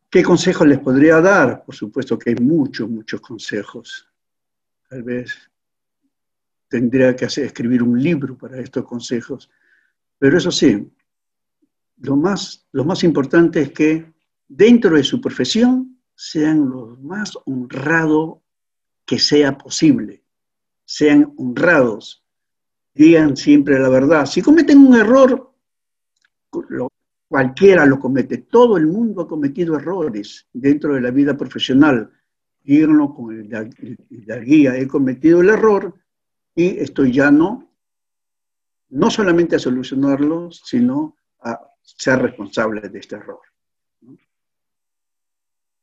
¿Qué 0.09 0.23
consejos 0.23 0.67
les 0.67 0.79
podría 0.79 1.21
dar? 1.21 1.63
Por 1.63 1.75
supuesto 1.75 2.19
que 2.19 2.31
hay 2.31 2.37
muchos, 2.37 2.89
muchos 2.89 3.21
consejos. 3.21 4.09
Tal 4.89 5.03
vez 5.03 5.37
tendría 6.69 7.15
que 7.15 7.27
hacer, 7.27 7.45
escribir 7.45 7.83
un 7.83 8.03
libro 8.03 8.39
para 8.39 8.59
estos 8.59 8.87
consejos 8.87 9.51
pero 10.19 10.39
eso 10.39 10.51
sí, 10.51 10.91
lo 11.99 12.17
más, 12.17 12.67
lo 12.73 12.85
más 12.85 13.05
importante 13.05 13.63
es 13.63 13.73
que 13.73 14.13
dentro 14.49 14.97
de 14.97 15.05
su 15.05 15.21
profesión 15.21 15.99
sean 16.15 16.69
lo 16.69 16.97
más 17.03 17.33
honrados 17.47 18.39
que 19.05 19.19
sea 19.19 19.57
posible. 19.57 20.23
Sean 20.85 21.33
honrados. 21.37 22.25
Digan 22.95 23.37
siempre 23.37 23.79
la 23.79 23.89
verdad. 23.89 24.27
Si 24.27 24.43
cometen 24.43 24.79
un 24.79 24.95
error, 24.95 25.53
cualquiera 27.29 27.87
lo 27.87 27.99
comete. 27.99 28.39
Todo 28.39 28.77
el 28.77 28.87
mundo 28.87 29.23
ha 29.23 29.29
cometido 29.29 29.77
errores 29.77 30.47
dentro 30.53 30.95
de 30.95 31.01
la 31.01 31.11
vida 31.11 31.37
profesional. 31.37 32.11
Díganlo 32.63 33.15
con 33.15 33.35
el, 33.35 33.53
el 33.53 34.45
guía. 34.45 34.77
He 34.77 34.87
cometido 34.87 35.41
el 35.41 35.49
error 35.49 35.95
y 36.55 36.79
estoy 36.79 37.13
llano 37.13 37.74
no 38.95 39.11
solamente 39.11 39.57
a 39.57 39.59
solucionarlo, 39.59 40.51
sino 40.53 41.17
a 41.41 41.61
ser 41.83 42.23
responsable 42.23 42.89
de 42.89 43.01
este 43.01 43.17
error. 43.17 43.41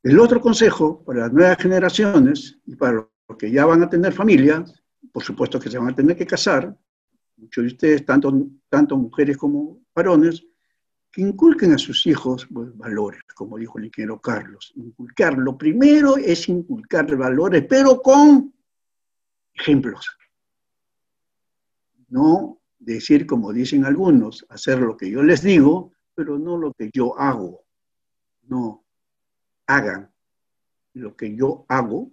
El 0.02 0.18
otro 0.18 0.40
consejo 0.40 1.04
para 1.04 1.22
las 1.22 1.34
nuevas 1.34 1.58
generaciones 1.58 2.58
y 2.66 2.76
para 2.76 2.94
los 2.94 3.38
que 3.38 3.52
ya 3.52 3.66
van 3.66 3.84
a 3.84 3.90
tener 3.90 4.14
familias, 4.14 4.82
por 5.12 5.24
supuesto 5.24 5.60
que 5.60 5.70
se 5.70 5.78
van 5.78 5.90
a 5.90 5.96
tener 5.96 6.16
que 6.16 6.26
casar, 6.26 6.74
muchos 7.36 7.64
de 7.64 7.68
ustedes, 7.68 8.06
tanto, 8.06 8.34
tanto 8.70 8.96
mujeres 8.96 9.36
como 9.38 9.82
varones, 9.94 10.46
que 11.12 11.22
inculquen 11.22 11.74
a 11.74 11.78
sus 11.78 12.08
hijos 12.08 12.48
pues, 12.52 12.76
valores, 12.78 13.22
como 13.36 13.58
dijo 13.58 13.78
el 13.78 13.86
ingeniero 13.86 14.22
Carlos. 14.22 14.72
Inculcar, 14.76 15.38
lo 15.38 15.58
primero 15.58 16.16
es 16.16 16.48
inculcar 16.48 17.14
valores, 17.18 17.66
pero 17.68 18.02
con 18.02 18.54
ejemplos. 19.54 20.18
No 22.08 22.61
decir, 22.82 23.26
como 23.26 23.54
dicen 23.54 23.86
algunos, 23.86 24.46
hacer 24.50 24.80
lo 24.80 24.98
que 24.98 25.10
yo 25.10 25.24
les 25.24 25.42
digo, 25.42 25.94
pero 26.14 26.38
no 26.38 26.58
lo 26.58 26.74
que 26.74 26.90
yo 26.94 27.18
hago. 27.18 27.64
No, 28.44 28.84
hagan 29.68 30.12
lo 30.94 31.16
que 31.16 31.36
yo 31.36 31.66
hago, 31.70 32.12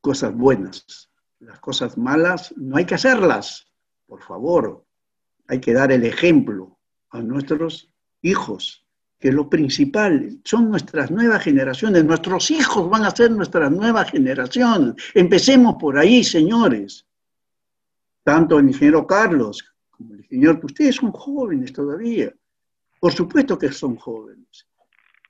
cosas 0.00 0.34
buenas. 0.34 1.10
Las 1.38 1.60
cosas 1.60 1.96
malas 1.96 2.54
no 2.56 2.76
hay 2.76 2.84
que 2.84 2.94
hacerlas, 2.94 3.70
por 4.06 4.22
favor. 4.22 4.84
Hay 5.48 5.60
que 5.60 5.72
dar 5.72 5.92
el 5.92 6.04
ejemplo 6.04 6.78
a 7.10 7.20
nuestros 7.20 7.92
hijos, 8.22 8.84
que 9.18 9.30
lo 9.30 9.48
principal 9.48 10.40
son 10.44 10.70
nuestras 10.70 11.10
nuevas 11.10 11.42
generaciones. 11.42 12.04
Nuestros 12.04 12.50
hijos 12.50 12.90
van 12.90 13.04
a 13.04 13.14
ser 13.14 13.30
nuestra 13.30 13.70
nueva 13.70 14.04
generación. 14.04 14.96
Empecemos 15.14 15.76
por 15.78 15.98
ahí, 15.98 16.24
señores. 16.24 17.06
Tanto 18.26 18.58
el 18.58 18.66
ingeniero 18.66 19.06
Carlos 19.06 19.72
como 19.88 20.14
el 20.14 20.20
ingeniero, 20.20 20.58
ustedes 20.60 20.96
son 20.96 21.12
jóvenes 21.12 21.72
todavía. 21.72 22.34
Por 22.98 23.12
supuesto 23.12 23.56
que 23.56 23.70
son 23.70 23.94
jóvenes. 23.94 24.66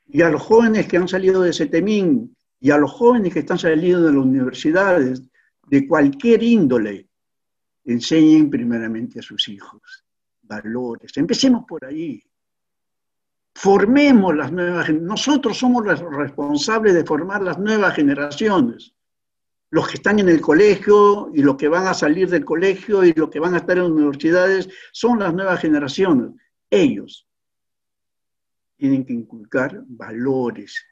Y 0.07 0.23
a 0.23 0.31
los 0.31 0.41
jóvenes 0.41 0.89
que 0.89 0.97
han 0.97 1.07
salido 1.07 1.43
de 1.43 1.53
Setemín 1.53 2.35
y 2.59 2.71
a 2.71 2.79
los 2.79 2.91
jóvenes 2.91 3.35
que 3.35 3.41
están 3.41 3.59
saliendo 3.59 4.07
de 4.07 4.13
las 4.15 4.25
universidades, 4.25 5.23
de 5.67 5.87
cualquier 5.87 6.43
índole, 6.43 7.07
enseñen 7.85 8.49
primeramente 8.49 9.19
a 9.19 9.23
sus 9.23 9.47
hijos 9.51 10.07
valores. 10.41 11.15
Empecemos 11.19 11.67
por 11.69 11.85
ahí. 11.85 12.23
Formemos 13.55 14.35
las 14.35 14.51
nuevas 14.51 14.89
Nosotros 14.89 15.59
somos 15.59 15.85
los 15.85 16.01
responsables 16.01 16.95
de 16.95 17.05
formar 17.05 17.43
las 17.43 17.59
nuevas 17.59 17.95
generaciones. 17.95 18.96
Los 19.71 19.89
que 19.89 19.95
están 19.95 20.19
en 20.19 20.29
el 20.29 20.41
colegio 20.41 21.31
y 21.35 21.43
los 21.43 21.57
que 21.57 21.69
van 21.69 21.87
a 21.87 21.95
salir 21.95 22.31
del 22.31 22.45
colegio 22.45 23.05
y 23.05 23.13
los 23.13 23.31
que 23.31 23.41
van 23.41 23.55
a 23.55 23.59
estar 23.59 23.77
en 23.79 23.85
universidades 23.85 24.69
son 24.93 25.19
las 25.19 25.35
nuevas 25.35 25.61
generaciones. 25.61 26.31
Ellos 26.71 27.29
tienen 28.77 29.05
que 29.05 29.13
inculcar 29.13 29.83
valores. 29.87 30.85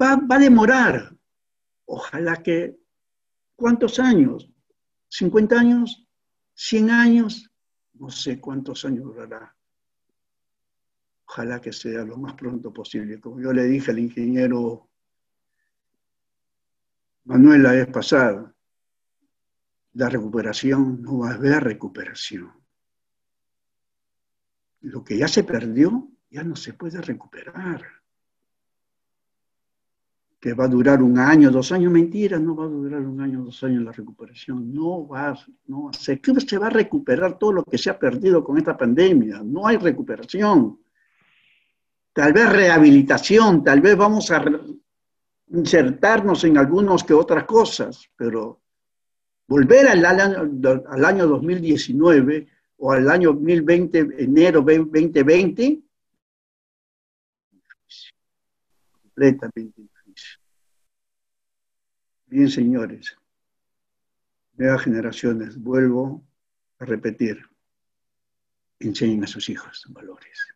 Va, 0.00 0.16
va 0.16 0.36
a 0.36 0.40
demorar. 0.40 1.14
Ojalá 1.84 2.42
que, 2.42 2.76
¿cuántos 3.54 3.98
años? 3.98 4.50
¿50 5.10 5.58
años? 5.58 6.08
¿100 6.56 6.90
años? 6.90 7.50
No 7.94 8.10
sé 8.10 8.40
cuántos 8.40 8.84
años 8.84 9.04
durará. 9.04 9.54
Ojalá 11.28 11.60
que 11.60 11.72
sea 11.72 12.04
lo 12.04 12.16
más 12.16 12.34
pronto 12.34 12.72
posible. 12.72 13.20
Como 13.20 13.40
yo 13.40 13.52
le 13.52 13.64
dije 13.64 13.90
al 13.90 13.98
ingeniero 13.98 14.85
Manuel 17.26 17.62
la 17.62 17.72
vez 17.72 17.88
pasada, 17.88 18.54
la 19.94 20.08
recuperación 20.08 21.02
no 21.02 21.18
va 21.18 21.30
a 21.30 21.34
haber 21.34 21.62
recuperación. 21.64 22.52
Lo 24.80 25.02
que 25.02 25.18
ya 25.18 25.26
se 25.26 25.42
perdió 25.42 26.08
ya 26.30 26.44
no 26.44 26.54
se 26.56 26.72
puede 26.74 27.00
recuperar 27.00 27.84
que 30.38 30.54
va 30.54 30.66
a 30.66 30.68
durar 30.68 31.02
un 31.02 31.18
año, 31.18 31.50
dos 31.50 31.72
años, 31.72 31.90
mentira, 31.90 32.38
no 32.38 32.54
va 32.54 32.66
a 32.66 32.68
durar 32.68 33.00
un 33.00 33.20
año, 33.20 33.42
dos 33.42 33.64
años 33.64 33.82
la 33.82 33.90
recuperación, 33.90 34.72
no 34.72 35.08
va, 35.08 35.36
no 35.66 35.90
se, 35.92 36.20
se 36.46 36.58
va 36.58 36.68
a 36.68 36.70
recuperar 36.70 37.36
todo 37.36 37.52
lo 37.52 37.64
que 37.64 37.78
se 37.78 37.90
ha 37.90 37.98
perdido 37.98 38.44
con 38.44 38.56
esta 38.56 38.76
pandemia, 38.76 39.42
no 39.42 39.66
hay 39.66 39.78
recuperación. 39.78 40.78
Tal 42.12 42.32
vez 42.32 42.48
rehabilitación, 42.48 43.64
tal 43.64 43.80
vez 43.80 43.96
vamos 43.96 44.30
a 44.30 44.44
insertarnos 45.48 46.44
en 46.44 46.58
algunos 46.58 47.04
que 47.04 47.14
otras 47.14 47.44
cosas, 47.44 48.10
pero 48.16 48.60
volver 49.46 49.88
al 49.88 50.04
año, 50.04 50.82
al 50.88 51.04
año 51.04 51.26
2019 51.26 52.46
o 52.78 52.92
al 52.92 53.08
año 53.08 53.32
2020, 53.32 53.98
enero 54.18 54.60
2020, 54.60 55.82
completamente 59.02 59.86
Bien, 62.28 62.50
señores, 62.50 63.16
nuevas 64.54 64.82
generaciones, 64.82 65.56
vuelvo 65.56 66.26
a 66.80 66.84
repetir, 66.84 67.40
enseñen 68.80 69.22
a 69.22 69.28
sus 69.28 69.48
hijos 69.48 69.86
valores, 69.90 70.48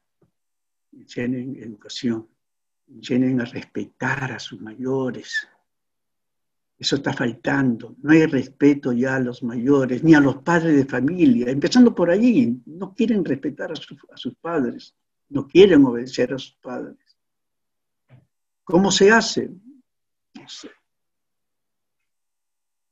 enseñen 0.92 1.54
educación, 1.62 2.28
enseñen 2.94 3.40
a 3.40 3.44
respetar 3.44 4.32
a 4.32 4.38
sus 4.38 4.60
mayores. 4.60 5.48
Eso 6.78 6.96
está 6.96 7.12
faltando. 7.12 7.94
No 8.02 8.12
hay 8.12 8.26
respeto 8.26 8.92
ya 8.92 9.16
a 9.16 9.20
los 9.20 9.42
mayores, 9.42 10.02
ni 10.02 10.14
a 10.14 10.20
los 10.20 10.38
padres 10.38 10.76
de 10.76 10.84
familia. 10.84 11.50
Empezando 11.50 11.94
por 11.94 12.10
allí, 12.10 12.60
no 12.66 12.94
quieren 12.94 13.24
respetar 13.24 13.70
a, 13.70 13.74
a 13.74 14.16
sus 14.16 14.34
padres, 14.36 14.94
no 15.28 15.46
quieren 15.46 15.84
obedecer 15.84 16.32
a 16.32 16.38
sus 16.38 16.56
padres. 16.56 16.98
¿Cómo 18.64 18.90
se 18.90 19.10
hace? 19.10 19.50
No 20.34 20.48
sé 20.48 20.70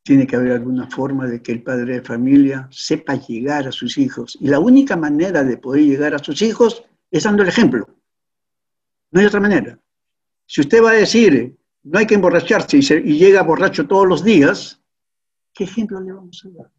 tiene 0.09 0.27
que 0.27 0.37
haber 0.37 0.53
alguna 0.53 0.89
forma 0.89 1.27
de 1.27 1.43
que 1.43 1.53
el 1.53 1.63
padre 1.63 1.97
de 1.97 2.03
familia 2.03 2.67
sepa 2.71 3.17
llegar 3.17 3.69
a 3.69 3.73
sus 3.73 3.99
hijos. 3.99 4.39
Y 4.41 4.49
la 4.49 4.59
única 4.59 4.97
manera 4.97 5.45
de 5.45 5.59
poder 5.59 5.85
llegar 5.85 6.15
a 6.15 6.19
sus 6.19 6.41
hijos 6.41 6.83
es 7.11 7.25
dando 7.25 7.43
el 7.43 7.51
ejemplo. 7.51 7.87
No 9.11 9.21
hay 9.21 9.27
otra 9.27 9.39
manera. 9.39 9.79
Si 10.49 10.63
usted 10.63 10.83
va 10.83 10.93
a 10.93 10.95
decir, 10.95 11.55
no 11.83 11.99
hay 11.99 12.07
que 12.07 12.15
emborracharse 12.15 12.79
y, 12.79 13.19
llega 13.19 13.43
borracho 13.43 13.87
todos 13.87 14.09
los 14.09 14.25
días, 14.25 14.81
¿qué 15.53 15.65
ejemplo 15.65 16.01
le 16.01 16.13
vamos 16.13 16.43
a 16.47 16.49
dar? 16.57 16.71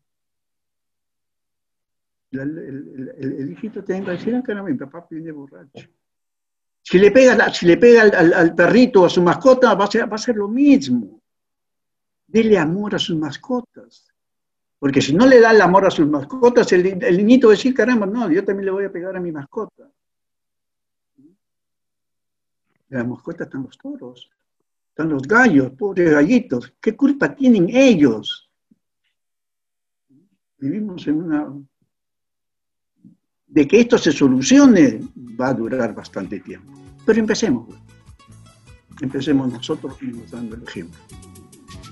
El, 2.32 3.52
hijito 3.52 3.84
tiene 3.84 4.06
que 4.06 4.12
decir, 4.12 4.36
ah, 4.36 4.64
mi 4.64 4.74
papá 4.74 5.06
viene 5.10 5.32
borracho. 5.32 5.88
Si 6.82 6.98
le 6.98 7.12
pega, 7.12 7.54
si 7.54 7.68
le 7.68 7.78
pega 7.78 8.02
al, 8.02 8.34
al, 8.34 8.56
perrito 8.56 9.04
o 9.04 9.06
a 9.06 9.10
su 9.10 9.22
mascota, 9.22 9.76
va 9.76 9.86
a, 9.86 9.92
ser, 9.92 10.12
va 10.12 10.16
a 10.16 10.20
ser 10.20 10.36
lo 10.36 10.48
mismo 10.48 11.20
dele 12.30 12.58
amor 12.58 12.96
a 12.96 13.00
sus 13.00 13.18
mascotas. 13.18 14.08
Porque 14.78 15.02
si 15.02 15.14
no 15.14 15.28
le 15.28 15.42
da 15.42 15.52
el 15.52 15.62
amor 15.62 15.86
a 15.86 15.92
sus 15.92 16.08
mascotas, 16.08 16.72
el, 16.72 17.18
niñito 17.18 17.48
va 17.48 17.54
a 17.54 17.58
decir, 17.58 17.74
caramba, 17.74 18.06
no, 18.06 18.32
yo 18.32 18.46
también 18.46 18.66
le 18.66 18.72
voy 18.72 18.86
a 18.86 18.92
pegar 18.92 19.16
a 19.16 19.20
mi 19.20 19.32
mascota. 19.32 19.90
La 22.90 23.04
mascota 23.04 23.44
están 23.44 23.64
los 23.64 23.78
toros, 23.78 24.30
están 24.90 25.10
los 25.10 25.24
gallos, 25.24 25.72
pobres 25.72 26.12
gallitos. 26.12 26.74
¿Qué 26.82 26.96
culpa 26.96 27.36
tienen 27.36 27.70
ellos? 27.70 28.50
Vivimos 30.58 31.08
en 31.08 31.24
una... 31.24 31.54
De 33.48 33.68
que 33.68 33.80
esto 33.80 33.98
se 33.98 34.12
solucione 34.12 35.00
va 35.40 35.50
a 35.50 35.54
durar 35.54 35.96
bastante 35.96 36.40
tiempo. 36.40 36.74
Pero 37.06 37.20
empecemos. 37.20 37.68
Empecemos 39.02 39.52
nosotros 39.52 40.02
mismos 40.02 40.30
dando 40.30 40.56
el 40.56 40.64
ejemplo. 40.64 41.00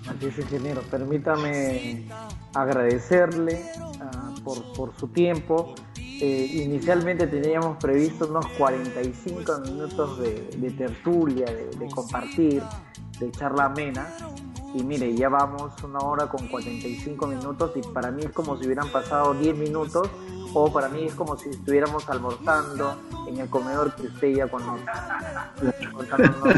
Así 0.07 0.27
es, 0.27 0.37
ingeniero. 0.37 0.81
Permítame 0.83 2.05
agradecerle 2.53 3.65
ah, 4.01 4.35
por, 4.43 4.93
su 4.97 5.07
tiempo. 5.09 5.75
Eh, 6.19 6.63
inicialmente 6.63 7.27
teníamos 7.27 7.77
previsto 7.77 8.27
unos 8.27 8.47
45 8.57 9.59
minutos 9.59 10.19
de, 10.19 10.71
tertulia, 10.71 11.45
de, 11.45 11.87
compartir, 11.93 12.63
de 13.19 13.31
charla 13.31 13.65
amena. 13.65 14.07
Y 14.73 14.83
mire, 14.83 15.15
ya 15.15 15.29
vamos 15.29 15.71
una 15.83 15.99
hora 15.99 16.27
con 16.27 16.47
45 16.47 17.27
minutos 17.27 17.71
y 17.75 17.81
para 17.81 18.11
mí 18.11 18.23
es 18.23 18.31
como 18.31 18.57
si 18.57 18.65
hubieran 18.65 18.89
pasado 18.89 19.33
10 19.35 19.57
minutos 19.57 20.09
o 20.53 20.71
para 20.71 20.89
mí 20.89 21.05
es 21.05 21.15
como 21.15 21.37
si 21.37 21.49
estuviéramos 21.49 22.07
almorzando 22.09 22.95
en 23.27 23.39
el 23.39 23.49
comedor 23.49 23.93
que 23.95 24.07
usted 24.07 24.35
ya 24.35 24.47
conoce. 24.47 24.83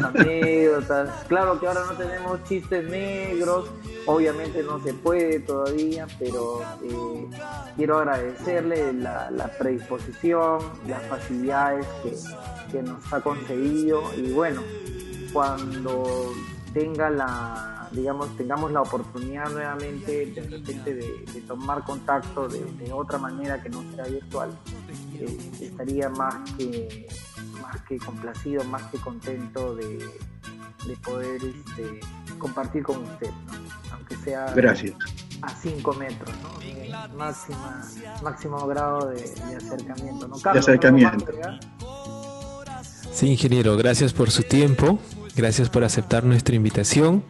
Anécdotas. 0.03 1.09
Claro 1.27 1.59
que 1.59 1.67
ahora 1.67 1.81
no 1.85 1.93
tenemos 1.93 2.43
chistes 2.43 2.89
negros, 2.89 3.69
obviamente 4.05 4.63
no 4.63 4.81
se 4.81 4.93
puede 4.93 5.39
todavía, 5.39 6.07
pero 6.19 6.61
eh, 6.83 7.29
quiero 7.75 7.99
agradecerle 7.99 8.93
la, 8.93 9.51
predisposición, 9.57 10.59
las 10.87 11.03
facilidades 11.07 11.85
que, 12.03 12.13
que 12.71 12.83
nos 12.83 13.11
ha 13.11 13.21
concedido 13.21 14.01
y 14.15 14.31
bueno, 14.31 14.61
cuando 15.33 16.31
tenga 16.73 17.09
la 17.09 17.78
digamos, 17.91 18.35
tengamos 18.37 18.71
la 18.71 18.81
oportunidad 18.81 19.49
nuevamente 19.49 20.27
de 20.27 20.41
repente 20.41 20.93
de, 20.93 21.41
tomar 21.47 21.83
contacto 21.83 22.47
de, 22.47 22.91
otra 22.91 23.17
manera 23.17 23.61
que 23.61 23.69
no 23.69 23.83
sea 23.95 24.05
virtual, 24.05 24.51
eh, 25.15 25.51
estaría 25.61 26.09
más 26.09 26.35
que, 26.57 27.07
más 27.61 27.81
que 27.83 27.97
complacido, 27.97 28.63
más 28.65 28.83
que 28.83 28.97
contento 28.99 29.75
de, 29.75 29.99
poder 31.03 31.41
este, 31.43 31.99
compartir 32.37 32.83
con 32.83 33.03
usted, 33.03 33.29
aunque 33.93 34.15
sea 34.17 34.51
Gracias. 34.55 34.95
a 35.41 35.49
5 35.49 35.93
metros, 35.93 36.35
¿no? 36.41 36.59
Máxima, 37.15 37.85
máximo 38.23 38.67
grado 38.67 39.07
de, 39.09 39.23
acercamiento. 39.55 40.27
¿no? 40.27 40.37
de 40.37 40.59
acercamiento. 40.59 41.25
Sí, 43.11 43.27
ingeniero, 43.27 43.75
gracias 43.77 44.13
por 44.13 44.31
su 44.31 44.43
tiempo, 44.43 44.99
gracias 45.35 45.69
por 45.69 45.83
aceptar 45.83 46.23
nuestra 46.23 46.55
invitación 46.55 47.23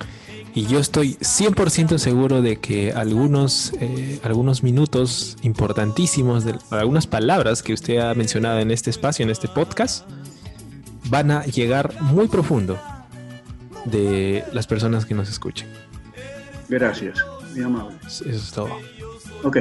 y 0.55 0.65
yo 0.65 0.79
estoy 0.79 1.13
100% 1.15 1.97
seguro 1.97 2.41
de 2.41 2.57
que 2.57 2.91
algunos, 2.91 3.73
eh, 3.79 4.19
algunos 4.23 4.63
minutos 4.63 5.37
importantísimos, 5.41 6.43
de, 6.43 6.55
algunas 6.71 7.07
palabras 7.07 7.61
que 7.61 7.73
usted 7.73 7.97
ha 7.97 8.13
mencionado 8.15 8.59
en 8.59 8.71
este 8.71 8.89
espacio, 8.89 9.23
en 9.23 9.29
este 9.29 9.47
podcast, 9.47 10.07
van 11.09 11.31
a 11.31 11.45
llegar 11.45 12.01
muy 12.01 12.27
profundo 12.27 12.79
de 13.85 14.43
las 14.53 14.67
personas 14.67 15.05
que 15.05 15.13
nos 15.13 15.29
escuchen. 15.29 15.67
Gracias, 16.67 17.19
mi 17.55 17.63
amable. 17.63 17.95
Eso 18.05 18.25
es 18.29 18.51
todo. 18.51 18.69
Ok, 19.43 19.57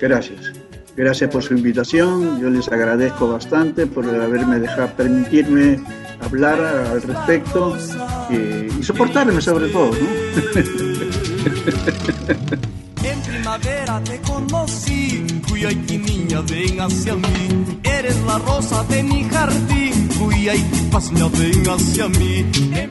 gracias. 0.00 0.52
Gracias 0.98 1.30
por 1.30 1.42
su 1.44 1.54
invitación. 1.54 2.40
Yo 2.40 2.50
les 2.50 2.66
agradezco 2.66 3.28
bastante 3.28 3.86
por 3.86 4.04
haberme 4.04 4.58
dejado 4.58 4.88
permitirme 4.96 5.78
hablar 6.20 6.60
al 6.60 7.00
respecto 7.00 7.76
y, 8.28 8.80
y 8.80 8.82
soportarme 8.82 9.40
sobre 9.40 9.68
todo, 9.68 9.92
¿no? 9.92 9.98
En 13.04 13.20
primavera 13.22 14.02
te 14.02 14.20
conocí, 14.22 15.24
Cuyaiki 15.48 15.98
niña, 15.98 16.40
ven 16.40 16.80
hacia 16.80 17.14
mí. 17.14 17.78
Eres 17.84 18.20
la 18.22 18.38
rosa 18.38 18.82
de 18.84 19.04
mi 19.04 19.22
jardín, 19.22 20.08
Cuyaiki, 20.18 20.80
pasña, 20.90 21.28
ven 21.28 21.62
hacia 21.68 22.08
mí. 22.08 22.44
En 22.74 22.90